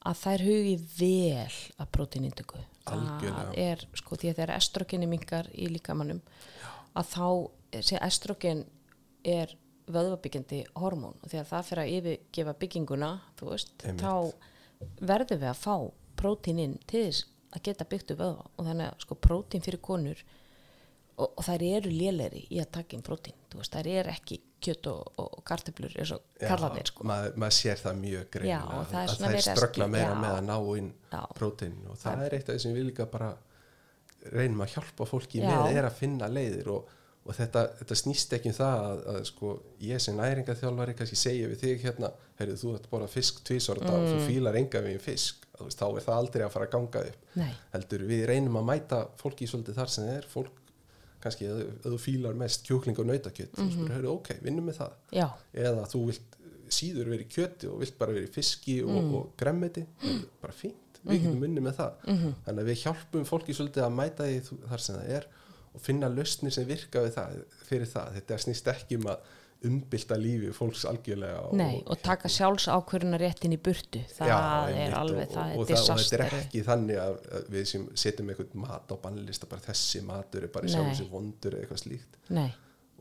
að 0.05 0.19
þær 0.26 0.43
hugi 0.45 0.76
vel 0.99 1.55
að 1.80 1.88
prótínindöku. 1.95 2.59
Það 2.86 2.99
Algjörlega. 2.99 3.53
er, 3.57 3.86
sko, 3.97 4.15
því 4.15 4.30
að 4.30 4.36
þegar 4.36 4.55
estrogenni 4.57 5.07
mingar 5.09 5.47
í 5.55 5.69
líkamannum, 5.71 6.19
að 6.95 7.05
þá, 7.15 7.82
sé 7.82 7.97
estrogen 8.01 8.65
er 9.23 9.55
vöðvabyggjandi 9.91 10.63
hormón 10.81 11.17
og 11.21 11.29
þegar 11.31 11.47
það 11.51 11.67
fyrir 11.69 11.83
að 11.83 11.93
yfirgefa 11.99 12.55
bygginguna, 12.63 13.11
veist, 13.41 13.73
þá 13.99 14.13
verðum 15.01 15.41
við 15.43 15.49
að 15.51 15.61
fá 15.61 15.75
prótíninn 16.19 16.79
til 16.89 17.05
þess 17.09 17.27
að 17.55 17.63
geta 17.69 17.88
byggt 17.91 18.15
upp 18.15 18.23
vöðva 18.23 18.47
og 18.55 18.65
þannig 18.67 18.89
að 18.89 19.05
sko 19.05 19.17
prótín 19.27 19.63
fyrir 19.63 19.81
konur 19.83 20.23
og, 21.15 21.29
og 21.29 21.45
þær 21.47 21.63
eru 21.69 21.91
lélegri 21.93 22.41
í 22.51 22.59
að 22.59 22.71
taka 22.79 22.97
inn 22.97 23.05
prótín, 23.05 23.38
veist, 23.55 23.71
þær 23.75 23.88
eru 23.93 24.11
ekki 24.15 24.41
kjött 24.65 24.89
og, 24.89 25.21
og 25.21 25.41
kartöflur 25.47 25.93
eins 26.01 26.11
og 26.15 26.23
karlarnir 26.41 26.89
sko. 26.89 27.05
maður, 27.07 27.36
maður 27.39 27.57
sér 27.59 27.81
það 27.83 27.99
mjög 28.01 28.29
greinilega 28.33 28.57
Já, 28.57 28.88
það 28.89 29.01
að 29.03 29.15
það 29.21 29.36
að 29.36 29.43
ströggla 29.45 29.86
skil- 29.86 29.93
meira 29.93 30.09
já. 30.09 30.19
með 30.23 30.36
að 30.36 30.45
ná 30.49 30.55
inn 30.81 30.91
Já. 31.11 31.21
prótein 31.38 31.75
og 31.91 31.99
það 32.01 32.23
er 32.25 32.38
eitt 32.39 32.49
af 32.49 32.55
því 32.57 32.63
sem 32.65 32.75
við 32.75 32.88
líka 32.89 33.07
bara 33.11 33.31
reynum 34.33 34.63
að 34.65 34.73
hjálpa 34.75 35.07
fólki 35.09 35.43
Já. 35.43 35.47
með 35.51 35.77
er 35.77 35.88
að 35.89 35.99
finna 35.99 36.29
leiðir 36.31 36.71
og, 36.73 36.93
og 37.26 37.34
þetta, 37.34 37.61
þetta 37.80 37.95
snýst 37.97 38.34
ekki 38.38 38.51
um 38.51 38.57
það 38.59 38.84
að, 38.89 38.99
að 39.13 39.23
sko, 39.32 39.53
ég 39.82 40.01
sem 40.03 40.17
næringaþjálfari 40.19 40.93
kannski 40.99 41.17
segja 41.17 41.47
við 41.49 41.63
þig 41.63 41.86
hérna, 41.88 42.11
heyrðu 42.39 42.57
þú 42.61 42.73
ert 42.78 42.89
bara 42.91 43.07
fisk 43.09 43.39
tvísar 43.47 43.82
mm. 43.82 43.95
og 43.95 44.05
þú 44.11 44.19
fílar 44.28 44.59
enga 44.59 44.82
við 44.86 44.99
fisk 45.01 45.47
veist, 45.59 45.80
þá 45.80 45.88
er 45.88 46.05
það 46.05 46.19
aldrei 46.19 46.43
að 46.45 46.53
fara 46.53 46.67
að 46.69 46.76
ganga 46.76 47.01
upp 47.09 47.39
Nei, 47.41 47.49
heldur 47.73 48.05
við 48.11 48.26
reynum 48.30 48.59
að 48.61 48.69
mæta 48.69 49.01
fólki 49.17 49.47
svolítið 49.49 49.80
þar 49.80 49.93
sem 49.95 50.07
það 50.09 50.19
er 50.19 50.30
fólk 50.36 50.61
kannski 51.26 51.47
ef 51.49 51.61
ef 51.65 51.86
þú 51.89 51.99
fílar 52.03 52.38
mest 52.38 52.65
kjúkling 52.67 52.99
og 53.01 53.07
nautakjöt 53.09 53.57
mm 53.57 53.63
-hmm. 53.63 53.76
þú 53.76 53.86
spyrir, 53.86 54.09
ok, 54.11 54.30
vinnum 54.45 54.65
með 54.69 54.78
það 54.82 54.91
já, 55.11 55.28
eða 55.53 55.86
þú 55.93 56.05
vilt 56.05 56.36
síður 56.69 57.09
verið 57.09 57.26
í 57.26 57.32
kjöti 57.36 57.67
og 57.71 57.80
vilt 57.80 57.97
bara 57.97 58.11
verið 58.13 58.30
í 58.30 58.34
fiski 58.34 58.84
og, 58.84 58.89
Mm. 59.01 59.15
og 59.15 59.32
gremmiti 59.38 59.86
bara 60.41 60.53
fínt, 60.53 60.99
við 61.05 61.13
Mhm. 61.13 61.23
getum 61.23 61.43
unni 61.43 61.61
með 61.61 61.76
það 61.80 61.91
þannig 62.45 62.61
að 62.61 62.69
við 62.69 62.82
hjálpum 62.84 63.26
fólki 63.26 63.53
svolítið 63.53 63.84
að 63.86 63.93
mæta 63.95 64.23
því 64.23 64.59
þar 64.69 64.80
sem 64.82 64.95
það 64.95 65.09
er 65.09 65.28
og 65.76 65.82
finna 65.84 66.09
lausnir 66.11 66.53
sem 66.55 66.67
virka 66.67 67.03
við 67.05 67.17
það, 67.17 67.41
fyrir 67.67 67.89
það. 67.91 68.13
Þetta 68.19 68.39
snýst 68.45 68.71
ekki 68.71 68.99
um 69.01 69.09
að 69.13 69.34
umbylta 69.65 70.17
lífi 70.19 70.51
fólks 70.53 70.84
algjörlega 70.89 71.39
og, 71.47 71.53
nei, 71.57 71.80
og 71.89 71.99
taka 72.03 72.30
sjálfs 72.30 72.67
ákvörðuna 72.69 73.17
réttin 73.21 73.55
í 73.55 73.59
burtu, 73.61 74.01
það 74.13 74.30
Já, 74.30 74.36
er 74.84 74.95
alveg, 74.97 75.30
og, 75.30 75.34
það 75.34 75.53
er 75.53 75.55
og, 75.55 75.55
það, 75.55 75.61
og 75.61 75.69
þetta 75.69 75.80
disaster. 75.80 76.23
er 76.26 76.36
ekki 76.39 76.63
þannig 76.67 76.99
að, 77.01 77.17
við 77.55 77.65
sem 77.71 77.88
setjum 78.03 78.32
einhvern 78.34 78.61
mat 78.65 78.93
á 78.93 78.95
bannlista 79.05 79.49
bara 79.49 79.65
þessi 79.65 80.03
matur 80.05 80.45
er 80.45 80.53
bara 80.53 80.69
sér 80.69 81.09
vondur 81.09 81.55
eða 81.55 81.65
eitthvað 81.65 81.82
slíkt. 81.82 82.19
Nei, 82.36 82.49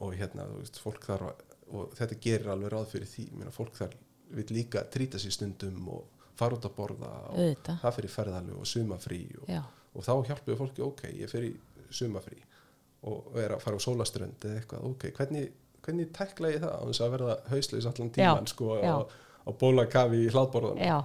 og 0.05 0.17
hérna, 0.17 0.49
þú 0.51 0.63
veist, 0.63 0.81
fólk 0.87 1.07
þarf 1.11 1.45
og 1.75 1.95
þetta 1.99 2.21
gerir 2.23 2.51
alveg 2.55 2.75
ráð 2.75 2.91
fyrir 2.95 3.11
því. 3.11 3.29
Meina, 3.35 3.53
fólk 3.55 3.77
þarf, 3.79 4.01
vil 4.35 4.49
líka 4.55 4.87
trýta 4.95 5.21
sér 5.21 5.35
stundum 5.37 5.93
og 5.99 6.27
fara 6.39 6.57
út 6.57 6.67
að 6.67 6.77
borða 6.79 7.13
og 7.29 7.39
auðvitað, 7.39 7.79
það 7.83 7.97
fyrir 7.99 8.15
ferðalög 8.15 8.63
og 8.63 8.69
sumafrí 8.69 9.23
og, 9.43 10.03
þá 10.03 10.15
hjálpum 10.31 10.51
við 10.51 10.61
fólki, 10.63 10.85
ok, 10.87 11.05
ég 11.21 11.37
í 11.51 11.55
sumafrí 11.95 12.41
og 13.11 13.39
er 13.41 13.55
að 13.57 13.65
fara 13.65 13.81
á 13.81 13.87
sólaströnd 13.87 14.47
eða 14.49 14.61
eitthvað, 14.61 14.87
ok, 14.91 15.09
hvernig, 15.19 15.51
hvernig 15.85 16.13
tækla 16.17 16.55
ég 16.55 16.63
það 16.65 16.73
á 16.75 16.83
þess 16.89 17.05
að 17.05 17.17
verða 17.17 17.37
hausleis 17.53 17.89
allan 17.91 18.15
tíman 18.15 18.49
sko 18.51 18.79
já. 18.81 18.95
á, 19.05 19.51
bólakafi 19.61 20.23
í 20.25 20.31
hlaðborðan 20.33 20.81
já, 20.81 20.97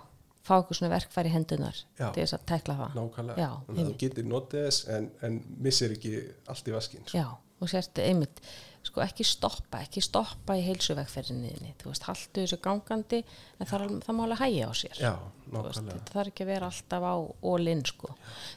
fá 0.50 0.56
eitthvað 0.58 0.80
svona 0.80 0.94
verkfæri 0.94 1.34
hendunar 1.34 1.78
Já. 2.00 2.08
til 2.16 2.24
þess 2.24 2.38
að 2.38 2.48
tekla 2.54 2.78
það. 2.80 2.98
nákvæmlega, 2.98 3.44
Já, 3.44 3.52
þannig 3.68 3.84
að 3.84 3.92
þú 3.92 4.00
getur 4.04 4.28
notið 4.32 4.66
þess 4.66 4.90
en, 4.96 5.12
en 5.28 5.38
missir 5.68 5.94
ekki 5.96 6.16
allt 6.50 6.72
í 6.72 6.76
vaskinn 6.76 7.06
sko. 7.06 7.20
Já, 7.20 7.28
og 7.60 7.72
sérstu 7.72 8.06
einmitt, 8.06 8.42
sko 8.88 9.04
ekki 9.04 9.26
stoppa, 9.28 9.82
ekki 9.84 10.02
stoppa 10.04 10.56
í 10.58 10.64
heilsuvegferðinni, 10.66 11.74
þú 11.82 11.92
veist, 11.92 12.08
haltu 12.08 12.46
þessu 12.46 12.60
gangandi, 12.64 13.22
en 13.60 13.70
það, 13.70 13.86
er, 13.86 13.96
það 14.08 14.18
má 14.18 14.24
alveg 14.26 14.44
hægja 14.46 14.72
á 14.72 14.74
sér. 14.80 15.02
já, 15.04 15.14
Þú 15.20 15.52
veist, 15.52 15.54
nákvæmlega 15.60 16.00
þetta 16.00 16.18
þarf 16.18 16.34
ekki 16.34 16.46
að 16.46 16.52
vera 16.54 16.72
alltaf 16.72 17.08
á 17.12 17.16
ólinn, 17.52 17.86
sko. 17.92 18.14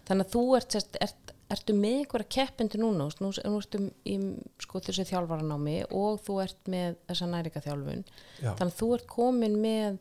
Þannig 0.09 0.29
að 0.29 0.37
þú 0.37 0.45
ert, 0.61 0.77
sérst, 0.77 1.01
ert, 1.09 1.35
ertu 1.55 1.75
með 1.77 1.97
einhverja 2.01 2.29
keppindi 2.37 2.81
núna, 2.81 3.07
nú, 3.21 3.31
nú 3.33 3.61
ertu 3.61 3.81
í 4.09 4.17
sko 4.63 4.83
þessu 4.83 5.05
þjálfaranámi 5.11 5.79
og 5.91 6.21
þú 6.27 6.39
ert 6.45 6.71
með 6.73 6.99
þessa 7.11 7.29
næringaþjálfun, 7.33 8.05
Já. 8.41 8.51
þannig 8.59 8.69
að 8.73 8.79
þú 8.81 8.91
ert 8.97 9.09
komin 9.13 9.59
með 9.63 9.99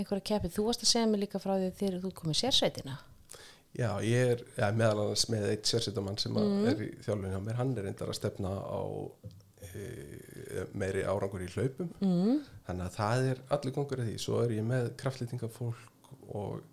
einhverja 0.00 0.26
keppindi, 0.32 0.56
þú 0.56 0.66
varst 0.68 0.84
að 0.84 0.92
segja 0.94 1.08
mig 1.10 1.22
líka 1.24 1.40
frá 1.42 1.54
því 1.56 1.70
þegar 1.80 2.02
þú 2.04 2.12
komið 2.20 2.40
sérsveitina. 2.42 2.98
Já, 3.78 3.90
ég 4.02 4.32
er 4.34 4.40
ja, 4.58 4.70
meðal 4.74 5.04
annars 5.04 5.28
með 5.30 5.44
eitt 5.52 5.68
sérsetamann 5.70 6.18
sem 6.18 6.34
Mm. 6.34 6.64
er 6.66 6.80
í 6.82 6.88
þjálfun 7.04 7.30
hjá 7.30 7.40
mér, 7.44 7.58
hann 7.60 7.76
er 7.78 7.86
reyndar 7.86 8.10
að 8.10 8.18
stefna 8.18 8.50
á 8.50 8.82
e, 9.62 10.64
meiri 10.74 11.04
árangur 11.06 11.44
í 11.44 11.50
hlaupum 11.52 11.92
mm. 12.00 12.40
þannig 12.66 12.88
að 12.88 12.96
það 12.96 13.28
er 13.30 13.42
allir 13.54 13.74
gangur 13.76 14.02
að 14.02 14.10
því 14.10 14.16
svo 14.24 14.40
er 14.42 14.54
ég 14.56 14.66
með 14.66 14.90
kraftlýtingafólk 14.98 16.10
og 16.34 16.64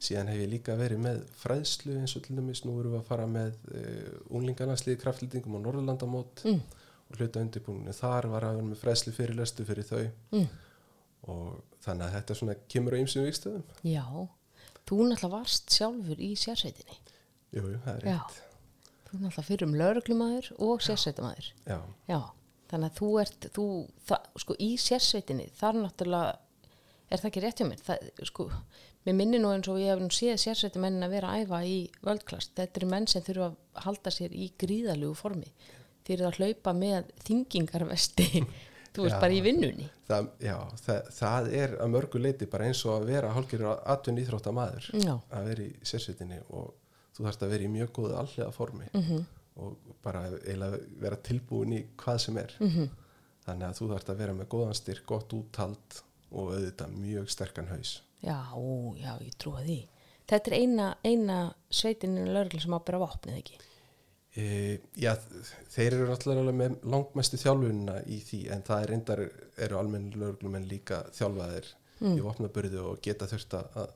síðan 0.00 0.30
hef 0.32 0.38
ég 0.40 0.48
líka 0.54 0.74
verið 0.80 1.02
með 1.04 1.18
fræðslu 1.42 1.96
eins 2.00 2.14
og 2.16 2.22
til 2.24 2.36
dæmis 2.38 2.62
nú 2.64 2.78
erum 2.80 2.94
við 2.94 3.00
að 3.02 3.08
fara 3.10 3.26
með 3.28 3.56
uh, 3.74 4.34
unglingarnarsliði 4.38 5.00
kraftlýtingum 5.02 5.58
á 5.60 5.64
Norðurlandamót 5.66 6.44
Mm. 6.48 6.60
og 7.10 7.18
hluta 7.18 7.40
undirbúinu 7.44 7.92
þar 7.96 8.28
var 8.32 8.44
að 8.48 8.56
vera 8.60 8.68
með 8.70 8.80
fræðslu 8.84 9.12
fyrirlestu 9.16 9.64
fyrir 9.68 9.84
þau 9.90 10.04
Mm. 10.32 10.46
og 11.28 11.62
þannig 11.84 12.06
að 12.06 12.14
þetta 12.18 12.36
svona 12.38 12.54
kemur 12.72 12.96
á 12.96 13.00
ýmsum 13.02 13.26
vikstöðum 13.28 13.64
Já, 13.84 14.04
þú 14.88 15.00
náttúrulega 15.10 15.32
varst 15.34 15.70
sjálfur 15.76 16.20
í 16.22 16.30
sérsveitinni. 16.38 16.96
Jú, 17.52 17.64
jú, 17.66 17.78
það 17.84 17.96
er 18.00 18.06
Já. 18.08 18.14
rétt 18.20 18.38
Þú 19.10 19.18
náttúrulega 19.20 19.42
fyrir 19.50 19.66
um 19.66 19.74
lauruglumæður 19.74 20.48
og 20.62 20.82
sérsveitumæður. 20.86 21.46
Já, 21.66 21.78
Já, 22.08 22.20
þannig 22.70 22.90
að 22.92 22.98
þú 23.00 23.08
ert, 23.20 23.46
þú, 23.56 23.64
það, 24.06 24.28
sko, 24.44 24.56
í 24.62 24.68
sérsveitinni, 24.78 25.48
þar 25.58 25.78
náttúrulega, 25.82 26.36
er 27.10 27.18
það 27.18 27.28
ekki 27.32 27.42
rétt 27.42 27.58
hjá 27.62 27.66
mér? 27.72 27.80
Það, 27.88 28.04
sko, 28.30 28.46
mér 29.06 29.16
minni 29.16 29.38
nú 29.40 29.50
eins 29.54 29.68
og 29.70 29.78
ég 29.80 29.92
hef 29.94 30.00
nú 30.02 30.10
séð 30.12 30.38
sérsveitumennin 30.42 31.06
að 31.06 31.14
vera 31.16 31.34
að 31.34 31.44
æfa 31.46 31.60
í 31.64 31.76
völdklast. 32.04 32.52
Þetta 32.58 32.80
eru 32.82 32.88
menn 32.92 33.06
sem 33.10 33.24
þurfa 33.26 33.46
að 33.50 33.84
halda 33.86 34.12
sér 34.14 34.34
í 34.36 34.50
gríðalegu 34.60 35.14
formi. 35.16 35.52
Þeir 36.04 36.16
eru 36.18 36.28
að 36.30 36.40
hlaupa 36.40 36.74
með 36.76 37.10
þingingarvesti, 37.26 38.26
þú 38.94 39.06
veist, 39.06 39.16
Já. 39.16 39.20
bara 39.22 39.36
í 39.36 39.40
vinnunni. 39.44 39.88
það, 40.10 40.28
já 40.42 40.56
það, 40.84 41.10
það 41.14 41.50
er 41.60 41.74
að 41.84 41.90
mörgu 41.94 42.20
leiti 42.24 42.48
bara 42.50 42.66
eins 42.66 42.80
og 42.88 42.96
að 42.96 43.04
vera 43.12 43.32
hálfgerður 43.36 43.82
atvinn 43.94 44.18
íþrótta 44.24 44.52
maður 44.56 44.88
Já, 44.98 45.12
að 45.30 45.50
vera 45.52 45.66
í 45.68 45.70
sérsveitinni 45.86 46.40
og 46.50 46.72
þú 47.14 47.26
þarfst 47.28 47.44
að 47.46 47.52
vera 47.54 47.68
í 47.68 47.70
mjög 47.76 47.92
góðu 48.00 48.16
allega 48.18 48.50
formi 48.56 48.88
mhm, 48.90 49.20
og 49.62 49.94
bara 50.02 50.24
vera 50.98 51.18
tilbúin 51.22 51.76
í 51.76 51.80
hvað 52.00 52.18
sem 52.24 52.40
er 52.42 52.56
mhm, 52.58 52.88
þannig 53.46 53.68
að 53.68 53.78
þú 53.78 53.88
þarfst 53.92 54.10
að 54.14 54.20
vera 54.24 54.34
með 54.40 54.50
góðan 54.56 54.78
styrk, 54.80 55.04
gott 55.06 55.36
úttald 55.38 56.00
og 56.30 56.50
auðvitað 56.56 56.96
mjög 56.98 57.30
sterkan 57.30 57.70
haus 57.70 57.94
já, 58.22 58.36
já, 59.00 59.12
ég 59.26 59.34
trúa 59.40 59.62
því. 59.66 59.78
Þetta 60.30 60.50
er 60.52 60.56
eina, 60.60 60.86
eina 61.04 61.36
sveitinu 61.74 62.24
lauruglu 62.30 62.60
sem 62.62 62.74
á 62.74 62.78
að 62.78 62.84
bera 62.90 63.00
vopnið, 63.02 63.38
ekki? 63.40 63.58
e, 64.36 64.44
Já, 65.02 65.16
þeir 65.74 65.96
eru 65.96 66.06
náttúrulega 66.12 66.52
með 66.54 66.76
langmestu 66.92 67.38
þjálfunina 67.42 67.96
í 68.06 68.20
því 68.22 68.40
en 68.54 68.62
það 68.62 68.82
er 68.84 68.92
reyndar 68.94 69.22
eru 69.66 69.78
almenn 69.80 70.10
lögreglumenn 70.14 70.68
líka 70.70 71.04
þjálfaðir 71.16 71.72
Mm. 72.00 72.14
í 72.16 72.22
vopnaburðu 72.24 72.80
og 72.94 73.00
geta 73.04 73.26
þurft 73.28 73.52
að 73.58 73.90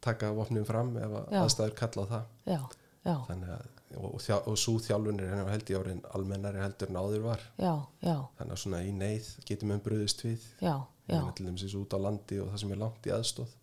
taka 0.00 0.28
vopnum 0.36 0.62
fram 0.68 0.92
ef 1.02 1.10
að 1.18 1.32
aðstæður 1.40 1.72
kalla 1.80 2.04
á 2.06 2.10
það 2.12 2.52
Já, 2.52 2.60
já, 3.08 3.14
þannig 3.26 3.48
að 3.56 3.64
og, 3.96 4.04
og, 4.14 4.46
og 4.52 4.58
svo 4.62 4.74
þjálfunir 4.78 5.32
er 5.34 5.48
held 5.50 5.72
ég 5.74 5.80
árin 5.80 6.04
almennari 6.14 6.62
heldur 6.62 6.92
en 6.92 7.00
áður 7.00 7.24
var 7.24 7.42
já, 7.58 7.72
já, 8.06 8.14
þannig 8.38 8.54
að 8.54 8.60
svona 8.62 8.82
í 8.86 8.92
neyð 8.94 9.32
getum 9.50 9.72
við 9.74 9.80
bröðist 9.88 10.22
við 10.28 10.44
já, 10.62 10.76
já. 10.78 10.86
Við 11.10 11.16
erum 11.18 11.34
til 11.40 11.48
dæmis 11.48 11.74
út 11.80 11.96
á 11.96 12.04
landi 12.06 12.38
og 12.44 12.52
það 12.52 12.62
sem 12.62 12.76
er 12.76 12.80
langt 12.84 13.08
í 13.10 13.14
aðstóð 13.18 13.56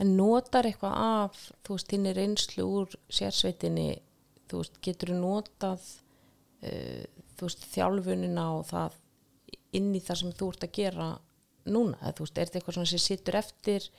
En 0.00 0.14
notar 0.18 0.68
eitthvað 0.68 0.94
af, 1.04 1.40
þú 1.66 1.76
veist, 1.76 1.88
þinni 1.92 2.12
reynslu 2.16 2.66
úr 2.80 2.94
sérsveitinni, 3.12 3.88
þú 4.50 4.62
veist, 4.62 4.78
getur 4.84 5.12
notað, 5.16 5.84
uh, 6.66 7.02
þú 7.38 7.48
veist, 7.48 7.66
þjálfunina 7.74 8.46
og 8.58 8.64
það 8.70 8.98
inn 9.78 9.92
í 9.94 10.00
það 10.02 10.20
sem 10.22 10.32
þú 10.38 10.48
ert 10.54 10.64
að 10.66 10.72
gera 10.80 11.10
núna, 11.70 11.98
eða 12.02 12.14
þú 12.18 12.24
veist, 12.26 12.38
er 12.38 12.48
þetta 12.48 12.58
eitthvað 12.60 12.78
svona 12.80 12.90
sem 12.94 13.02
sittur 13.04 13.36
eftir, 13.38 13.90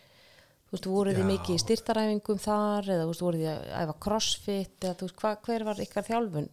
þú 0.68 0.76
veist, 0.78 0.90
voruð 0.92 1.20
þið 1.22 1.30
mikið 1.30 1.56
í 1.56 1.62
styrtaræfingum 1.66 2.42
þar, 2.44 2.90
eða 2.96 3.06
þú 3.06 3.14
veist, 3.14 3.24
voruð 3.28 3.46
þið 3.46 3.54
að 3.54 3.86
æfa 3.86 3.96
crossfit, 4.08 4.76
eða 4.84 4.98
þú 5.00 5.08
veist, 5.08 5.22
hva, 5.24 5.32
hver 5.48 5.66
var 5.70 5.82
ykkar 5.86 6.08
þjálfun? 6.10 6.50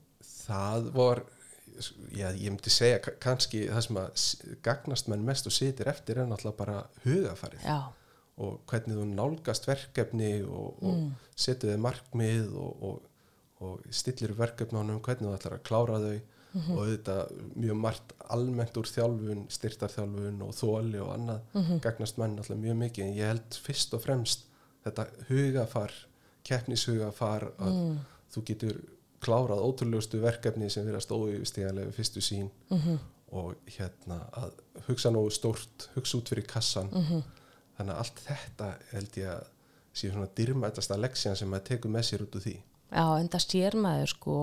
það 0.49 0.87
var 0.97 1.21
já, 2.17 2.31
ég 2.35 2.49
myndi 2.51 2.71
segja 2.73 2.99
ka- 3.05 3.13
kannski 3.23 3.67
það 3.69 3.83
sem 3.85 3.99
að 4.01 4.23
gagnast 4.67 5.11
menn 5.13 5.27
mest 5.29 5.47
og 5.47 5.53
sitir 5.55 5.91
eftir 5.93 6.19
er 6.23 6.27
náttúrulega 6.31 6.57
bara 6.59 6.79
hugafarið 7.05 7.67
Já, 7.69 7.77
og 8.39 8.61
hvernig 8.71 8.97
þú 8.97 9.05
nálgast 9.15 9.67
verkefni 9.69 10.43
og, 10.47 10.83
og 10.83 10.95
Mm. 10.99 11.13
setur 11.37 11.71
þið 11.73 11.79
markmið 11.85 12.53
og, 12.57 12.83
og, 12.83 13.01
og 13.61 13.81
stillir 13.91 14.31
upp 14.31 14.39
verkefnunum 14.39 15.01
hvernig 15.03 15.27
þú 15.29 15.35
ætlar 15.39 15.59
að 15.59 15.63
klára 15.71 15.99
þau 16.05 16.21
Mhm. 16.55 16.73
og 16.73 16.79
auðvitað 16.87 17.33
mjög 17.61 17.77
margt 17.77 18.13
almennt 18.31 18.77
úr 18.81 18.87
þjálfun, 18.89 19.43
styrtarþjálfun 19.53 20.39
og 20.43 20.55
þóli 20.57 21.01
og 21.03 21.11
annað 21.15 21.41
Mhm. 21.55 21.81
gagnast 21.85 22.17
menn 22.19 22.39
alltaf 22.39 22.57
mjög 22.57 22.77
mikið 22.79 23.05
en 23.05 23.15
ég 23.15 23.27
held 23.29 23.51
fyrst 23.67 23.93
og 23.95 24.01
fremst 24.01 24.47
þetta 24.87 25.07
hugafar 25.29 25.93
keppnishugafar 26.59 27.53
að 27.59 27.73
Mm. 27.75 27.99
þú 28.33 28.43
getur 28.45 28.81
klárað 29.21 29.63
ótrúlegustu 29.67 30.21
verkefni 30.23 30.71
sem 30.71 30.87
verðast 30.87 31.11
óyfirstíðanlega 31.11 31.91
við 31.91 31.97
fyrstu 31.99 32.21
sín 32.23 32.51
mhm, 32.71 32.99
og 33.33 33.55
hérna 33.67 34.21
að 34.33 34.53
hugsa 34.89 35.11
nógu 35.11 35.31
stórt, 35.31 35.89
hugsa 35.95 36.19
út 36.19 36.29
fyrir 36.29 36.47
kassan 36.47 36.89
mhm, 36.93 37.23
þannig 37.79 37.95
að 37.95 38.03
allt 38.03 38.25
þetta 38.27 38.73
held 38.93 39.21
ég 39.23 39.31
að 39.33 39.47
sé 39.99 40.11
svona 40.11 40.31
dyrmætasta 40.39 40.99
leksjan 40.99 41.39
sem 41.39 41.51
maður 41.51 41.71
tekur 41.73 41.95
með 41.95 42.07
sér 42.09 42.25
út 42.27 42.37
úr 42.39 42.45
því. 42.45 42.57
Já, 42.89 43.05
en 43.21 43.31
það 43.33 43.45
sér 43.45 43.77
maður 43.79 44.13
sko 44.13 44.37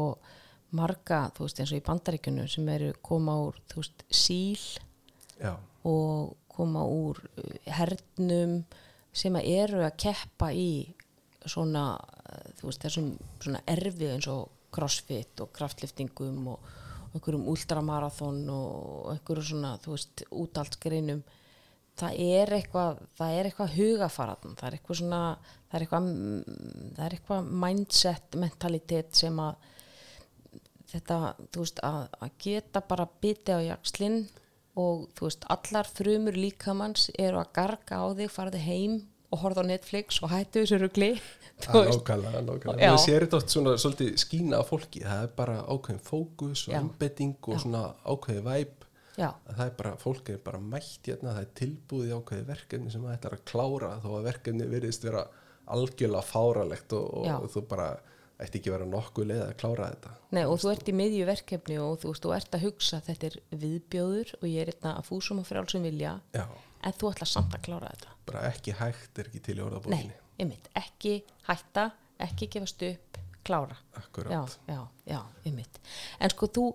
marga, 0.76 1.20
þú 1.36 1.46
veist, 1.46 1.62
eins 1.62 1.72
og 1.72 1.80
í 1.80 1.86
bandaríkjunum 1.86 2.50
sem 2.52 2.72
eru 2.74 2.92
koma 3.06 3.38
úr, 3.46 3.60
þú 3.72 3.82
veist, 3.82 4.04
síl 4.10 4.66
já, 5.40 5.54
og 5.88 6.36
koma 6.52 6.84
úr 6.88 7.22
uh, 7.24 7.54
hernum 7.78 8.60
sem 9.16 9.38
eru 9.40 9.84
að 9.86 9.98
keppa 10.06 10.52
í 10.52 10.70
svona, 11.46 11.94
uh, 11.96 12.50
þú 12.60 12.70
veist, 12.70 12.84
þessum 12.84 13.12
svona 13.44 13.64
erfið 13.72 14.16
eins 14.18 14.30
og 14.32 14.52
crossfit 14.76 15.40
og 15.44 15.54
kraftliftingum 15.56 16.52
og 16.52 16.74
einhverjum 17.16 17.48
ultramarathon 17.48 18.42
og 18.52 19.14
einhverjum 19.14 19.50
svona, 19.54 19.76
þú 19.84 19.96
veist, 19.96 20.26
útaldsgreinum 20.36 21.24
það 22.00 22.18
er 22.26 22.54
eitthvað 22.58 23.00
það 23.20 23.38
er 23.38 23.50
eitthvað 23.50 23.78
hugafaraðan 23.80 24.58
það 24.60 24.68
er 24.68 24.78
eitthvað 24.78 25.00
svona 25.02 25.22
það 25.70 25.78
er 25.78 25.86
eitthvað, 25.86 26.10
það 26.98 27.06
er 27.06 27.18
eitthvað 27.18 27.50
mindset 27.66 28.38
mentalitet 28.42 29.24
sem 29.24 29.40
að 29.44 29.72
þetta, 30.92 31.20
þú 31.52 31.64
veist, 31.66 31.82
að, 31.86 32.02
að 32.22 32.36
geta 32.46 32.84
bara 32.86 33.08
biti 33.24 33.56
á 33.56 33.60
jakslinn 33.64 34.22
og 34.80 35.08
þú 35.16 35.30
veist, 35.30 35.50
allar 35.56 35.90
frumur 35.90 36.38
líkamanns 36.38 37.10
eru 37.16 37.40
að 37.42 37.52
garga 37.56 38.02
á 38.04 38.06
þig, 38.18 38.32
faraði 38.32 38.64
heim 38.66 38.96
og 39.34 39.42
horfa 39.42 39.64
á 39.66 39.70
Netflix 39.72 40.22
og 40.24 40.32
hættu 40.32 40.64
þessu 40.64 40.80
rugli 40.84 41.12
þú 41.64 41.82
að 41.82 41.92
nákvæmlega, 41.92 42.42
nákvæmlega. 42.46 42.80
Já. 42.84 42.92
það 42.94 43.04
sér 43.06 43.26
þetta 43.26 43.40
oft 43.40 43.56
svona 43.56 43.76
svolítið 43.82 44.18
skína 44.22 44.60
af 44.62 44.72
fólki, 44.72 45.04
það 45.06 45.24
er 45.26 45.32
bara 45.40 45.58
ákveðin 45.66 46.04
fókus 46.06 46.66
og 46.68 46.76
Já. 46.76 46.80
einbetting 46.82 47.38
og 47.42 47.56
Já. 47.58 47.62
svona 47.66 47.86
ákveði 48.06 48.46
væp 48.46 48.85
já, 49.18 49.30
að 49.32 49.54
það 49.60 49.66
er 49.66 49.78
bara, 49.80 49.94
fólk 50.02 50.32
er 50.34 50.42
bara 50.46 50.62
mætt 50.62 51.10
hérna, 51.10 51.36
það 51.38 51.46
er 51.46 51.54
tilbúið 51.62 52.10
í 52.10 52.18
ákveði 52.18 52.48
verkefni 52.50 52.94
sem 52.94 53.06
það 53.06 53.16
ætlar 53.18 53.38
að 53.38 53.46
klára 53.52 53.94
þó 54.04 54.10
að 54.18 54.28
verkefni 54.30 54.68
virðist 54.74 55.08
vera 55.08 55.24
algjörlega 55.76 56.28
fáralegt 56.30 56.94
og, 56.98 57.26
Já. 57.26 57.38
og 57.40 57.48
þú 57.54 57.64
bara 57.72 57.88
ætti 58.36 58.60
ekki 58.60 58.74
vera 58.74 58.86
nokkuð 58.90 59.30
leið 59.32 59.42
að 59.46 59.56
klára 59.62 59.88
þetta. 59.94 60.14
Nei, 60.36 60.44
og 60.44 60.60
þú 60.60 60.72
ert 60.74 60.92
í 60.92 60.96
miðju 61.00 61.28
verkefni 61.30 61.80
og 61.80 61.98
þú 62.04 62.14
þú 62.20 62.34
ert 62.36 62.58
að 62.58 62.66
hugsa 62.68 63.00
þetta 63.06 63.30
er 63.30 63.38
viðbjóður 63.64 64.34
og 64.42 64.46
ég 64.52 64.60
er 64.66 64.74
hérna 64.74 64.98
að 65.00 65.10
fúsum 65.10 65.40
og 65.42 65.48
frjálsum 65.48 65.88
vilja 65.88 66.18
já, 66.36 66.46
en 66.84 66.98
þú 67.00 67.14
ætla 67.14 67.30
samt 67.32 67.56
að 67.56 67.66
klára 67.70 67.94
þetta. 67.96 68.16
Bara 68.28 68.46
ekki 68.52 68.76
hægt 68.76 69.24
er 69.24 69.32
ekki 69.32 69.44
til 69.48 69.56
í 69.56 69.62
Nei, 69.62 69.66
orðabókinni 69.70 70.20
einmitt, 70.40 70.68
ekki 70.76 71.22
hætta 71.48 71.90
ekki 72.26 72.50
gefast 72.52 72.84
upp, 72.88 73.20
klára. 73.46 73.78
Já, 73.94 74.00
akkurat, 74.02 74.58
já, 74.68 74.80
já, 75.10 75.20
einmitt. 75.46 75.80
En 76.20 76.34
sko 76.34 76.50
þú, 76.58 76.66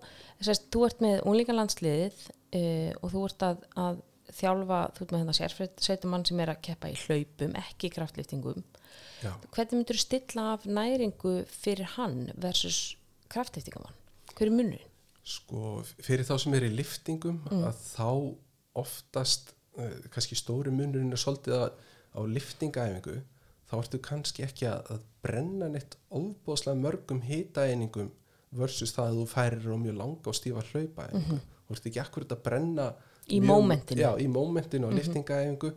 sérst, 0.40 0.68
þú 0.72 0.84
ert 0.88 1.02
með 1.04 1.20
unglingalandsliðið 1.26 2.22
uh, 2.26 2.92
og 3.02 3.12
þú 3.14 3.24
ert 3.28 3.44
að, 3.50 3.64
að 3.84 4.00
þjálfa, 4.40 4.80
þú 4.94 5.02
ert 5.04 5.12
með 5.16 5.22
hérna 5.24 5.36
sérfættumann 5.40 6.26
sem 6.28 6.40
er 6.44 6.52
að 6.52 6.60
keppa 6.68 6.90
í 6.92 6.98
hlaupum, 7.02 7.56
ekki 7.58 7.90
kraftliftingum 7.96 8.60
já, 9.24 9.32
hvernig 9.50 9.74
myndur 9.80 9.98
þú 9.98 10.04
stilla 10.04 10.44
af 10.54 10.66
næringu 10.70 11.32
fyrir 11.50 11.88
hann 11.96 12.28
versus 12.38 12.78
kraftliftingamann 13.32 13.96
hver 14.38 14.46
er 14.46 14.54
munurinn? 14.54 14.86
sko 15.26 15.80
fyrir 15.98 16.22
þá 16.26 16.36
sem 16.44 16.54
er 16.56 16.68
í 16.68 16.70
liftingum 16.78 17.42
Mm. 17.50 17.64
að 17.66 17.82
þá 17.90 18.06
oftast 18.80 19.50
uh, 19.78 19.98
kannski 20.14 20.38
stóri 20.38 20.70
munurinn 20.74 21.10
er 21.12 21.20
svolítið 21.20 21.56
að 21.58 21.70
á 22.14 22.20
liftingaæfingu 22.26 23.16
þá 23.70 23.76
ertu 23.78 23.98
kannski 24.02 24.42
ekki 24.46 24.66
að, 24.66 24.90
að 24.96 25.04
brenna 25.22 25.68
neitt 25.68 25.96
ofbóðslega 26.10 26.80
mörgum 26.80 27.20
hitaeiningum 27.22 28.10
versus 28.58 28.92
það 28.96 29.06
að 29.12 29.18
þú 29.20 29.26
færir 29.30 29.68
á 29.70 29.76
mjög 29.78 29.96
langa 30.00 30.26
og 30.32 30.34
stífa 30.34 30.64
hlaupaæfingu 30.72 31.38
þú 31.68 31.76
ert 31.76 31.86
ekki 31.86 32.00
akkurat 32.04 32.32
að 32.36 32.42
brenna 32.48 32.88
Mhm. 33.30 33.36
Í 33.36 33.40
mómentinu. 33.46 34.00
mómentinu 34.34 34.88
á 34.90 34.96
liftingaæfingu 34.96 35.68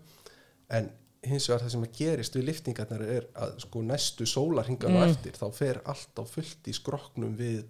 en 0.73 0.87
hins 1.23 1.45
vegar 1.47 1.61
það 1.61 1.69
sem 1.71 1.83
að 1.83 1.91
gerist 1.99 2.33
við 2.35 2.45
liftingarnar 2.47 3.01
er 3.05 3.27
að 3.35 3.51
sko 3.61 3.81
næstu 3.85 4.25
sólarhingan 4.25 4.89
Mm. 4.89 4.95
og 4.95 5.03
eftir 5.09 5.31
þá 5.37 5.53
fer 5.53 5.81
allt 5.85 6.17
á 6.17 6.23
fullt 6.25 6.65
í 6.67 6.73
skroknum 6.73 7.35
við 7.37 7.63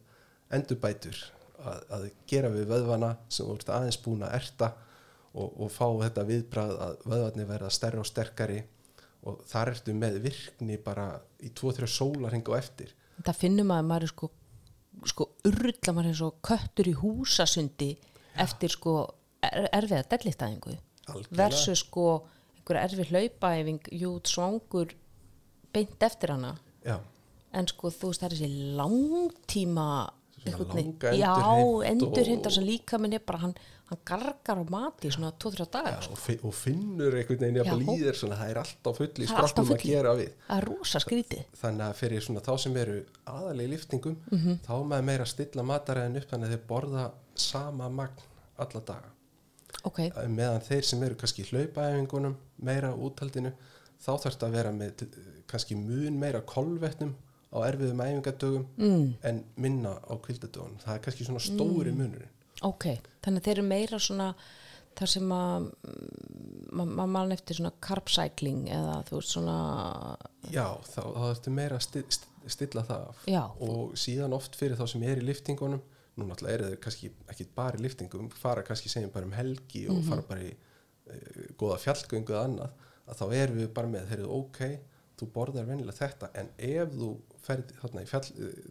endurbætur 0.51 1.17
að, 1.65 1.83
að 1.89 2.05
gera 2.27 2.49
við 2.53 2.65
vöðvana 2.71 3.11
sem 3.29 3.45
þú 3.45 3.55
ert 3.57 3.69
aðeins 3.75 3.99
búin 4.05 4.23
að 4.23 4.35
erta 4.39 4.71
og, 5.33 5.53
og 5.59 5.71
fá 5.73 5.85
þetta 6.05 6.25
viðbrað 6.29 6.73
að 6.87 6.95
vöðvarnir 7.09 7.49
verða 7.49 7.69
stærri 7.73 7.99
og 7.99 8.07
sterkari 8.09 8.63
og 9.23 9.43
þar 9.47 9.71
ertu 9.73 9.93
með 9.95 10.21
virkni 10.23 10.77
bara 10.83 11.07
í 11.39 11.49
2-3 11.55 11.87
sólarhing 11.87 12.47
og 12.49 12.57
eftir. 12.57 12.93
Það 13.23 13.35
finnum 13.39 13.71
að 13.71 13.85
maður 13.87 14.07
er 14.07 14.13
sko 14.13 14.31
sko 15.09 15.27
urla 15.49 15.93
maður 15.93 16.09
eins 16.11 16.21
og 16.21 16.35
köttur 16.45 16.87
í 16.87 16.93
húsasundi 16.93 17.91
eftir 18.39 18.69
sko 18.69 18.93
er, 19.43 19.67
erfiða 19.73 20.03
Algjörlega. 21.03 21.35
versus 21.35 21.79
sko 21.83 22.23
einhver 22.55 22.79
erfið 22.85 23.09
hlaupaæfing 23.11 23.81
jút 23.91 24.27
svangur 24.31 24.93
beint 25.73 26.03
eftir 26.03 26.31
hana. 26.31 26.53
Já, 26.85 26.99
en 27.53 27.67
sko 27.67 27.89
þú 27.91 28.11
veist 28.11 28.21
það 28.21 28.29
er 28.31 28.35
þessi 28.37 28.75
langtíma 28.77 29.87
Svona 30.43 30.57
einhvern 30.57 30.75
veginn- 30.75 30.95
langa 31.03 31.11
já, 31.17 31.89
endurheimt 31.91 32.45
og- 32.45 32.51
sem 32.53 32.63
líka 32.63 32.97
minn 32.99 33.13
er 33.13 33.19
bara 33.19 33.39
hann, 33.39 33.55
hann 33.93 34.01
gargar 34.09 34.59
á 34.61 34.65
mati 34.73 35.11
svona 35.13 35.31
2-3 35.43 35.67
dagar 35.77 36.03
sko. 36.05 36.17
og, 36.17 36.45
og 36.49 36.53
finnur 36.57 37.15
einhvern 37.19 37.43
veginn 37.45 37.87
í 37.93 37.97
þér 38.03 38.19
svona, 38.19 38.37
það 38.41 38.51
er 38.53 38.59
alltaf 38.63 38.97
full 38.99 39.07
í 39.09 39.27
Það 39.29 39.41
alltaf 39.43 39.51
skroknum 39.53 39.73
að 39.77 39.85
gera 39.87 40.13
við 40.19 40.31
það 40.47 40.57
er 40.57 40.67
rosa 40.69 41.01
skrítið 41.03 41.43
þannig 41.63 41.85
að 41.87 41.97
fyrir 42.01 42.25
svona 42.27 42.43
þá 42.45 42.53
sem 42.65 42.77
eru 42.83 42.99
aðalega 43.33 43.67
í 43.67 43.73
liftingum 43.73 44.17
Mhm. 44.31 44.59
þá 44.67 44.71
er 44.79 44.87
maður 44.93 45.07
meira 45.11 45.23
að 45.27 45.33
stilla 45.35 45.67
mataræðin 45.71 46.17
upp 46.21 46.29
þannig 46.33 46.47
að 46.49 46.55
þeir 46.57 46.65
borða 46.73 47.05
sama 47.35 47.89
magn 47.89 48.25
alla 48.57 48.81
daga 48.91 49.11
ok, 49.83 49.99
meðan 50.29 50.61
þeir 50.67 50.83
sem 50.89 51.03
eru 51.03 51.15
kannski 51.19 51.43
hlaupaæfingunum 51.49 52.35
meira 52.63 52.93
úthaldinu 52.95 53.51
þá 54.03 54.09
þarf 54.19 54.33
þetta 54.35 54.47
að 54.49 54.57
vera 54.57 54.71
með 54.75 55.05
kannski 55.49 55.75
mun 55.79 56.19
meira 56.19 56.41
kolvetnum 56.41 57.13
á 57.53 57.57
erfiðum 57.69 57.99
æfingadögum 58.01 58.63
mm. 58.77 59.09
en 59.29 59.43
minna 59.61 59.95
á 60.09 60.13
kvildadögunum 60.17 60.79
það 60.83 60.95
er 60.95 61.01
kannski 61.05 61.25
svona 61.27 61.41
stóri 61.43 61.91
Mm. 61.93 61.99
munurinn 62.01 62.31
ok 62.61 62.85
þannig 63.23 63.41
að 63.41 63.47
þeir 63.47 63.57
eru 63.57 63.65
meira 63.69 63.99
svona 64.01 64.33
þar 64.93 65.09
sem 65.09 65.31
að 65.33 65.69
maður 66.73 66.93
ma 66.99 67.05
mann 67.09 67.33
eftir 67.33 67.57
svona 67.57 67.73
carb 67.83 68.11
cycling 68.11 68.67
eða 68.71 68.99
þú 69.07 69.17
veist 69.19 69.33
svona 69.33 69.57
já, 70.53 70.67
þá, 70.89 71.01
þá 71.01 71.23
þarftu 71.23 71.53
meira 71.55 71.79
að 71.79 71.85
sti, 71.87 72.03
sti, 72.17 72.53
stilla 72.55 72.85
það 72.87 73.07
af. 73.09 73.25
Já. 73.29 73.41
og 73.65 73.97
síðan 73.99 74.37
oft 74.37 74.57
fyrir 74.59 74.77
þá 74.79 74.85
sem 74.93 75.05
er 75.07 75.21
í 75.21 75.27
liftingunum 75.27 75.81
nú 76.13 76.27
náttúrulega 76.29 76.59
eru 76.59 76.71
þau 76.73 76.81
kannski 76.85 77.09
ekki 77.33 77.47
bara 77.57 77.79
í 77.79 77.83
liftingum 77.83 78.29
fara 78.37 78.65
kannski 78.65 78.91
segjum 78.91 79.13
bara 79.13 79.25
um 79.25 79.33
helgi 79.33 79.87
og 79.89 80.03
fara 80.05 80.25
bara 80.27 80.45
í 80.45 80.51
e, 80.53 81.47
góða 81.57 81.79
fjallgöngu 81.81 82.35
eða 82.35 82.43
annað 82.49 82.89
að 83.09 83.21
þá 83.21 83.25
erum 83.39 83.61
við 83.63 83.71
bara 83.79 83.91
með 83.95 84.11
þeir 84.11 84.19
eru 84.19 84.35
ok, 84.37 84.59
þú 85.23 85.31
borðar 85.33 85.67
venjulega 85.69 85.97
þetta 85.99 86.29
en 86.39 86.53
ef 86.69 86.93
þú 86.93 87.09
ferð 87.43 87.73
þarna 87.81 88.03
í 88.05 88.07
fjall, 88.11 88.23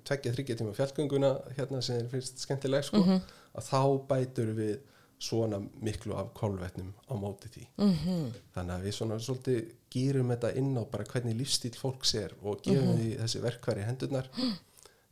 tveggja 0.09 0.33
þryggja 0.37 0.59
tíma 0.61 0.77
fjallgönguna 0.77 1.33
hérna 1.59 1.83
sem 1.85 2.01
þér 2.01 2.11
finnst 2.15 2.47
skemmtileg 2.47 2.87
sko, 2.89 3.03
að 3.03 3.69
þá 3.69 3.83
bætur 4.09 4.55
við 4.57 4.75
svona 5.23 5.61
miklu 5.81 6.17
af 6.19 6.33
kolvetnum 6.35 6.91
á 7.07 7.15
móti 7.15 7.49
því. 7.49 7.67
-hmm. 7.79 8.31
þannig 8.55 8.75
að 8.75 8.85
við 8.87 8.95
svona 8.97 9.19
svolítið 9.19 9.61
gýrum 9.95 10.33
þetta 10.35 10.55
inn 10.59 10.73
á 10.79 10.83
bara 10.85 11.05
hvernig 11.05 11.37
lífstíl 11.39 11.75
fólks 11.79 12.15
er 12.15 12.35
og 12.43 12.63
gefum 12.63 12.97
því 12.99 13.11
þessi 13.21 13.43
verkværi 13.43 13.87
hendurnar 13.87 14.31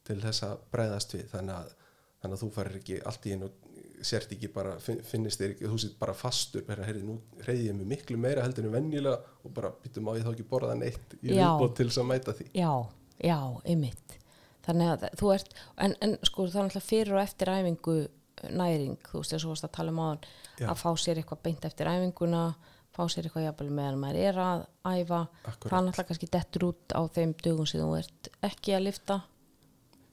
til 0.05 0.18
þess 0.20 0.43
að 0.43 0.57
bregðast 0.72 1.14
við. 1.14 1.26
Þannig 1.34 1.55
að, 1.55 1.74
þannig 2.22 2.36
að 2.36 2.43
þú 2.43 2.51
farir 2.57 2.80
ekki 2.80 3.01
allt 3.07 3.26
í 3.26 3.32
einu 3.32 3.51
sért 4.07 4.32
ekki 4.34 4.48
bara, 4.55 4.76
fin- 4.82 5.03
finnist 5.05 5.40
þér 5.40 5.55
ekki 5.55 5.68
þú 5.70 5.78
sitt 5.82 5.98
bara 6.01 6.14
fastur, 6.16 6.62
bara 6.66 6.84
heyrði 6.88 7.03
nú 7.07 7.18
reyði 7.46 7.66
ég 7.70 7.76
mig 7.78 7.86
miklu 7.94 8.16
meira 8.20 8.42
heldur 8.46 8.66
en 8.68 8.72
venjulega 8.78 9.18
og 9.44 9.53
bara 9.57 9.70
byttum 9.82 10.09
á 10.09 10.12
ég 10.18 10.24
þá 10.26 10.32
ekki 10.34 10.46
borða 10.51 10.74
neitt 10.78 11.14
í 11.22 11.34
viðbót 11.34 11.76
til 11.78 11.88
þess 11.90 12.01
að 12.03 12.09
mæta 12.12 12.34
því? 12.38 12.46
Já, 12.57 12.72
já, 13.24 13.38
einmitt. 13.64 14.16
Þannig 14.66 14.90
að 14.94 15.07
þú 15.20 15.30
ert 15.34 15.55
en, 15.80 15.94
en 16.05 16.16
sko 16.28 16.46
það 16.48 16.59
er 16.61 16.66
alltaf 16.68 16.84
fyrir 16.90 17.14
og 17.16 17.22
eftir 17.22 17.48
æfingu 17.53 17.96
næring, 18.57 18.96
þú 19.11 19.20
veist 19.20 19.32
þess 19.34 19.40
að 19.42 19.46
þú 19.46 19.55
varst 19.55 19.66
að 19.68 19.72
tala 19.76 19.92
um 19.94 20.03
áðan 20.05 20.20
að 20.70 20.78
fá 20.80 20.90
sér 21.01 21.18
eitthvað 21.20 21.42
beint 21.44 21.64
eftir 21.68 21.88
æfinguna 21.90 22.42
fá 22.96 23.03
sér 23.12 23.26
eitthvað 23.28 23.44
jafnvel 23.48 23.70
meðan 23.76 23.98
maður 24.03 24.20
er 24.28 24.38
að 24.44 24.62
æfa, 24.90 25.18
Akkúrat. 25.44 25.70
það 25.70 25.76
er 25.80 25.90
alltaf 25.90 26.09
kannski 26.09 26.28
dettur 26.34 26.64
út 26.70 26.94
á 26.96 27.01
þeim 27.14 27.34
dögum 27.44 27.68
sem 27.68 27.80
þú 27.84 27.90
ert 28.01 28.30
ekki 28.48 28.74
að 28.76 28.86
lifta 28.88 29.20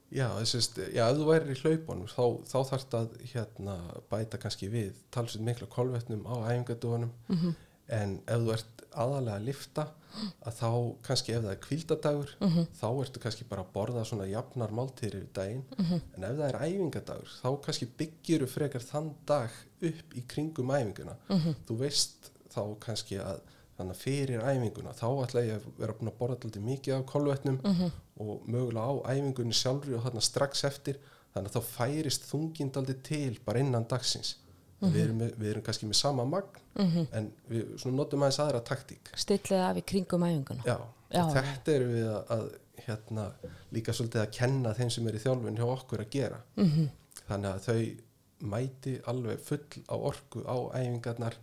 Já, 0.08 0.28
þessist, 0.38 0.78
já, 0.94 1.04
ef 1.04 1.18
þú 1.18 1.28
værir 1.28 1.52
í 1.52 1.58
hlaupunum 1.60 2.08
þá, 2.08 2.24
þá 2.48 2.58
þarf 2.70 2.84
þetta 2.84 3.00
að 3.02 3.16
hérna, 3.32 3.76
bæta 4.08 4.40
kannski 4.40 4.70
við 4.72 5.02
talsveit 5.12 5.44
mikla 5.44 5.68
kolvetnum 5.68 6.24
á 6.24 6.34
æfingadóðunum 6.48 7.10
-hmm. 7.28 7.54
en 7.98 8.14
ef 8.24 8.44
þú 8.44 8.54
ert 8.54 8.84
aðalega 8.98 9.36
að 9.36 9.44
lifta 9.44 9.84
að 10.48 10.56
þá 10.58 10.70
kannski 11.06 11.34
ef 11.34 11.42
það 11.44 11.52
er 11.52 11.60
kvildadagur 11.66 12.32
þá 12.80 12.88
ertu 13.02 13.22
kannski 13.22 13.44
bara 13.50 13.62
að 13.62 13.72
borða 13.74 14.04
svona 14.08 14.26
jafnar 14.26 14.72
máltíðir 14.72 15.18
í 15.20 15.28
daginn. 15.36 15.64
En 16.16 16.24
ef 16.24 16.36
það 16.38 16.48
er 16.48 16.60
æfingadagur 16.64 17.34
þá 17.42 17.48
kannski 17.66 17.90
byggir 18.00 18.44
þú 18.44 18.48
frekar 18.54 18.86
þann 18.88 19.12
dag 19.26 19.50
upp 19.90 20.16
í 20.16 20.24
kringum 20.26 20.72
æfinguna. 20.72 21.16
Þú 21.68 21.78
veist 21.84 22.32
þá 22.48 22.62
kannski 22.80 23.20
að 23.20 23.40
þannig 23.78 23.94
að 23.94 24.02
fyrir 24.02 24.42
æfinguna 24.42 24.92
þá 24.98 25.06
ætla 25.22 25.44
ég 25.46 25.60
að 25.60 25.68
vera 25.78 25.94
búin 25.94 26.10
að 26.10 26.18
borða 26.18 26.36
alltaf 26.38 26.64
mikið 26.66 26.96
af 26.96 27.06
kolvetnum 27.12 27.60
og 28.18 28.48
mögulega 28.50 28.90
á 28.90 28.94
æfingunni 29.14 29.54
sjálfri 29.54 29.94
og 29.94 30.04
þarna 30.06 30.24
strax 30.26 30.64
eftir. 30.68 30.98
Þannig 31.34 31.52
að 31.52 31.56
þá 31.56 31.72
færist 31.76 32.26
þungind 32.26 32.76
aldrei 32.80 32.96
til 33.06 33.38
bara 33.44 33.62
innan 33.62 33.86
dagsins. 33.88 34.36
Við, 34.78 35.00
erum 35.02 35.18
við 35.18 35.48
erum 35.50 35.62
kannski 35.66 35.88
með 35.90 35.98
sama 35.98 36.24
magn 36.24 36.60
en 37.12 37.32
við 37.50 37.86
notum 37.90 38.22
aðeins 38.22 38.38
aðra 38.44 38.60
taktík. 38.62 39.10
Stillið 39.18 39.62
af 39.62 39.78
í 39.80 39.82
kringum 39.82 40.26
æfinguna. 40.26 40.62
Já, 40.66 40.76
Já, 41.08 41.24
þetta 41.32 41.72
erum 41.72 41.94
við 41.94 42.08
að, 42.12 42.32
að 42.34 42.48
hérna, 42.84 43.24
líka 43.74 43.94
svolítið 43.96 44.22
að 44.22 44.34
kenna 44.36 44.74
þeim 44.76 44.90
sem 44.92 45.08
er 45.08 45.16
í 45.16 45.22
þjálfun 45.22 45.58
hjá 45.58 45.66
okkur 45.66 46.04
að 46.04 46.10
gera. 46.12 46.40
-hmm. 46.56 46.90
þannig 47.28 47.50
að 47.50 47.64
þau 47.66 48.48
mæti 48.52 48.94
alveg 49.10 49.40
full 49.42 49.82
á 49.90 49.96
orku 49.96 50.44
á 50.46 50.56
æfingarnar 50.78 51.38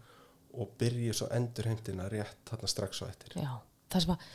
og 0.55 0.75
byrji 0.79 1.13
svo 1.15 1.29
endurheimtina 1.35 2.07
rétt 2.11 2.49
þarna 2.49 2.71
strax 2.71 3.03
á 3.03 3.05
eftir. 3.09 3.35
Já, 3.39 3.53
það 3.91 4.05
sem 4.05 4.15
að 4.15 4.27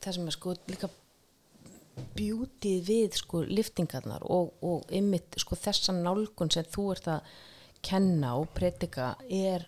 það 0.00 0.16
sem 0.16 0.28
að 0.30 0.36
sko 0.36 0.54
líka 0.70 0.90
bjútið 2.16 2.86
við 2.86 3.18
sko 3.20 3.42
liftingarnar 3.44 4.24
og, 4.24 4.54
og 4.64 4.88
ymmit 4.96 5.36
sko 5.40 5.58
þessa 5.58 5.94
nálgun 5.96 6.52
sem 6.52 6.68
þú 6.70 6.86
ert 6.94 7.10
að 7.12 7.34
kenna 7.84 8.34
og 8.40 8.48
predika 8.56 9.12
er 9.28 9.66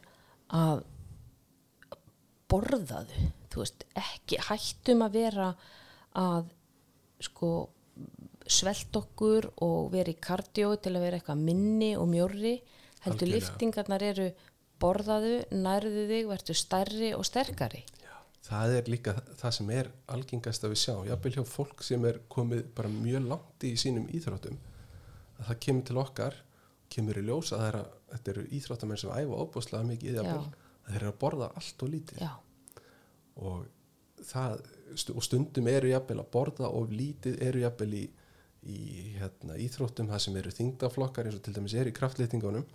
að 0.53 0.83
borðaðu 2.53 3.31
þú 3.53 3.63
veist, 3.63 3.87
ekki 3.97 4.41
hættum 4.49 5.05
að 5.05 5.17
vera 5.19 5.49
að 6.19 6.51
sko 7.23 7.53
svelt 8.53 8.97
okkur 8.99 9.49
og 9.65 9.93
vera 9.93 10.13
í 10.13 10.21
kardió 10.21 10.73
til 10.81 10.95
að 10.97 11.05
vera 11.07 11.21
eitthvað 11.21 11.45
minni 11.45 11.93
og 11.97 12.09
mjórri 12.11 12.57
heldur 13.05 13.31
liftingarnar 13.31 14.05
eru 14.07 14.29
borðaðu, 14.83 15.35
nærðu 15.55 16.07
þig, 16.11 16.29
verður 16.31 16.59
stærri 16.59 17.11
og 17.17 17.25
sterkari. 17.29 17.83
Já, 18.03 18.15
það 18.49 18.77
er 18.79 18.93
líka 18.93 19.17
það 19.41 19.57
sem 19.59 19.73
er 19.79 19.91
algengast 20.17 20.67
að 20.67 20.75
við 20.75 20.83
sjá, 20.85 20.95
jafnvel 21.09 21.35
hjá 21.37 21.45
fólk 21.49 21.85
sem 21.87 22.07
er 22.11 22.21
komið 22.33 22.65
bara 22.77 22.93
mjög 22.93 23.29
langt 23.31 23.67
í 23.69 23.75
sínum 23.81 24.09
íþróttum 24.13 24.59
að 25.39 25.45
það 25.49 25.61
kemur 25.67 25.87
til 25.89 26.01
okkar 26.03 26.41
kemur 26.93 27.19
í 27.19 27.27
ljós 27.27 27.53
að 27.55 27.63
það 27.63 27.69
er 27.69 27.79
að 27.81 27.93
þetta 28.13 28.33
eru 28.33 28.47
íþróttamenn 28.59 29.01
sem 29.01 29.13
æfa 29.17 29.45
óbúslega 29.45 29.89
mikið 29.89 30.11
í 30.11 30.13
Já. 30.13 30.19
jafnvel, 30.21 30.65
að 30.83 30.91
þeir 30.91 30.99
eru 31.01 31.13
að 31.13 31.21
borða 31.23 31.49
allt 31.61 31.85
og 31.85 31.93
lítið. 31.93 32.23
Já, 32.23 32.33
og, 33.49 33.63
það, 34.29 34.67
og 35.15 35.27
stundum 35.27 35.71
eru 35.73 35.93
jafnvel 35.93 36.19
að 36.21 36.31
borða 36.37 36.73
og 36.77 36.93
lítið 36.93 37.41
eru 37.47 37.63
jafnvel 37.65 37.97
í, 37.97 38.05
í 38.69 38.79
hérna, 39.17 39.59
íþróttum 39.65 40.13
það 40.13 40.25
sem 40.27 40.39
eru 40.43 40.55
þingdaflokkar 40.59 41.31
eins 41.31 41.39
og 41.39 41.45
til 41.47 41.57
dæmis 41.57 41.77
er 41.79 41.91
í 41.91 41.97
kraftlýtingunum 41.97 42.67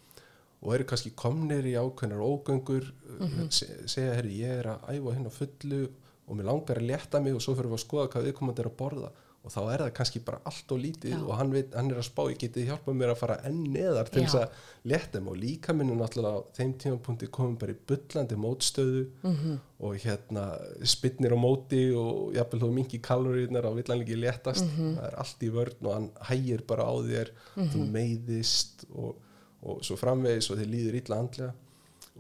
og 0.62 0.74
eru 0.74 0.84
kannski 0.89 1.12
komnir 1.16 1.64
í 1.70 1.76
ákveðnar 1.78 2.24
ógöngur 2.24 2.91
Mhm. 3.20 3.49
se, 3.51 3.66
segja, 3.86 4.14
herri, 4.16 4.39
ég 4.41 4.60
er 4.60 4.66
að 4.66 4.89
æfa 4.97 5.14
hérna 5.16 5.30
fullu 5.32 5.88
og 6.28 6.36
mér 6.38 6.43
langar 6.45 6.78
að 6.78 6.88
létta 6.91 7.22
mig 7.24 7.34
og 7.34 7.41
svo 7.41 7.55
fyrir 7.55 7.70
við 7.70 7.78
að 7.80 7.86
skoða 7.88 8.10
hvað 8.12 8.26
viðkomandi 8.32 8.60
er 8.60 8.70
að 8.72 8.78
borða 8.78 9.12
og 9.47 9.51
þá 9.53 9.60
er 9.74 9.80
það 9.80 9.93
kannski 9.93 10.20
bara 10.26 10.39
allt 10.45 10.72
og 10.72 10.80
lítið 10.82 11.12
Já. 11.14 11.24
og 11.24 11.38
hann, 11.38 11.51
veit, 11.53 11.74
hann 11.74 11.89
er 11.91 11.97
að 12.01 12.03
spá, 12.10 12.24
ég 12.30 12.38
geti 12.38 12.66
hjálpað 12.68 12.97
mér 12.99 13.12
að 13.14 13.18
fara 13.22 13.38
enn 13.47 13.64
neðar 13.72 14.10
til 14.12 14.24
þess 14.26 14.36
að 14.36 14.49
létta 14.91 15.22
mig 15.22 15.32
og 15.32 15.38
líka 15.39 15.74
minni 15.74 15.93
náttúrulega 15.95 16.36
á 16.36 16.45
þeim 16.58 16.74
tímapunkti 16.78 17.30
komum 17.32 17.55
bara 17.58 17.72
í 17.72 17.78
bullandi 17.88 18.36
mótstöðu 18.36 19.08
Mhm. 19.24 19.60
og 19.80 19.95
hérna 20.03 20.60
spinnir 20.84 21.32
á 21.32 21.38
móti 21.39 21.95
og 21.95 22.34
jafnvel 22.36 22.60
þú 22.60 22.74
mingi 22.74 22.99
kaloríunar 22.99 23.64
á 23.64 23.72
villan 23.72 24.01
ekki 24.03 24.20
léttast 24.20 24.66
Mhm. 24.68 24.97
það 24.97 25.08
er 25.08 25.16
allt 25.18 25.39
í 25.39 25.49
vörn 25.49 25.86
og 25.88 25.93
hann 25.93 26.10
hægir 26.28 26.68
bara 26.68 26.84
á 26.84 26.93
þér 27.08 27.30
þú 27.55 27.91
meiðist 27.91 28.84
og, 28.95 29.16
og 29.64 29.82
svo 29.84 29.95
framvegis 29.97 30.51
og 30.51 30.58
þið 30.60 30.70
líður 30.74 30.95
illa 31.01 31.18
andlega 31.20 31.53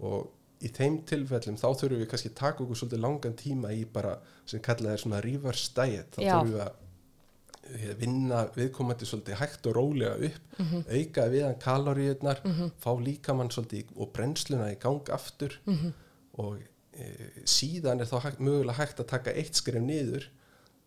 og 0.01 0.27
í 0.61 0.69
þeim 0.73 0.95
tilfellum 1.05 1.57
þá 1.57 1.67
þurfum 1.77 1.99
við 2.01 2.09
kannski 2.09 2.29
að 2.31 2.39
taka 2.39 2.63
okkur 2.63 2.75
svolítið 2.79 3.01
langan 3.03 3.33
tíma 3.37 3.71
í 3.77 3.85
bara 3.93 4.15
sem 4.45 4.59
kallað 4.65 4.93
er 4.95 4.97
svona 5.03 5.21
reverse 5.21 5.71
diet 5.77 6.11
þá 6.17 6.21
Já. 6.23 6.33
þurfum 6.39 6.53
við 6.55 6.63
að 6.65 6.71
eh, 7.67 7.93
vinna 7.99 8.41
viðkomandi 8.55 9.05
svolítið 9.05 9.35
hægt 9.41 9.67
og 9.69 9.75
rólega 9.75 10.15
upp 10.29 10.57
Mhm. 10.57 10.83
auka 10.89 11.27
við 11.29 11.43
hann 11.45 11.59
kaloríunar 11.61 12.41
fá 12.81 12.91
líkamann 12.97 13.49
svolítið 13.53 13.85
og 13.97 14.11
brennsluna 14.13 14.71
í 14.73 14.79
gang 14.79 15.01
aftur 15.13 15.53
Mhm. 15.67 15.93
og 16.39 16.57
e, 16.97 17.11
síðan 17.45 18.01
er 18.01 18.05
þá 18.09 18.21
hægt, 18.23 18.39
mögulega 18.39 18.73
hægt 18.79 18.99
að 18.99 19.07
taka 19.07 19.31
eitt 19.31 19.53
skref 19.55 19.81
niður 19.83 20.23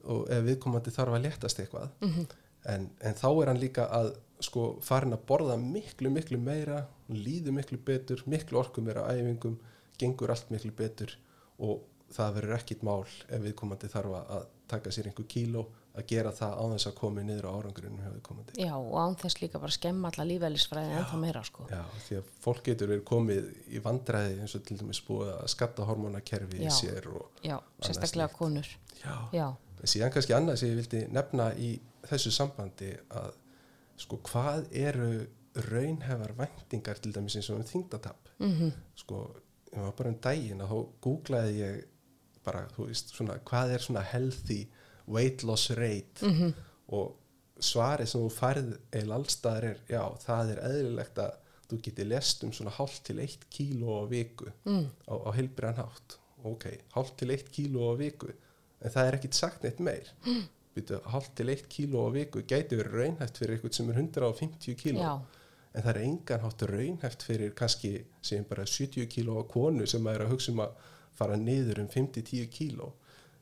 og 0.05 0.29
ef 0.31 0.43
viðkomandi 0.45 0.91
þarf 0.91 1.15
að 1.15 1.23
léttast 1.29 1.61
eitthvað 1.63 1.91
Mhm. 2.01 2.27
En, 2.75 2.89
en 3.01 3.19
þá 3.19 3.29
er 3.43 3.51
hann 3.53 3.61
líka 3.63 3.87
að 4.01 4.13
sko 4.41 4.67
farin 4.85 5.13
að 5.17 5.27
borða 5.29 5.57
miklu 5.61 6.11
miklu 6.15 6.39
meira 6.41 6.85
líður 7.13 7.53
miklu 7.59 7.79
betur, 7.85 8.23
miklu 8.31 8.61
orku 8.63 8.81
meira 8.85 9.05
æfingum, 9.13 9.59
gengur 10.01 10.33
allt 10.33 10.49
miklu 10.55 10.73
betur 10.79 11.13
og 11.61 11.83
það 12.11 12.39
verður 12.39 12.57
ekkit 12.57 12.81
mál 12.87 13.03
ef 13.05 13.43
viðkomandi 13.45 13.91
þarf 13.93 14.17
að 14.23 14.49
taka 14.71 14.91
sér 14.95 15.11
einhver 15.11 15.27
kíló 15.31 15.67
að 15.99 16.05
gera 16.07 16.31
það 16.35 16.53
á 16.55 16.65
þess 16.73 16.89
að 16.89 16.95
komi 17.01 17.23
niður 17.27 17.47
á 17.51 17.53
árangurinn 17.59 17.97
hjá 17.99 18.11
viðkomandi. 18.15 18.55
Já, 18.63 18.73
og 18.79 18.95
án 19.03 19.17
þess 19.19 19.41
líka 19.43 19.61
bara 19.63 19.75
skemma 19.75 20.11
alla 20.13 20.27
lífælisfræði 20.29 20.93
en 20.95 21.07
það 21.11 21.23
meira 21.25 21.43
sko. 21.47 21.67
Já, 21.71 21.81
því 22.07 22.19
að 22.21 22.29
fólk 22.45 22.63
getur 22.71 22.91
verið 22.93 23.05
komið 23.11 23.49
í 23.75 23.83
vandræði 23.85 24.37
eins 24.45 24.55
og 24.57 24.65
til 24.69 24.79
dæmis 24.81 25.03
búið 25.07 25.33
að 25.35 25.49
skatta 25.55 25.87
hormonakerfi 25.91 26.63
í 26.63 26.71
sér 26.75 27.11
og 27.11 27.43
Já, 27.47 27.57
sérstaklega 27.83 28.31
konur. 28.39 28.71
já, 29.03 29.17
Já, 29.35 29.47
síðan 29.83 30.15
kannski 30.15 30.37
annað 30.39 30.61
sem 30.63 30.71
ég 30.73 30.81
vildi 30.81 31.03
nefna 31.19 31.51
í 31.59 31.73
þessu 32.09 32.33
sambandi 32.35 32.91
að 33.17 33.37
sko 34.01 34.21
hvað 34.31 34.67
eru 34.73 35.13
raunhefar 35.71 36.33
væntingar 36.39 37.01
til 37.03 37.13
dæmis 37.13 37.37
eins 37.37 37.51
og 37.51 37.61
um 37.61 37.67
þingdatap 37.67 38.35
mm 38.39 38.73
sko, 38.97 39.23
ég 39.73 39.81
var 39.81 39.97
bara 39.99 40.13
um 40.13 40.21
daginn 40.23 40.61
að 40.63 40.73
þá 40.73 40.79
googlaði 41.05 41.57
ég 41.61 41.81
bara, 42.45 42.67
þú 42.75 42.87
veist, 42.89 43.13
svona, 43.15 43.37
hvað 43.45 43.75
er 43.75 43.85
svona 43.85 44.03
healthy 44.07 44.61
weight 45.07 45.43
loss 45.45 45.71
rate? 45.71 46.27
Mhm. 46.27 46.55
og 46.91 47.17
svarið 47.61 48.09
sem 48.11 48.23
þú 48.25 48.31
færð 48.35 48.71
eða 48.99 49.15
allstaðar 49.15 49.65
er, 49.69 49.81
já, 49.89 50.03
það 50.25 50.53
er 50.53 50.61
eðlilegt 50.67 51.19
að 51.23 51.35
þú 51.71 51.79
geti 51.87 52.07
lest 52.09 52.45
um 52.47 52.53
svona 52.57 52.73
hálft 52.75 53.05
til 53.07 53.21
eitt 53.23 53.45
kíló 53.53 54.01
á 54.03 54.05
viku 54.11 54.49
mm. 54.65 54.87
á, 55.07 55.15
á 55.15 55.31
heilbriðan 55.37 55.79
hátt. 55.85 56.17
Ok, 56.49 56.67
hálft 56.97 57.19
til 57.21 57.31
eitt 57.31 57.53
kíló 57.55 57.93
á 57.93 57.95
viku 58.01 58.33
en 58.81 58.95
það 58.95 59.07
er 59.07 59.19
ekkit 59.19 59.39
sagt 59.39 59.63
neitt 59.67 59.83
meir 59.85 60.09
mm. 60.71 60.77
Býtu, 60.77 61.01
hálft 61.11 61.35
til 61.37 61.51
eitt 61.51 61.69
kíló 61.69 62.07
á 62.07 62.11
viku 62.15 62.45
gæti 62.47 62.79
verið 62.79 62.97
raunhæft 63.01 63.41
fyrir 63.41 63.57
eitthvað 63.57 63.77
sem 63.77 63.91
er 63.91 63.99
150 63.99 64.77
kíló. 64.79 65.03
Já, 65.03 65.41
en 65.75 65.85
það 65.85 65.91
er 65.93 66.03
engan 66.05 66.45
hátt 66.45 66.63
raunhæft 66.71 67.27
fyrir 67.27 67.55
kannski 67.59 67.93
sem 68.23 68.47
bara 68.47 68.67
70 68.67 69.09
kíló 69.11 69.41
á 69.43 69.45
konu 69.51 69.87
sem 69.87 70.07
er 70.11 70.25
að 70.25 70.35
hugsa 70.35 70.55
um 70.55 70.63
að 70.65 70.79
fara 71.19 71.37
niður 71.37 71.83
um 71.85 71.91
5-10 71.91 72.47
kíló. 72.55 72.93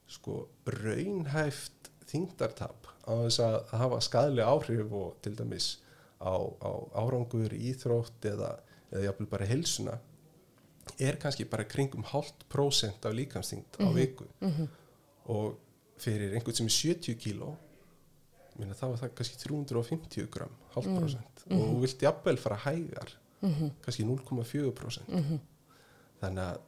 Sko 0.09 0.47
raunhæft 0.67 1.93
þingdartap 2.09 2.89
á 3.05 3.13
þess 3.27 3.41
að 3.45 3.59
hafa 3.83 4.01
skadlega 4.05 4.49
áhrif 4.49 4.93
og 4.97 5.17
til 5.25 5.35
dæmis 5.37 5.77
á, 6.21 6.33
á 6.37 6.71
árangur, 6.97 7.53
íþrótt 7.53 8.25
eða, 8.29 8.55
eða 8.91 9.05
jafnvel 9.09 9.31
bara 9.31 9.49
heilsuna 9.49 9.99
er 10.99 11.19
kannski 11.21 11.45
bara 11.49 11.67
kringum 11.69 12.05
hálft 12.09 12.47
prósent 12.49 13.05
af 13.05 13.15
líkamsþyngd 13.15 13.81
á 13.85 13.87
viku. 13.95 14.25
og 15.29 15.59
fyrir 16.03 16.35
einhvern 16.35 16.57
sem 16.59 16.69
er 16.71 16.77
70 16.77 17.19
kíló 17.23 17.55
minna, 18.59 18.75
þá 18.75 18.87
er 18.89 19.01
það 19.03 19.13
kannski 19.19 19.39
350 19.45 20.31
gram 20.35 20.55
hálft 20.75 20.91
prósent. 20.99 21.45
Og 21.55 21.61
þú 21.71 21.81
vilt 21.85 22.03
jafnvel 22.03 22.39
fara 22.43 22.57
hægar 22.65 23.13
kannski 23.85 24.05
0,4 24.05 24.73
þannig 26.19 26.43
að 26.43 26.59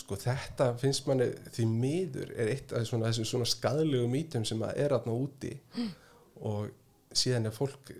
sko 0.00 0.16
þetta 0.16 0.66
finnst 0.78 1.06
manni 1.06 1.26
því 1.54 1.64
miður 1.70 2.30
er 2.34 2.48
eitt 2.50 2.72
af 2.72 2.86
svona, 2.86 3.06
þessum 3.10 3.26
svona 3.26 3.46
skadlegu 3.46 4.08
mítum 4.10 4.44
sem 4.46 4.62
að 4.62 4.78
er 4.82 4.94
aðna 4.96 5.12
úti. 5.14 5.52
Og 6.40 6.70
síðan 7.12 7.46
er 7.46 7.54
fólk 7.54 7.92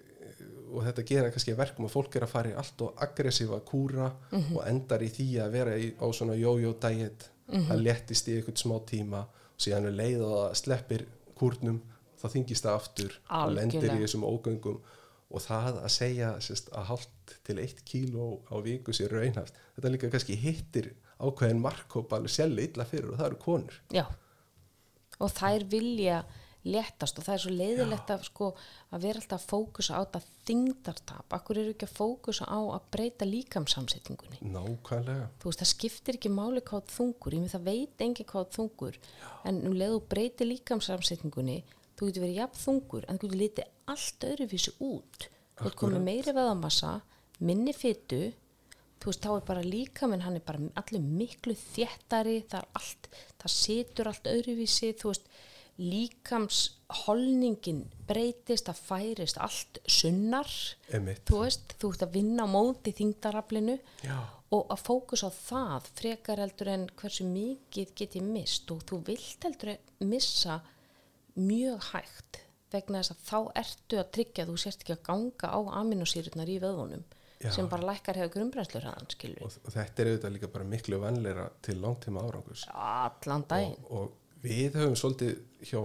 og 0.70 0.84
þetta 0.86 1.02
gera 1.06 1.30
kannski 1.30 1.52
að 1.52 1.58
verkum 1.64 1.86
að 1.86 1.94
fólk 1.96 2.16
er 2.16 2.24
að 2.26 2.30
fara 2.30 2.50
í 2.50 2.54
allt 2.54 2.82
og 2.86 3.00
aggressífa 3.02 3.58
kúra 3.66 4.10
og 4.54 4.60
endar 4.66 5.02
í 5.02 5.08
því 5.10 5.28
að 5.42 5.50
vera 5.52 5.76
í, 5.76 5.90
á 5.98 6.06
svona 6.14 6.36
jójó 6.38 6.74
diet 6.82 7.30
það 7.50 7.82
léttist 7.82 8.28
í 8.30 8.36
einhvern 8.38 8.56
smá 8.56 8.76
tíma 8.86 9.24
síðan 9.60 9.90
er 9.90 9.98
leið 9.98 10.24
og 10.24 10.32
það 10.36 10.56
sleppir 10.62 11.06
kúrnum 11.38 11.80
þá 12.20 12.26
þingist 12.34 12.66
það 12.66 12.78
aftur 12.78 13.14
og 13.28 13.52
lendir 13.56 13.80
Algjörlega. 13.80 14.00
í 14.00 14.06
þessum 14.06 14.26
ógöngum 14.28 14.80
og 15.30 15.44
það 15.44 15.78
að 15.84 15.92
segja 15.94 16.32
sérst, 16.42 16.72
að 16.74 16.88
hálft 16.90 17.36
til 17.46 17.58
eitt 17.62 17.84
kíló 17.86 18.26
á 18.50 18.58
viku 18.64 18.94
sér 18.96 19.14
raunhaft 19.14 19.56
þetta 19.76 19.92
líka 19.94 20.10
kannski 20.12 20.38
hittir 20.40 20.90
ákveðin 21.20 21.62
markkóp 21.62 22.12
alveg 22.16 22.34
sjálf 22.34 22.64
illa 22.64 22.86
fyrir 22.88 23.12
og 23.12 23.20
það 23.20 23.30
eru 23.30 23.40
konur 23.44 23.80
já. 23.94 24.04
Og 25.20 25.32
þær 25.36 25.66
vilja 25.68 26.22
léttast 26.68 27.18
og 27.18 27.24
það 27.24 27.34
er 27.34 27.42
svo 27.44 27.52
leiðilegt 27.54 28.10
að, 28.12 28.24
sko, 28.28 28.48
að 28.92 29.04
vera 29.06 29.20
alltaf 29.22 29.40
að 29.40 29.48
fókusa 29.48 29.96
á 29.96 30.00
þetta 30.02 30.20
þingdartap. 30.50 31.36
Akkur 31.36 31.60
eru 31.62 31.72
ekki 31.74 31.88
að 31.88 31.94
fókusa 31.96 32.48
á 32.48 32.60
að 32.60 32.86
breyta 32.92 33.28
líkamsamsetningunni? 33.28 34.40
nákvæmlega 34.44 35.30
Þú 35.40 35.50
veist, 35.50 35.62
það 35.62 35.72
skiptir 35.72 36.18
ekki 36.20 36.32
máli 36.34 36.64
hvað 36.66 36.92
þungur, 36.92 37.36
ég 37.36 37.44
með 37.44 37.54
það 37.54 37.68
veit 37.70 38.04
engi 38.06 38.28
hvað 38.32 38.52
þungur, 38.58 39.00
en 39.48 39.62
um 39.70 39.76
leið 39.80 39.96
þú 39.96 40.02
breytir 40.14 40.50
líkamsamsetningunni, 40.50 41.58
þú 41.96 42.10
getur 42.10 42.26
verið 42.26 42.40
jafn 42.42 42.62
þungur, 42.66 43.08
en 43.08 43.20
þú 43.20 43.30
getur 43.30 43.42
litið 43.44 43.72
allt 43.94 44.28
öðruvísi 44.30 44.76
út. 44.84 45.30
Þú 45.60 45.68
ert 45.68 45.80
komið 45.80 46.06
meiri 46.06 46.36
veðamassa, 46.36 46.94
minni 47.44 47.72
fytu, 47.76 48.22
þú 49.00 49.08
veist, 49.08 49.24
þá 49.24 49.30
er 49.32 49.44
bara 49.48 49.64
líkaminn, 49.64 50.24
hann 50.24 50.36
er 50.36 50.44
bara 50.44 50.70
allir 50.80 51.04
miklu 51.04 51.56
þéttari, 51.56 52.42
það 52.48 52.62
er 52.64 52.80
allt, 52.80 53.08
það 53.40 53.54
situr 53.54 54.10
allt 54.10 54.28
öðruvísi, 54.28 54.92
þú 55.00 55.12
veist, 55.12 55.30
líkamsholningin 55.80 57.84
breytist, 58.08 58.68
það 58.68 58.82
færist 58.88 59.38
allt 59.40 59.80
sunnar, 59.88 60.50
Einmitt. 60.92 61.22
þú 61.28 61.36
veist, 61.44 61.76
þú 61.80 61.86
ert 61.94 62.04
að 62.06 62.14
vinna 62.18 62.44
á 62.44 62.48
móti 62.50 62.90
þingdaraflinu 62.96 63.76
og 64.50 64.72
að 64.74 64.82
fókus 64.82 65.22
á 65.24 65.30
það 65.30 65.88
frekar 66.00 66.42
heldur 66.42 66.68
en 66.72 66.88
hversu 67.00 67.24
mikið 67.28 67.94
get 67.94 68.16
ég 68.18 68.26
mist. 68.26 68.70
Og 68.74 68.82
þú 68.88 68.96
vilt 69.06 69.46
heldur 69.46 69.76
að 69.76 69.80
missa 70.10 70.54
mjög 71.38 71.78
hægt 71.92 72.40
vegna 72.70 73.00
þess 73.00 73.14
að 73.14 73.22
þá 73.26 73.38
ertu 73.62 74.00
að 74.00 74.10
tryggja 74.16 74.46
þú 74.48 74.56
sérst 74.60 74.84
ekki 74.84 74.96
að 74.96 75.06
ganga 75.08 75.50
á 75.50 75.58
aminosýrurnar 75.80 76.50
í 76.50 76.58
vöðvunum 76.62 77.04
Já. 77.40 77.48
sem 77.54 77.68
bara 77.72 77.86
lækkar 77.88 78.18
hefur 78.20 78.34
grunnbrennslur 78.34 78.84
og, 78.90 79.54
og 79.64 79.72
þetta 79.72 80.02
er 80.02 80.10
auðvitað 80.10 80.34
líka 80.34 80.50
bara 80.52 80.66
miklu 80.68 80.98
vanleira 81.00 81.46
til 81.64 81.78
langtíma 81.80 82.24
árangus 82.26 82.66
allan 82.68 83.46
daginn. 83.48 83.78
Og, 83.88 84.02
og 84.02 84.19
við 84.44 84.78
höfum 84.78 84.96
svolítið 84.98 85.34
hjá 85.70 85.80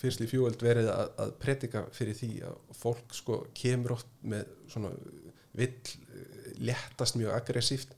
fyrstli 0.00 0.26
fjúöld 0.28 0.60
verið 0.60 0.90
að, 0.92 1.12
að 1.24 1.30
predika 1.40 1.84
fyrir 1.96 2.18
því 2.18 2.32
að 2.48 2.58
fólk 2.76 3.14
sko 3.16 3.38
kemur 3.56 3.96
oft 3.96 4.10
með 4.20 4.50
svona 4.68 4.90
vill 5.56 5.72
eh, 5.72 6.50
léttast 6.60 7.16
mjög 7.16 7.32
aggressíft. 7.38 7.96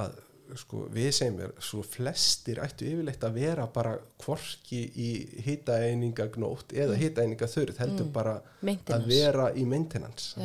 Að 0.00 0.16
sko 0.54 0.84
við 0.92 1.08
segjum 1.16 1.40
er 1.42 1.54
svo 1.64 1.82
flestir 1.86 2.60
ættu 2.62 2.86
yfirleitt 2.86 3.24
að 3.26 3.38
vera 3.40 3.64
bara 3.72 3.96
kvorki 4.22 4.82
í 5.02 5.08
hitaeiningagnótt 5.46 6.74
eða 6.76 6.98
hitaeiningaþurð 7.00 7.80
heldur 7.82 8.10
bara 8.14 8.36
Maintenance. 8.60 8.94
að 8.94 9.08
vera 9.10 9.48
í 9.58 9.64
maintenance 9.66 10.36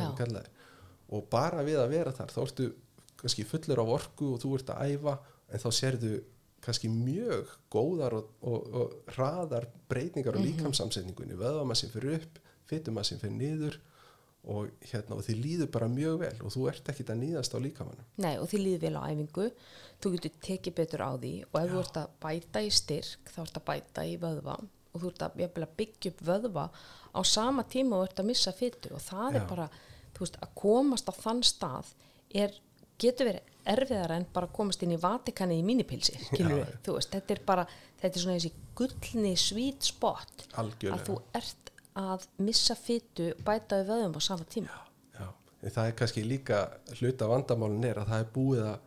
og 1.11 1.27
bara 1.29 1.61
við 1.67 1.81
að 1.83 1.93
vera 1.93 2.15
þar 2.15 2.33
þá 2.33 2.39
ertu 2.47 2.69
kannski 3.21 3.45
fullur 3.45 3.83
af 3.83 3.93
orku 3.99 4.31
og 4.33 4.41
þú 4.41 4.55
ert 4.57 4.73
að 4.73 4.95
æfa 4.95 5.17
en 5.51 5.61
þá 5.61 5.69
sérðu 5.77 6.13
kannski 6.61 6.89
mjög 6.93 7.51
góðar 7.73 8.15
og, 8.19 8.33
og, 8.45 8.67
og 8.81 9.13
hraðar 9.15 9.67
breytingar 9.89 10.37
á 10.37 10.41
líkamsamsetningunni 10.41 11.37
vöðvamassin 11.39 11.93
fyrir 11.93 12.19
upp, 12.19 12.41
fytumassin 12.69 13.21
fyrir 13.21 13.37
niður 13.37 13.79
og, 14.49 14.69
hérna, 14.89 15.17
og 15.17 15.25
þið 15.25 15.41
líður 15.43 15.71
bara 15.73 15.89
mjög 15.91 16.19
vel 16.23 16.35
og 16.41 16.53
þú 16.53 16.67
ert 16.71 16.91
ekkit 16.93 17.11
að 17.13 17.21
nýðast 17.21 17.55
á 17.55 17.59
líkamannum 17.61 18.07
Nei, 18.23 18.33
og 18.41 18.47
því 18.49 18.61
líður 18.65 18.83
vel 18.85 18.93
á 18.97 19.01
æfingu. 19.11 19.47
Þú 20.01 20.13
getur 20.15 20.37
tekið 20.47 20.77
betur 20.79 21.03
á 21.05 21.11
því 21.13 21.33
og 21.45 21.57
ef 21.61 21.73
þú 21.73 21.81
ert 21.83 21.99
að 22.01 22.15
bæta 22.25 22.63
í 22.65 22.71
styrk 22.73 23.33
þá 23.35 23.41
ert 23.43 23.59
að 23.59 23.67
bæta 23.69 24.05
í 24.07 24.15
vöðva 24.21 24.57
og 24.91 25.03
þú 25.03 25.11
ert 25.11 25.25
að, 25.27 25.43
að 25.47 25.75
byggja 25.79 26.11
upp 26.11 26.25
vöðva 26.27 26.65
á 27.11 27.21
sama 27.27 27.65
tíma 27.69 27.99
og 27.99 28.09
ert 28.09 28.23
að 28.23 28.31
missa 28.31 28.53
fytu 28.55 28.95
og 28.95 29.03
það 29.03 29.37
Já. 29.37 29.39
er 29.39 29.47
bara, 29.49 29.67
þú 30.15 30.25
veist, 30.25 30.39
að 30.41 30.53
komast 30.63 31.11
á 31.11 31.13
þann 31.15 31.43
stað 31.47 31.93
er, 32.43 32.57
getur 33.01 33.29
verið 33.31 33.49
erfiðara 33.71 34.17
en 34.17 34.27
bara 34.33 34.49
komast 34.53 34.83
inn 34.85 34.95
í 34.95 34.99
Vatikani 35.01 35.59
í 35.59 35.65
mínipilsi, 35.65 36.15
skilur 36.27 36.61
Já, 36.61 36.63
við, 36.63 36.77
þú 36.85 36.95
veist, 36.97 37.11
þetta 37.13 37.35
er 37.35 37.41
bara 37.45 37.65
þetta 38.01 38.11
er 38.11 38.23
svona 38.23 38.37
þessi 38.37 38.53
gullni 38.77 39.33
sweet 39.39 39.89
spot 39.91 40.45
Algjörlega. 40.61 40.97
að 40.97 41.09
þú 41.09 41.17
ert 41.37 41.73
að 42.01 42.27
missa 42.45 42.77
fytu 42.79 43.31
bæta 43.45 43.81
við 43.81 43.91
vöðum 43.91 44.15
á 44.17 44.21
sama 44.23 44.47
tíma. 44.49 44.77
Já, 45.17 45.27
en 45.27 45.75
það 45.75 45.89
er 45.89 45.97
kannski 45.99 46.23
líka 46.25 46.61
hluta 47.01 47.27
vandamálun 47.29 47.85
er 47.89 48.01
að 48.01 48.13
það 48.13 48.23
er 48.23 48.29
búið 48.35 48.63
að 48.69 48.77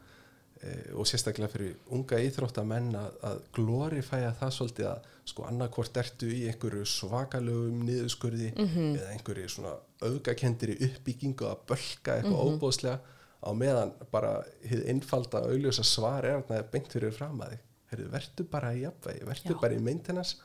e, 0.65 0.77
og 0.97 1.09
sérstaklega 1.11 1.53
fyrir 1.53 1.75
unga 1.95 2.21
íþróttamenn 2.25 2.95
að, 2.99 3.19
að 3.31 3.43
glorifæja 3.59 4.33
það 4.41 4.55
svolítið 4.59 4.91
að 4.91 5.11
sko 5.35 5.47
annarkvort 5.49 6.01
ertu 6.01 6.31
í 6.33 6.43
einhverju 6.51 6.87
svakalögum 6.89 7.85
niðurskurði 7.87 8.51
eða 8.57 9.13
einhverju 9.15 9.53
svona 9.53 9.77
auðgakendiri 10.05 10.81
uppbyggingu 10.89 11.47
að 11.49 11.63
bölka 11.71 12.19
eitthvað 12.19 12.51
óbóðslega 12.51 12.99
á 13.45 13.51
meðan 13.57 13.93
bara 14.13 14.39
hið 14.65 14.87
einfalda 14.93 15.45
auðljósa 15.45 15.85
svar 15.87 16.25
er 16.25 16.41
að 16.41 16.49
það 16.49 16.61
er 16.61 16.69
beint 16.73 16.97
fyrir 16.97 17.15
fram 17.15 17.43
að 17.45 17.57
þig 17.95 18.11
vertu 18.15 18.47
bara 18.51 18.73
í 18.75 18.83
jafnvægi, 18.83 19.27
vertu 19.29 19.55
Já. 19.55 19.61
bara 19.61 19.77
í 19.77 19.83
maintenance 19.85 20.39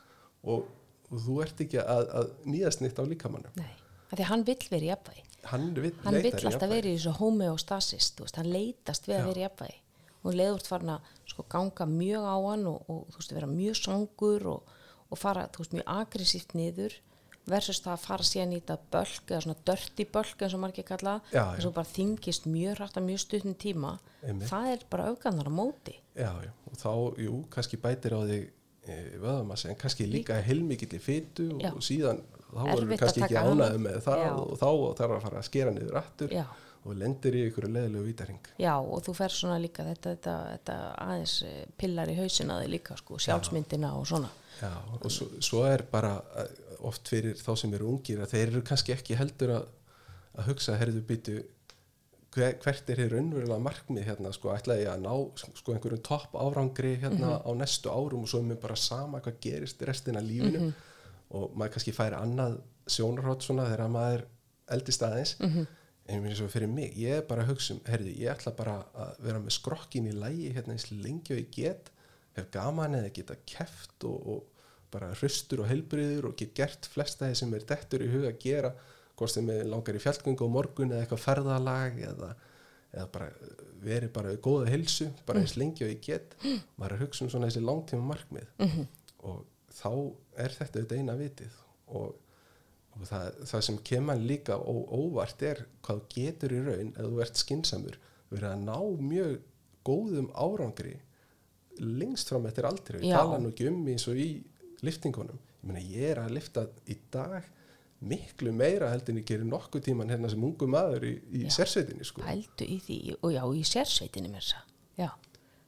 og, 0.46 0.68
og 1.10 1.24
þú 1.26 1.36
ert 1.44 1.62
ekki 1.64 1.80
að, 1.82 2.10
að 2.20 2.32
nýjast 2.46 2.84
nýtt 2.84 3.00
á 3.00 3.04
líkamannum 3.10 3.58
Nei, 3.58 3.72
af 4.10 4.14
því 4.14 4.24
að 4.24 4.30
hann 4.32 4.46
vill 4.48 4.64
vera 4.70 4.86
í 4.86 4.90
jafnvægi. 4.92 5.26
Hann 5.50 5.68
vill, 5.72 5.94
hann 6.04 6.18
vill 6.20 6.34
alltaf 6.36 6.68
vera 6.68 6.90
í 6.90 6.96
þessu 6.98 7.14
homeostasis 7.16 8.10
veist, 8.18 8.36
hann 8.38 8.50
leitast 8.52 9.08
við 9.08 9.16
Já. 9.16 9.20
að 9.22 9.30
vera 9.30 9.40
í 9.40 9.46
jafnvægi. 9.46 9.78
Og 10.20 10.36
leiður 10.36 10.66
farin 10.68 10.92
að 10.92 11.12
sko, 11.30 11.46
ganga 11.48 11.86
mjög 11.88 12.26
á 12.28 12.36
hann 12.44 12.66
og, 12.68 12.90
og 12.92 13.06
þú 13.08 13.22
veist, 13.22 13.36
vera 13.38 13.48
mjög 13.48 13.78
svangur 13.80 14.48
og, 14.52 14.74
og 15.08 15.20
fara, 15.20 15.46
þú 15.48 15.64
veist, 15.64 15.76
mjög 15.78 15.94
aggressíft 15.96 16.52
niður 16.58 16.98
versus 17.48 17.80
það 17.80 17.92
að 17.96 18.04
fara 18.04 18.28
síðan 18.28 18.54
í 18.54 18.60
þetta 18.60 18.78
bölk 18.92 19.32
eða 19.32 19.42
svona 19.46 19.64
dörti 19.70 20.06
bölk 20.12 20.44
eins 20.44 20.54
og 20.54 20.62
margir 20.62 20.86
kalla 20.86 21.16
þess 21.30 21.66
að 21.66 21.76
bara 21.78 21.92
þingist 21.94 22.48
mjög 22.50 22.78
hrætt 22.78 23.00
að 23.00 23.06
mjög 23.08 23.22
stutnum 23.24 23.58
tíma 23.58 23.92
Einmitt. 24.20 24.48
það 24.50 24.72
er 24.74 24.86
bara 24.92 25.10
auðgannar 25.10 25.50
á 25.50 25.52
móti 25.54 25.96
Já, 26.14 26.30
já, 26.44 26.52
og 26.68 26.76
þá, 26.76 26.92
jú, 27.24 27.36
kannski 27.50 27.80
bætir 27.80 28.16
á 28.16 28.20
þig 28.28 28.50
vöðamassi 29.20 29.70
en 29.70 29.78
kannski 29.78 30.06
líka 30.08 30.38
heilmikill 30.44 30.94
í 30.96 31.00
fytu 31.02 31.50
Já. 31.60 31.70
og 31.72 31.82
síðan 31.84 32.22
þá 32.50 32.64
Erfitt 32.72 32.96
að 32.96 33.02
kannski 33.04 33.22
ekki 33.26 33.38
ánægðu 33.38 33.82
með 33.84 34.00
það 34.06 34.24
Já. 34.24 34.30
og 34.32 34.58
þá 34.58 34.68
þarf 34.98 35.14
að 35.16 35.22
fara 35.26 35.40
að 35.40 35.46
skera 35.46 35.74
niður 35.74 35.98
aftur 36.00 36.34
Já. 36.34 36.44
og 36.80 36.96
lendir 36.98 37.36
í 37.36 37.44
ykkur 37.50 37.68
leðilegu 37.68 38.06
vítaring 38.08 38.50
Já, 38.58 38.72
og 38.80 39.04
þú 39.06 39.14
fer 39.20 39.36
svona 39.36 39.58
líka 39.62 39.86
þetta, 39.86 40.14
þetta, 40.16 40.36
þetta 40.54 40.78
aðeins 41.04 41.36
eh, 41.46 41.60
pillar 41.78 42.10
í 42.10 42.16
hausina 42.18 42.58
þig 42.62 42.72
líka, 42.74 42.96
sko, 42.98 43.20
sjálfsmyndina 43.20 43.92
og 43.98 44.08
svona. 44.10 44.32
Já, 44.60 44.72
og 44.98 45.06
svo, 45.12 45.28
svo 45.44 45.62
er 45.68 45.84
bara 45.92 46.16
eh, 46.40 46.50
oft 46.88 47.08
fyrir 47.10 47.38
þá 47.38 47.52
sem 47.58 47.72
eru 47.76 47.88
ungir 47.94 48.20
að 48.22 48.34
þeir 48.34 48.46
eru 48.48 48.62
kannski 48.66 48.94
ekki 48.94 49.18
heldur 49.18 49.54
að, 49.58 49.64
að 50.38 50.50
hugsa, 50.50 50.76
herðu 50.80 51.02
byttu 51.08 51.38
hver, 52.34 52.56
hvert 52.62 52.90
er 52.92 53.02
hér 53.02 53.14
raunverulega 53.16 53.62
markmið 53.64 54.06
hérna, 54.06 54.32
sko, 54.34 54.52
ætlaði 54.54 54.84
ég 54.84 54.92
að 54.92 55.04
ná 55.04 55.14
sko, 55.40 55.74
einhverjum 55.74 56.02
topp 56.06 56.36
árangri 56.38 56.94
hérna 57.02 57.38
á 57.42 57.50
næstu 57.58 57.90
árum 57.90 58.24
og 58.24 58.30
svo 58.30 58.42
er 58.42 58.48
mér 58.52 58.60
bara 58.62 58.78
sama 58.78 59.22
hvað 59.24 59.40
gerist 59.42 59.82
restina 59.88 60.22
lífinu. 60.24 60.70
Og 61.30 61.52
maður 61.54 61.76
kannski 61.76 61.94
færi 61.94 62.18
annað 62.18 62.56
sjónarhótt 62.90 63.44
svona 63.46 63.68
þegar 63.70 63.92
maður 63.94 64.24
eldist 64.74 65.04
aðeins. 65.06 65.36
En 66.10 66.16
ég 66.16 66.22
minn 66.24 66.34
svo 66.38 66.48
fyrir 66.50 66.70
mig, 66.70 66.96
ég 66.98 67.20
er 67.20 67.26
bara 67.26 67.44
að 67.44 67.52
hugsa 67.52 67.76
um 67.76 67.82
herðu, 67.86 68.14
ég 68.18 68.32
ætla 68.32 68.50
bara 68.56 68.80
að 68.98 69.20
vera 69.26 69.42
með 69.42 69.54
skrokkin 69.54 70.08
í 70.10 70.14
lægi 70.16 70.48
hérna 70.56 70.74
eins 70.74 70.88
lengi 70.90 71.36
og 71.36 71.38
ég 71.38 71.52
get 71.54 71.90
hef 72.34 72.48
gaman 72.54 72.96
eða 72.98 73.12
geta 73.14 73.36
keft 73.46 74.06
og, 74.08 74.26
og 74.26 74.59
bara 74.90 75.12
hraustur 75.14 75.64
og 75.64 75.70
heilbriður 75.70 76.30
og 76.30 76.36
get 76.38 76.54
gert 76.56 76.88
flesta 76.90 77.28
þeir 77.28 77.40
sem 77.42 77.54
er 77.54 77.66
dettur 77.68 78.04
í 78.04 78.10
huga 78.10 78.32
að 78.32 78.40
gera 78.42 78.72
hvort 79.20 79.34
sem 79.34 79.50
er 79.52 79.66
langar 79.68 79.98
í 79.98 80.02
fjallgöngu 80.02 80.48
á 80.48 80.54
morgun 80.54 80.94
eða 80.94 81.04
eitthvað 81.04 81.24
ferðalag 81.26 81.98
eða, 82.08 82.30
eða 82.94 83.06
bara 83.12 83.28
verið 83.80 84.12
bara 84.16 84.32
í 84.34 84.40
góða 84.40 84.70
hilsu 84.72 85.10
bara 85.28 85.42
eins 85.44 85.56
lengi 85.60 85.84
og 85.84 85.92
ég 85.92 86.00
get. 86.04 86.34
Maður 86.76 86.90
er 86.90 86.96
að 86.96 87.04
hugsa 87.04 87.24
um 87.24 87.30
svona 87.32 87.50
þessi 87.50 87.62
langtíma 87.64 88.08
markmið 88.10 88.48
og 89.28 89.44
þá 89.80 89.92
er 90.44 90.56
þetta 90.56 90.80
þetta 90.80 90.98
eina 90.98 91.16
vitið 91.18 91.58
og, 91.88 92.14
og 92.96 93.04
það, 93.08 93.28
það 93.52 93.64
sem 93.68 93.78
kemur 93.90 94.24
líka 94.24 94.56
ó, 94.56 94.74
óvart 94.90 95.42
er 95.42 95.66
hvað 95.86 96.02
getur 96.14 96.52
í 96.56 96.62
raun 96.66 96.92
ef 96.96 97.06
þú 97.06 97.22
ert 97.24 97.36
skinsamur 97.44 98.00
verið 98.30 98.50
að 98.50 98.64
ná 98.66 98.78
mjög 99.10 99.38
góðum 99.86 100.30
árangri 100.34 100.96
lengst 101.80 102.28
fram 102.28 102.46
eftir 102.46 102.66
aldrei 102.68 103.00
við 103.00 103.14
tala 103.14 103.38
nú 103.40 103.52
ekki 103.52 103.68
um 103.70 103.80
eins 103.88 104.06
og 104.10 104.18
í 104.20 104.30
liftingunum 104.86 105.40
ég 105.60 105.68
meina 105.68 105.82
ég 105.84 106.12
er 106.14 106.22
að 106.22 106.36
lifta 106.36 106.66
í 106.88 106.96
dag 107.12 107.44
miklu 108.00 108.52
meira 108.56 108.88
heldur 108.90 109.12
en 109.14 109.20
ég 109.20 109.28
gerir 109.28 109.48
nokkuð 109.48 109.84
tíman 109.90 110.10
hérna 110.12 110.30
sem 110.32 110.44
ungu 110.44 110.68
maður 110.70 111.04
í, 111.04 111.14
í 111.36 111.42
sérsveitinni 111.52 112.06
sko. 112.08 112.24
Í 112.24 112.78
því, 112.80 113.00
og 113.20 113.34
já, 113.34 113.42
í 113.44 113.64
sérsveitinni 113.68 114.32
mér 114.32 114.46
þess 114.46 114.66
Já, 115.00 115.10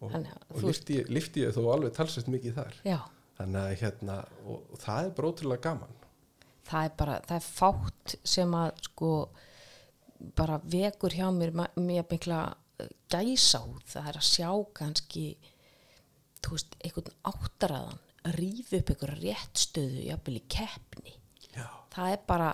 og, 0.02 0.14
og 0.52 0.64
lifti, 0.66 0.98
lifti 1.12 1.44
ég 1.44 1.54
þó 1.56 1.62
alveg 1.72 1.94
talsveit 1.96 2.28
mikið 2.32 2.56
þar. 2.56 2.78
Já, 2.88 2.98
þannig 3.38 3.60
að 3.62 3.76
hérna 3.82 4.16
og, 4.44 4.64
og 4.72 4.80
það 4.82 5.06
er 5.06 5.14
bara 5.18 5.30
ótrúlega 5.30 5.64
gaman. 5.68 5.98
Það 6.68 6.88
er 6.88 6.96
bara, 6.98 7.14
það 7.28 7.38
er 7.38 7.46
fátt 7.46 8.16
sem 8.34 8.56
að, 8.56 8.82
sko, 8.88 9.12
bara 10.38 10.58
vekur 10.72 11.16
hjá 11.16 11.26
mér 11.34 11.54
mér 11.54 12.06
mikla 12.10 12.42
eh, 12.80 12.92
gæsáð, 13.12 13.76
það 13.92 14.10
er 14.12 14.20
að 14.20 14.28
sjá 14.28 14.50
kannski, 14.78 15.26
þú 16.40 16.56
veist, 16.56 16.76
einhvern 16.80 17.16
áttaraðan, 17.32 18.02
rífi 18.36 18.78
upp 18.80 18.92
einhverja 18.94 19.18
réttstöðu, 19.22 20.04
jafnvel 20.08 20.38
í 20.38 20.44
keppni. 20.52 21.14
já, 21.56 21.66
það 21.94 22.12
er 22.14 22.20
bara 22.28 22.50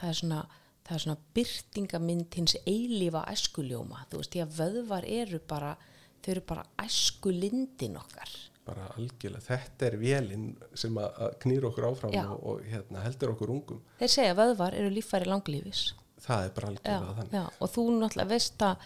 það 0.00 0.08
er 0.10 0.18
svona, 0.18 0.40
það 0.82 0.94
er 0.96 1.02
svona 1.06 1.18
byrtingamind 1.38 2.38
hins 2.38 2.56
eilífa 2.66 3.24
æskuljóma. 3.32 4.06
Þú 4.10 4.22
veist, 4.22 4.32
því 4.34 4.42
að 4.44 4.56
vöðvar 4.58 5.06
eru 5.08 5.42
bara 5.48 5.74
þau 6.22 6.30
eru 6.34 6.44
bara 6.46 6.64
æskulindin 6.84 7.98
okkar. 7.98 8.32
Bara 8.66 8.86
algjörlega. 8.94 9.42
Þetta 9.42 9.86
er 9.88 9.96
vélinn 9.98 10.48
sem 10.78 10.98
að, 11.02 11.16
að 11.26 11.32
knýra 11.42 11.68
okkur 11.72 11.86
áfram 11.88 12.12
Já. 12.14 12.22
og, 12.30 12.42
og 12.46 12.66
hérna, 12.70 13.02
heldur 13.02 13.32
okkur 13.34 13.50
ungum. 13.50 13.80
Þeir 13.98 14.12
segja 14.14 14.34
að 14.36 14.42
vöðvar 14.42 14.76
eru 14.78 14.92
líffæri 14.94 15.26
langlífis. 15.30 15.82
Það 16.22 16.44
er 16.46 16.52
bara 16.54 16.68
já, 16.68 16.74
algjörlega 16.76 17.14
þannig. 17.18 17.32
já, 17.34 17.44
og 17.58 17.72
þú 17.72 17.86
náttúrulega 17.98 18.30
veist 18.30 18.62
að 18.62 18.84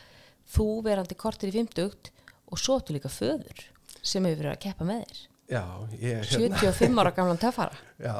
þú 0.57 0.67
verandi 0.87 1.19
kortir 1.21 1.53
í 1.53 1.57
50 1.59 2.13
og 2.47 2.61
svo 2.63 2.79
áttu 2.79 2.97
líka 2.97 3.11
föður 3.13 3.65
sem 4.07 4.25
hefur 4.25 4.41
verið 4.45 4.53
að 4.55 4.63
keppa 4.63 4.87
með 4.89 5.03
þér 5.05 5.21
já, 5.51 5.63
ég, 5.95 6.25
hérna, 6.31 6.59
75 6.59 6.99
ára 6.99 7.13
gamlan 7.17 7.39
töffara. 7.41 7.79
Já, 8.09 8.17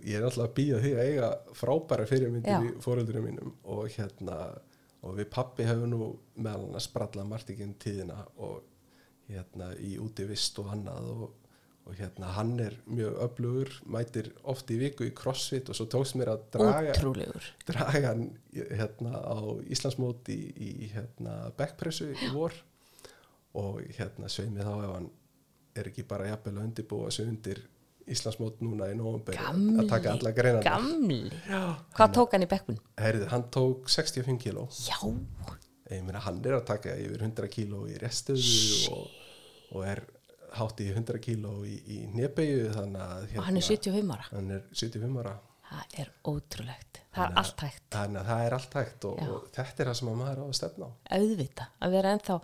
ég 0.00 0.16
er 0.18 0.26
alltaf 0.26 0.46
að 0.46 0.54
býja 0.56 0.80
því 0.82 0.92
að 0.96 1.08
eiga 1.10 1.30
frábæra 1.58 2.06
fyrirmyndir 2.08 2.68
í 2.68 2.74
fóröldurum 2.82 3.28
mínum 3.28 3.54
og 3.62 3.86
hérna 3.92 4.38
og 5.02 5.18
við 5.18 5.30
pappi 5.34 5.66
hefur 5.66 5.90
nú 5.90 6.08
meðal 6.38 6.66
hann 6.66 6.78
að 6.78 6.84
spralla 6.86 7.26
margtikinn 7.26 7.76
tíðina 7.82 8.22
og 8.38 8.60
hérna 9.28 9.72
í 9.82 9.96
útivist 10.02 10.58
og 10.62 10.70
annað 10.74 11.08
og, 11.12 11.24
og 11.88 11.96
hérna 11.98 12.34
hann 12.36 12.52
er 12.62 12.76
mjög 12.86 13.16
öflugur, 13.26 13.72
mætir 13.90 14.30
oft 14.48 14.70
í 14.70 14.78
viku 14.80 15.08
í 15.08 15.14
crossfit 15.16 15.70
og 15.72 15.78
svo 15.78 15.88
tókst 15.90 16.18
mér 16.20 16.34
að 16.36 16.44
draga 16.56 16.92
ótrúlegur. 16.94 17.48
draga 17.68 18.12
hann 18.12 18.28
hérna 18.54 19.18
á 19.18 19.38
Íslandsmót 19.66 20.30
í, 20.32 20.40
í 20.54 20.92
hérna 20.94 21.50
backpressu 21.58 22.12
í 22.12 22.30
vor. 22.34 22.54
Og 23.58 23.82
hérna 23.98 24.30
sveimi 24.32 24.64
þá 24.64 24.70
ef 24.78 24.92
hann 24.94 25.10
er 25.78 25.88
ekki 25.90 26.04
bara 26.08 26.28
jafnvel 26.30 26.56
að 26.58 26.66
undirbúa 26.68 27.10
sig 27.14 27.28
undir 27.28 27.62
Íslandsmót 28.12 28.58
núna 28.64 28.88
í 28.90 28.96
gamli, 28.98 29.76
að 29.78 29.90
taka 29.90 30.14
alla 30.16 30.32
greinar 30.34 30.64
gamli 30.66 31.20
hvað 31.94 32.16
tók 32.16 32.32
hann 32.34 32.44
í 32.44 32.48
bekkun? 32.50 32.80
Herði, 32.98 33.28
hann 33.30 33.44
tók 33.54 33.90
65 33.92 34.40
kíló 34.42 34.66
já, 34.74 34.98
ég 35.92 36.02
meina 36.02 36.22
hann 36.24 36.40
er 36.42 36.58
að 36.58 36.66
taka 36.72 36.96
yfir 36.98 37.22
100 37.22 37.52
kíló 37.52 37.84
í 37.86 37.94
restöðu 38.02 38.96
og, 38.96 39.06
og 39.76 39.86
er 39.86 40.02
hátt 40.58 40.82
í 40.82 40.90
100 40.90 41.22
kíló 41.22 41.60
í, 41.64 41.78
í 41.86 42.00
nébegju 42.16 42.72
þannig 42.74 43.06
að 43.06 43.24
hérna, 43.30 43.38
og 43.38 43.48
hann 43.48 43.62
er 43.62 43.68
75 43.70 44.14
ára 44.16 44.28
hann 44.32 44.54
er 44.58 44.68
75 44.74 45.22
ára 45.22 45.38
Það 45.72 45.94
er 46.02 46.08
ótrúlegt. 46.28 46.98
Það 47.12 47.22
er 47.24 47.38
allt 47.40 47.62
hægt. 47.64 47.84
þannig 47.92 48.20
að 48.20 48.26
það 48.28 48.42
er 48.46 48.54
allt 48.56 48.74
hægt 48.76 49.06
og, 49.08 49.20
Já. 49.22 49.28
og 49.32 49.46
þetta 49.56 49.82
er 49.82 49.88
það 49.88 49.96
sem 49.98 50.10
að 50.10 50.18
maður 50.20 50.42
á 50.42 50.44
að 50.44 50.56
stefna 50.58 50.88
á 50.88 50.92
Auðvita. 51.16 51.68
Að 51.80 51.94
vera 51.96 52.12
ennþá, 52.16 52.36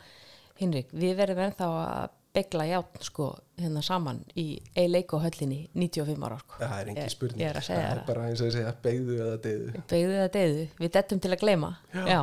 Hinrik, 0.59 0.95
við 1.05 1.13
verðum 1.19 1.43
ennþá 1.45 1.69
að 1.83 2.15
begla 2.39 2.65
játn 2.71 3.03
sko 3.11 3.29
hérna 3.59 3.83
saman 3.83 4.23
í 4.39 4.47
eileik 4.79 5.13
og 5.19 5.25
höllinni 5.27 5.61
95 5.75 6.25
ára 6.29 6.39
sko. 6.45 6.59
það 6.63 6.79
er 6.79 6.87
Ég- 6.87 6.95
engin 6.95 7.13
spurning 7.17 7.43
Ég 7.43 7.51
er 7.53 7.59
að 7.61 7.69
segja 7.69 7.85
það 7.91 7.99
er 7.99 8.05
bara 8.09 8.27
eins 8.31 8.41
og 8.43 8.49
að 8.49 8.57
segja 8.57 8.75
beigðu 8.87 9.21
eða 9.27 9.37
deyðu 9.47 9.85
Begðu 9.93 10.17
það 10.23 10.33
deyðu. 10.39 10.67
Við 10.79 10.93
dettum 10.99 11.21
til 11.25 11.33
að 11.35 11.41
gleyma. 11.45 11.71
Já. 11.95 12.21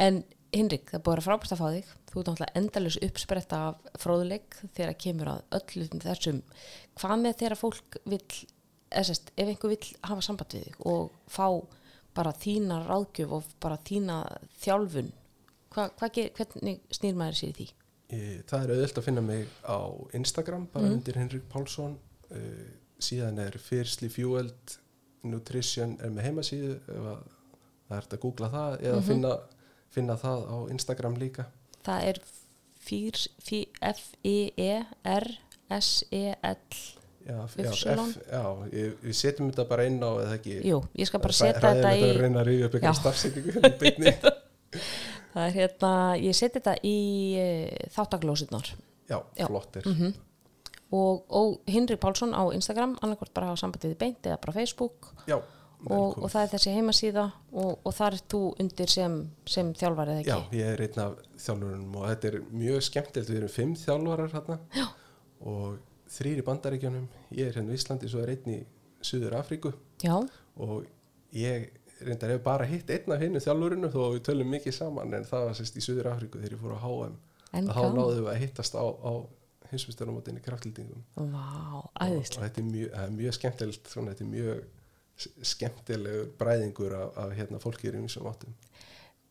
En 0.00 0.22
Hinrik, 0.50 0.88
það 0.90 0.96
er 0.98 1.02
búið 1.06 1.20
að 1.20 1.26
frábært 1.28 1.52
að 1.54 1.60
fá 1.60 1.66
þig. 1.70 1.90
Þú 2.10 2.20
ert 2.20 2.28
náttúrulega 2.30 2.58
endalus 2.58 2.96
uppspretta 3.06 3.58
af 3.68 4.00
fróðuleik 4.02 4.56
þegar 4.74 4.96
kemur 4.98 5.28
að 5.30 5.42
öllum 5.60 6.00
þessum. 6.02 6.40
Hvað 6.98 7.20
með 7.22 7.36
þegar 7.42 7.60
fólk 7.60 7.98
vill, 8.10 8.38
eða 8.90 9.04
sérst, 9.06 9.30
ef 9.38 9.46
einhver 9.52 9.70
vill 9.70 9.92
hafa 10.08 10.24
samband 10.26 10.56
við 10.56 10.64
þig 10.66 10.80
og 10.90 11.12
fá 11.30 11.46
bara 12.18 12.32
þína 12.34 12.80
ráðgjöf 12.88 13.36
og 13.38 13.44
bara 13.62 13.76
þína 13.86 14.16
þjálfun, 14.64 15.12
hva, 15.70 15.84
hva, 16.00 16.08
hvernig 16.10 16.80
snýr 16.98 17.14
maður 17.20 17.38
sér 17.38 17.52
í 17.52 17.56
því? 17.60 17.68
Það 18.10 18.62
er 18.64 18.70
auðvöld 18.74 18.98
að 18.98 19.04
finna 19.06 19.20
mig 19.22 19.46
á 19.62 19.78
Instagram 20.18 20.66
bara 20.72 20.84
Mhm. 20.86 20.92
undir 20.98 21.14
Henrik 21.20 21.48
Pálsson 21.48 21.98
uh, 22.30 22.36
síðan 23.00 23.38
er 23.38 23.58
Fiercely 23.58 24.08
Fueled 24.08 24.78
Nutrition 25.22 25.98
er 26.02 26.10
með 26.10 26.22
heimasíðu 26.30 26.80
það 26.88 27.18
er 27.90 28.00
hægt 28.00 28.12
að 28.16 28.20
googla 28.22 28.48
það 28.50 28.80
eða 28.80 28.96
Mhm. 29.00 29.06
finna, 29.06 29.32
finna 29.90 30.16
það 30.16 30.46
á 30.48 30.56
Instagram 30.70 31.16
líka 31.18 31.44
Það 31.84 32.02
er 32.08 32.18
F-I-E-R-S-E-L 35.20 36.56
já, 37.26 37.36
já? 37.56 37.70
F, 37.70 38.16
já 38.32 38.42
ég, 38.72 38.94
við 39.04 39.14
setjum 39.14 39.50
þetta 39.52 39.66
bara 39.68 39.84
inn 39.86 40.00
á 40.02 40.10
eða 40.24 40.36
ekki 40.38 40.54
Jú, 40.66 40.80
ég 40.98 41.06
skal 41.10 41.20
bara 41.22 41.36
setja 41.36 41.60
þetta 41.60 41.92
í 41.94 42.02
að 42.08 42.20
reyna 42.24 42.40
að 42.42 42.48
ríða 42.48 42.64
upp 42.70 42.74
eitthvað 42.80 43.78
beinni. 43.80 44.14
Það 45.30 45.44
er 45.46 45.54
hérna, 45.54 45.92
ég 46.18 46.34
seti 46.34 46.58
þetta 46.58 46.74
í 46.86 46.96
e, 47.38 47.46
þáttaglósitnar 47.94 48.72
já, 49.10 49.18
Já. 49.38 49.46
flottir. 49.46 49.86
Mhm. 49.86 50.12
og, 50.90 51.24
og 51.28 51.60
Hinrik 51.70 52.00
Pálsson 52.02 52.34
á 52.34 52.42
Instagram 52.54 52.96
annarkvort 53.02 53.32
bara 53.34 53.52
hafa 53.52 53.60
sambandið 53.62 53.92
í 53.94 53.98
beint 54.00 54.26
eða 54.26 54.40
bara 54.42 54.52
Facebook. 54.56 55.12
Já, 55.30 55.36
og, 55.86 56.18
og 56.18 56.26
það 56.32 56.42
er 56.42 56.50
þessi 56.54 56.72
heimasíða 56.76 57.26
og, 57.52 57.78
og 57.86 57.94
þar 57.94 58.16
er 58.18 58.24
þú 58.34 58.40
undir 58.60 58.90
sem, 58.90 59.14
sem 59.46 59.70
þjálfari 59.78 60.16
eða 60.18 60.24
Já, 60.26 60.34
ekki? 60.40 60.58
ég 60.58 60.72
er 60.74 60.82
einn 60.88 60.98
af 61.04 61.14
þjálfurunum 61.44 61.94
og 62.00 62.08
þetta 62.10 62.28
er 62.32 62.40
mjög 62.50 62.82
skemmtilegt, 62.88 63.30
við 63.30 63.38
erum 63.40 63.54
fimm 63.54 63.76
þjálfarar 63.80 64.34
hérna 64.34 64.58
Já. 64.76 64.86
og 65.46 65.78
þrýr 66.10 66.42
í 66.42 66.46
bandaríkjunum, 66.50 67.06
ég 67.38 67.48
er 67.52 67.56
hérna 67.60 67.72
í 67.72 67.78
Íslandi, 67.78 68.10
svo 68.10 68.24
er 68.24 68.34
einn 68.34 68.50
í 68.50 68.58
Suður 69.00 69.38
Afríku 69.38 69.72
Já, 70.04 70.18
og 70.60 70.84
ég 71.32 71.70
reyndar 72.06 72.34
hef 72.34 72.42
bara 72.44 72.68
hitt 72.68 72.90
einn 72.90 73.14
af 73.14 73.20
hinnu 73.22 73.42
þjálfurinu 73.42 73.90
þó 73.92 74.00
við 74.14 74.22
tölum 74.28 74.54
mikið 74.54 74.76
saman 74.76 75.14
en 75.18 75.26
það 75.28 75.46
var 75.48 75.58
sérst 75.58 75.78
í 75.78 75.84
Suður 75.84 76.10
Afríku 76.12 76.40
þegar 76.40 76.56
ég 76.56 76.62
fór 76.62 76.76
á 76.76 76.80
HM 76.84 77.18
En 77.50 77.66
þá 77.66 77.80
náðum 77.90 78.24
við 78.24 78.30
að 78.30 78.40
hittast 78.44 78.76
á, 78.78 78.84
á 78.86 79.12
hinsmjöstarumótinni 79.70 80.42
kraftlýtingum 80.44 81.02
vá, 81.32 81.46
og 81.80 81.88
æðislega 81.98 82.46
þetta 82.46 82.62
er 82.62 82.68
mjög, 82.68 82.92
er 83.02 83.12
mjög 83.16 83.36
skemmtilegt 83.38 83.90
svona, 83.90 84.14
þetta 84.14 84.26
er 84.26 84.30
mjög 84.34 85.48
skemmtilegur 85.50 86.32
bræðingur 86.40 86.96
af, 86.96 87.18
af 87.24 87.34
hérna, 87.36 87.60
fólki 87.62 87.90
í 87.90 87.94
þessum 87.94 88.28
áttum. 88.30 88.54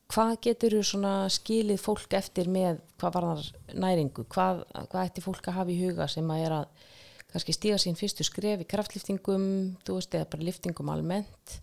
Hvað 0.10 0.36
getur 0.46 0.76
þú 0.80 1.00
skilið 1.34 1.82
fólk 1.82 2.14
eftir 2.18 2.50
með 2.50 2.80
hvað 2.98 3.16
varðar 3.18 3.50
næringu? 3.78 4.26
Hvað, 4.26 4.64
hvað 4.90 5.04
ætti 5.04 5.24
fólk 5.26 5.50
að 5.50 5.60
hafa 5.60 5.74
í 5.74 5.80
huga 5.84 6.08
sem 6.10 6.32
að 6.34 6.46
er 6.46 6.56
að 6.60 6.86
kannski 7.30 7.54
stíga 7.54 7.78
sín 7.82 7.98
fyrstu 7.98 8.26
skref 8.26 8.64
í 8.64 8.70
kraftliftingum, 8.70 9.44
þú 9.86 10.00
veist, 10.00 10.16
eða 10.18 10.30
bara 10.32 10.48
liftingum 10.48 10.90
almennt, 10.90 11.60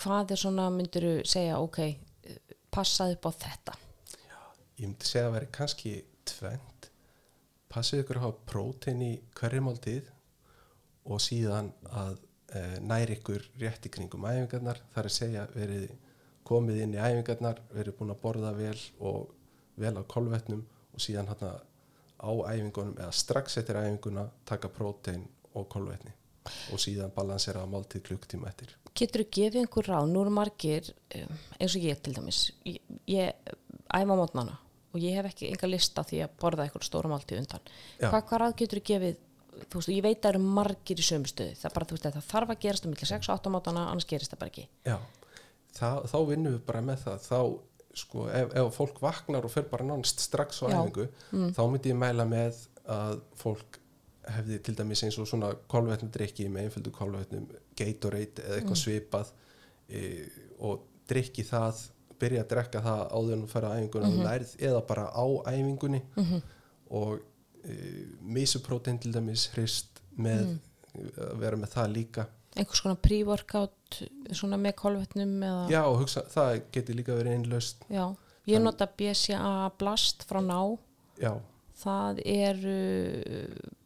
hvað 0.00 0.34
er 0.34 0.40
svona, 0.40 0.68
myndur 0.74 1.06
þú 1.06 1.14
segja, 1.28 1.60
ok, 1.62 1.80
passaði 2.74 3.18
upp 3.18 3.28
á 3.28 3.32
þetta? 3.44 3.76
Ég 4.80 4.88
myndi 4.88 5.08
segja 5.08 5.28
að 5.28 5.36
veri 5.36 5.50
kannski 5.54 5.94
tvent. 6.26 6.88
Passið 7.70 8.04
ykkur 8.04 8.20
að 8.20 8.26
hafa 8.26 8.48
prótein 8.50 9.02
í 9.02 9.12
hverju 9.38 9.64
máltíð 9.66 10.10
og 11.10 11.20
síðan 11.22 11.70
að 11.90 12.16
e, 12.54 12.62
næri 12.82 13.18
ykkur 13.18 13.46
rétt 13.60 13.86
í 13.86 13.92
kringum 13.94 14.26
æfingarnar. 14.26 14.80
Það 14.94 15.02
er 15.02 15.10
að 15.10 15.16
segja 15.18 15.44
verið 15.54 15.86
komið 16.46 16.82
inn 16.84 16.96
í 16.96 17.02
æfingarnar, 17.02 17.62
verið 17.74 17.98
búin 17.98 18.14
að 18.14 18.20
borða 18.24 18.52
vel 18.58 18.78
og 19.00 19.30
vel 19.80 19.94
á 19.98 20.02
kolvetnum 20.10 20.66
og 20.94 21.02
síðan 21.02 21.30
hérna 21.30 21.54
á 22.24 22.30
æfingunum 22.54 22.98
eða 22.98 23.14
strax 23.14 23.58
eftir 23.60 23.78
æfinguna 23.80 24.28
taka 24.48 24.70
prótein 24.72 25.26
og 25.54 25.68
kolvetni 25.70 26.14
og 26.72 26.82
síðan 26.82 27.12
balansera 27.14 27.64
máltíð 27.68 28.04
klukktíma 28.08 28.50
eftir. 28.50 28.74
Getur 28.94 29.24
þú 29.24 29.28
gefið 29.38 29.60
einhver 29.62 29.88
ráð, 29.90 30.10
nú 30.10 30.22
eru 30.22 30.34
margir 30.34 30.90
um, 31.18 31.38
eins 31.58 31.74
og 31.74 31.86
ég 31.86 32.02
til 32.04 32.14
dæmis, 32.16 32.40
ég, 32.68 32.80
ég 33.10 33.54
æfa 33.90 34.18
mótnana 34.18 34.58
og 34.94 35.02
ég 35.02 35.18
hef 35.18 35.32
ekki 35.32 35.50
enga 35.50 35.70
lista 35.70 36.04
því 36.06 36.22
að 36.24 36.36
borða 36.40 36.66
eitthvað 36.66 36.86
stóra 36.86 37.10
máltíð 37.10 37.42
undan. 37.42 37.72
Já. 37.98 38.08
Hvað, 38.08 38.20
hvað 38.28 38.42
ráð 38.44 38.56
getur 38.60 38.80
þú 38.80 38.86
gefið, 38.92 39.20
þú 39.64 39.80
veist, 39.80 39.90
ég 39.90 40.06
veit 40.06 40.18
að 40.18 40.22
það 40.28 40.32
eru 40.34 40.54
margir 40.60 41.02
í 41.02 41.06
sömu 41.08 41.30
stöðu, 41.30 41.58
það 41.58 41.76
bara, 41.78 41.88
veist, 41.90 42.06
það 42.06 42.30
þarf 42.30 42.54
að 42.54 42.62
gerast 42.62 42.86
um 42.86 42.94
millir 42.94 43.10
6 43.10 43.30
og 43.30 43.40
8 43.40 43.54
mótana, 43.56 43.86
annars 43.90 44.08
gerist 44.10 44.34
það 44.34 44.44
bara 44.44 44.52
ekki. 44.54 44.66
Já, 44.86 44.96
það, 45.80 46.10
þá 46.12 46.18
vinnum 46.30 46.54
við 46.54 46.66
bara 46.68 46.84
með 46.86 47.06
það 47.08 47.26
þá 47.26 47.38
sko 47.94 48.26
ef, 48.30 48.54
ef 48.58 48.74
fólk 48.74 49.00
vaknar 49.02 49.46
og 49.46 49.52
fer 49.52 49.66
bara 49.70 49.86
nánst 49.86 50.22
strax 50.24 50.62
á 50.62 50.70
æfingu 50.70 51.06
þá 51.54 51.62
myndi 51.70 51.92
ég 51.92 51.98
mæla 51.98 52.26
með 52.28 52.64
að 52.90 53.20
fólk 53.38 53.78
hefði 54.36 54.58
til 54.64 54.76
dæmis 54.78 55.02
eins 55.06 55.18
og 55.20 55.28
svona 55.28 55.52
kolvetnudrykki 55.70 56.48
með 56.52 56.68
einföldu 56.68 56.92
kolvetnum 56.94 57.48
Gatorade 57.78 58.44
eða 58.44 58.58
eitthvað 58.60 58.80
svipað 58.80 59.32
e, 59.88 60.02
og 60.64 60.84
drykki 61.10 61.44
það 61.48 61.82
byrja 62.20 62.44
að 62.44 62.50
drekka 62.52 62.82
það 62.84 63.02
áður 63.10 63.34
en 63.36 63.44
á 63.44 63.74
æfinguna 63.74 64.10
mm 64.10 64.22
lærið 64.24 64.54
eða 64.68 64.82
bara 64.88 65.08
á 65.10 65.26
æfingunni. 65.50 66.00
Og 66.94 67.18
e, 67.64 67.74
misuprótein 68.20 69.00
til 69.02 69.12
dæmis 69.12 69.48
hrist 69.54 70.00
með 70.16 70.56
að 70.94 71.38
vera 71.42 71.58
með 71.58 71.72
það 71.74 71.94
líka. 71.94 72.26
Einhvers 72.54 72.84
konar 72.84 73.00
pre-workout, 73.02 73.96
svona 74.30 74.58
með 74.60 74.76
kolvetnum 74.78 75.32
eða, 75.42 75.64
Já, 75.72 75.80
og 75.88 76.04
hugsa, 76.04 76.22
það 76.30 76.60
geti 76.76 76.94
líka 76.94 77.16
verið 77.18 77.34
einlaust 77.40 77.82
Já. 77.90 78.04
Ég 78.46 78.62
nota 78.62 78.86
BCA 78.86 79.72
Blast 79.80 80.22
frá 80.28 80.38
Ná, 80.44 80.60
Já, 81.18 81.32
það 81.74 82.20
eru 82.24 82.74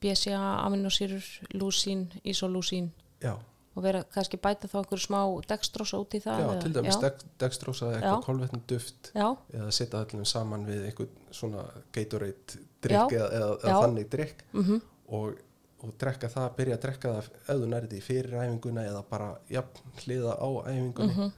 BCA 0.02 0.40
aminosýrur, 0.66 1.24
lúsín, 1.54 2.08
isolúsín 2.24 2.90
já, 3.22 3.34
og 3.78 3.82
vera 3.84 4.02
kannski 4.14 4.36
bæta 4.42 4.68
þá 4.68 4.80
einhverju 4.82 5.04
smá 5.06 5.20
dextrosa 5.48 5.98
út 6.02 6.14
í 6.14 6.20
það. 6.22 6.38
já 6.42 6.46
eða- 6.48 6.62
til 6.62 6.72
dæmis 6.76 6.94
já, 6.96 7.00
dex, 7.06 7.24
dextrosa 7.38 7.86
eða 7.86 7.96
eitthvað 8.00 8.20
Já. 8.20 8.26
kolvetnum 8.26 8.62
duft 8.66 9.10
já, 9.14 9.28
eða 9.54 9.72
setja 9.72 10.00
allir 10.04 10.26
saman 10.26 10.66
við 10.66 10.86
einhvern 10.90 11.08
svona 11.30 11.64
Gatorade 11.92 12.58
drikk 12.82 13.12
eða, 13.12 13.28
eða, 13.32 13.50
eða 13.62 13.82
þannig 13.82 14.08
drikk 14.10 14.44
mhm, 14.52 14.80
og, 15.08 15.34
og 15.82 15.92
drekka 15.98 16.28
það, 16.28 16.48
byrja 16.56 16.74
að 16.76 16.82
drekka 16.86 17.12
það 17.14 17.18
ef 17.24 17.32
þú 17.48 17.68
nærði 17.72 17.98
í 17.98 18.02
fyrir 18.02 18.38
æfinguna 18.42 18.84
eða 18.90 19.04
bara 19.10 19.28
jafn 19.48 19.92
hliða 20.04 20.34
á 20.42 20.48
æfingunni. 20.68 21.14
Mhm, 21.14 21.32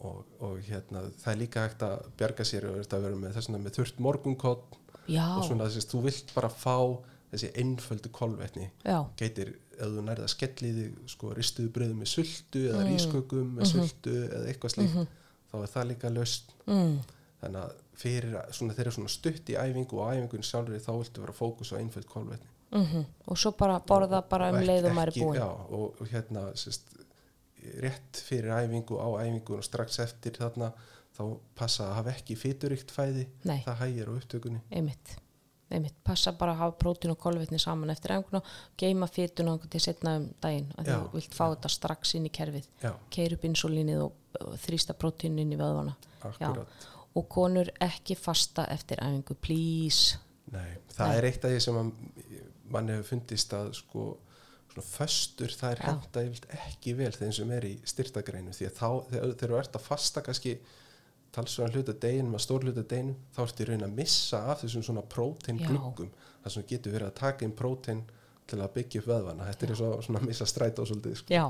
og, 0.00 0.24
og 0.40 0.60
hérna 0.64 1.02
það 1.20 1.32
er 1.34 1.36
líka 1.42 1.64
hægt 1.66 1.82
að 1.84 2.04
bjarga 2.16 2.44
sér 2.48 2.64
og 2.70 2.78
þetta 2.80 2.96
að 2.96 3.02
vera 3.08 3.16
með 3.20 3.34
þessuna 3.36 3.58
með 3.60 3.74
þurft 3.76 3.98
morgunkott 4.00 4.78
já, 5.10 5.26
og 5.36 5.44
svona 5.48 5.66
þess 5.68 5.84
að 5.84 5.90
þú 5.94 6.02
vilt 6.08 6.34
bara 6.34 6.48
fá 6.48 6.76
þessi 7.30 7.50
einföldu 7.62 8.10
kolvetni. 8.12 8.70
Já, 8.84 8.98
geitir, 9.20 9.52
ef 9.78 9.86
þú 9.94 10.02
nærði 10.06 10.24
að 10.26 10.32
skelli 10.34 10.70
þig 10.78 10.96
sko 11.12 11.32
ristuðu 11.36 11.70
bröðum 11.76 12.00
með 12.02 12.10
sultu 12.16 12.64
eða 12.70 12.80
Mm. 12.84 12.90
rískökum 12.90 13.52
með 13.58 13.70
sultu 13.70 14.14
eða 14.28 14.46
eitthvað 14.50 14.74
slíkt 14.74 15.16
þá 15.50 15.54
er 15.62 15.70
það 15.74 15.86
líka 15.90 16.10
löst 16.14 16.52
mm, 16.66 16.96
þannig 17.42 17.60
að 17.62 17.76
fyrir 18.00 18.34
svona, 18.54 18.74
þeir 18.74 18.86
eru 18.86 18.92
svona 18.96 19.12
stutt 19.12 19.50
í 19.50 19.56
æfingu 19.60 19.98
og 20.00 20.10
æfingun 20.14 20.44
sjálfur 20.46 20.80
þá 20.84 20.90
viltu 20.98 21.20
vera 21.24 21.32
fókus 21.36 21.72
á 21.72 21.76
einföld 21.80 22.06
kolvetni. 22.08 22.46
Mhm, 22.70 23.04
og 23.26 23.38
svo 23.38 23.50
bara 23.58 23.80
borða 23.82 24.20
bara 24.28 24.50
um 24.54 24.60
leið 24.62 24.86
og 24.90 24.94
maður 24.94 25.10
er 25.10 25.24
búinn. 25.24 25.38
já, 25.40 25.48
og, 25.50 26.00
og 26.00 26.06
hérna 26.12 26.44
sérst, 26.54 26.86
rétt 27.82 28.20
fyrir 28.24 28.50
æfingu 28.56 28.96
á 28.96 29.08
æfingun 29.24 29.58
og 29.58 29.64
strax 29.66 29.98
eftir 30.00 30.32
þarna 30.38 30.70
þá 31.16 31.24
passa 31.58 31.88
að 31.88 31.96
hafa 31.98 32.14
ekki 32.14 32.36
fyturíkt 32.38 32.94
fæði 32.94 33.26
Nei. 33.48 33.58
það 33.64 33.82
hægir 33.84 34.10
á 34.10 34.12
upptökunni. 34.14 34.62
Einmitt, 34.70 35.16
einmitt, 35.70 35.96
passa 36.06 36.32
bara 36.38 36.54
að 36.54 36.62
hafa 36.62 36.76
prótín 36.84 37.14
og 37.14 37.18
kolvetni 37.22 37.60
saman 37.62 37.92
eftir 37.94 38.14
æfinguna 38.16 38.42
geima 38.80 39.08
fytuna 39.10 39.56
til 39.66 39.82
setna 39.82 40.16
um 40.20 40.30
daginn 40.42 40.70
að 40.78 40.92
þú 40.92 41.18
vilt 41.18 41.36
fá 41.36 41.44
þetta 41.48 41.74
strax 41.76 42.14
inn 42.18 42.30
í 42.30 42.32
kerfið. 42.40 42.70
Keir 43.10 43.36
upp 43.36 43.46
insulínið 43.50 44.06
og, 44.06 44.16
og 44.40 44.56
þrýsta 44.64 44.96
prótín 44.98 45.38
inn 45.42 45.52
í 45.54 45.60
vöðvana. 45.60 45.96
Og 47.18 47.26
konur 47.26 47.66
ekki 47.82 48.14
fasta 48.14 48.68
eftir 48.70 49.00
æfingu, 49.02 49.34
please. 49.42 50.20
Nei, 50.50 50.78
það 50.94 51.08
Nei. 51.08 51.16
er 51.16 51.26
eitt 51.26 51.46
af 51.46 51.52
því 51.52 51.62
sem 51.64 51.78
að 51.80 51.88
mann 52.70 52.90
hefur 52.92 53.08
fundist 53.16 53.54
að 53.54 53.72
sko 53.80 54.04
svona 54.70 54.86
föstur 54.86 55.54
það 55.56 55.72
er 55.72 55.82
henda 55.88 56.22
ekki 56.68 56.94
vel 56.98 57.12
þeim 57.14 57.32
sem 57.34 57.52
er 57.56 57.66
í 57.66 57.72
styrtagreinu 57.88 58.54
því 58.54 58.68
að 58.68 58.76
þá 58.76 58.88
þegar 59.10 59.52
þú 59.52 59.58
ert 59.58 59.78
að 59.78 59.86
fasta 59.86 60.22
kannski 60.26 60.54
talsverðan 61.34 61.76
hluta 61.76 61.94
deginum 62.02 62.34
að 62.38 62.44
stór 62.46 62.66
hluta 62.66 62.82
deginum 62.82 63.18
þá 63.34 63.42
ertu 63.44 63.64
í 63.64 63.68
raun 63.68 63.86
að 63.86 63.98
missa 64.00 64.40
af 64.50 64.64
þessum 64.64 64.86
svona 64.86 65.04
prótein 65.06 65.60
Já. 65.60 65.68
gluggum 65.68 66.10
þar 66.42 66.56
sem 66.56 66.66
getur 66.72 66.96
verið 66.96 67.10
að 67.10 67.20
taka 67.20 67.46
inn 67.46 67.56
prótein 67.56 68.02
til 68.50 68.58
að 68.58 68.72
byggja 68.74 69.00
upp 69.00 69.08
vöðvana. 69.12 69.46
Þetta 69.46 69.66
er 69.66 69.78
svo, 69.78 69.90
svona 70.02 70.18
að 70.18 70.26
missa 70.26 70.46
strætó 70.48 70.82
svolítið 70.88 71.20
sko. 71.20 71.30
Já, 71.30 71.44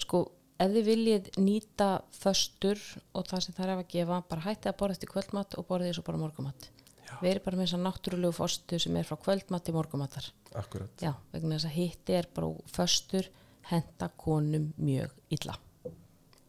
sko 0.00 0.22
ef 0.56 0.72
þið 0.72 0.86
viljið 0.88 1.28
nýta 1.42 1.90
föstur 2.16 2.80
og 3.16 3.26
það 3.28 3.44
sem 3.44 3.56
það 3.56 3.66
er 3.66 3.74
að 3.74 3.90
gefa 3.92 4.22
bara 4.30 4.46
hættið 4.46 4.70
að 4.72 4.78
borða 4.80 4.96
eftir 4.96 5.12
kvöldmatt 5.12 5.56
og 5.60 5.68
borðið 5.68 5.92
þessu 5.92 6.06
bara 6.06 6.22
morgumatt 6.22 6.68
Já. 7.06 7.14
við 7.20 7.30
erum 7.32 7.44
bara 7.44 7.60
með 7.60 7.66
þess 7.66 7.76
að 7.76 7.84
náttúrulegu 7.86 8.36
fostu 8.36 8.80
sem 8.82 8.96
er 8.96 9.08
frá 9.08 9.18
kvöldmatt 9.26 9.66
til 9.66 9.76
morgumattar 9.76 10.30
akkurat, 10.56 10.96
Já, 11.02 11.12
vegna 11.34 11.58
þess 11.58 11.68
að 11.68 11.76
hitti 11.76 12.16
er 12.16 12.30
bara 12.34 12.50
föstur 12.72 13.28
henda 13.70 14.10
konum 14.16 14.70
mjög 14.80 15.12
illa 15.36 15.58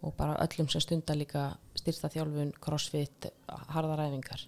og 0.06 0.14
bara 0.18 0.38
öllum 0.46 0.70
sem 0.72 0.84
stundar 0.84 1.18
líka 1.18 1.50
styrta 1.78 2.10
þjálfun, 2.14 2.54
crossfit 2.62 3.30
harðaræfingar. 3.74 4.46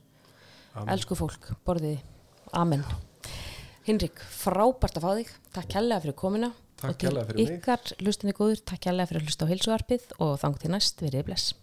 Amen. 0.76 0.92
Elsku 0.94 1.18
fólk, 1.18 1.52
borðið, 1.66 2.02
amen. 2.54 2.84
Hinrik, 3.88 4.22
frábært 4.22 5.00
að 5.00 5.06
fá 5.06 5.12
þig 5.18 5.32
takk 5.56 5.72
kærlega 5.74 6.04
fyrir 6.04 6.20
komuna 6.20 6.52
Takk 6.80 6.92
og 6.92 7.00
til 7.00 7.10
kærlega 7.10 7.30
fyrir 7.32 7.40
mig. 7.40 7.56
ykkar 7.58 7.96
lustinni 8.06 8.36
góður, 8.38 8.62
takk 8.62 8.84
kærlega 8.86 9.10
fyrir 9.10 9.24
að 9.24 9.30
hlusta 9.32 9.48
á 9.48 9.52
heilsuarpið 9.52 10.06
og 10.20 10.36
þang 10.44 10.60
til 10.62 10.72
næst, 10.76 11.02
verið 11.02 11.26
bless 11.32 11.56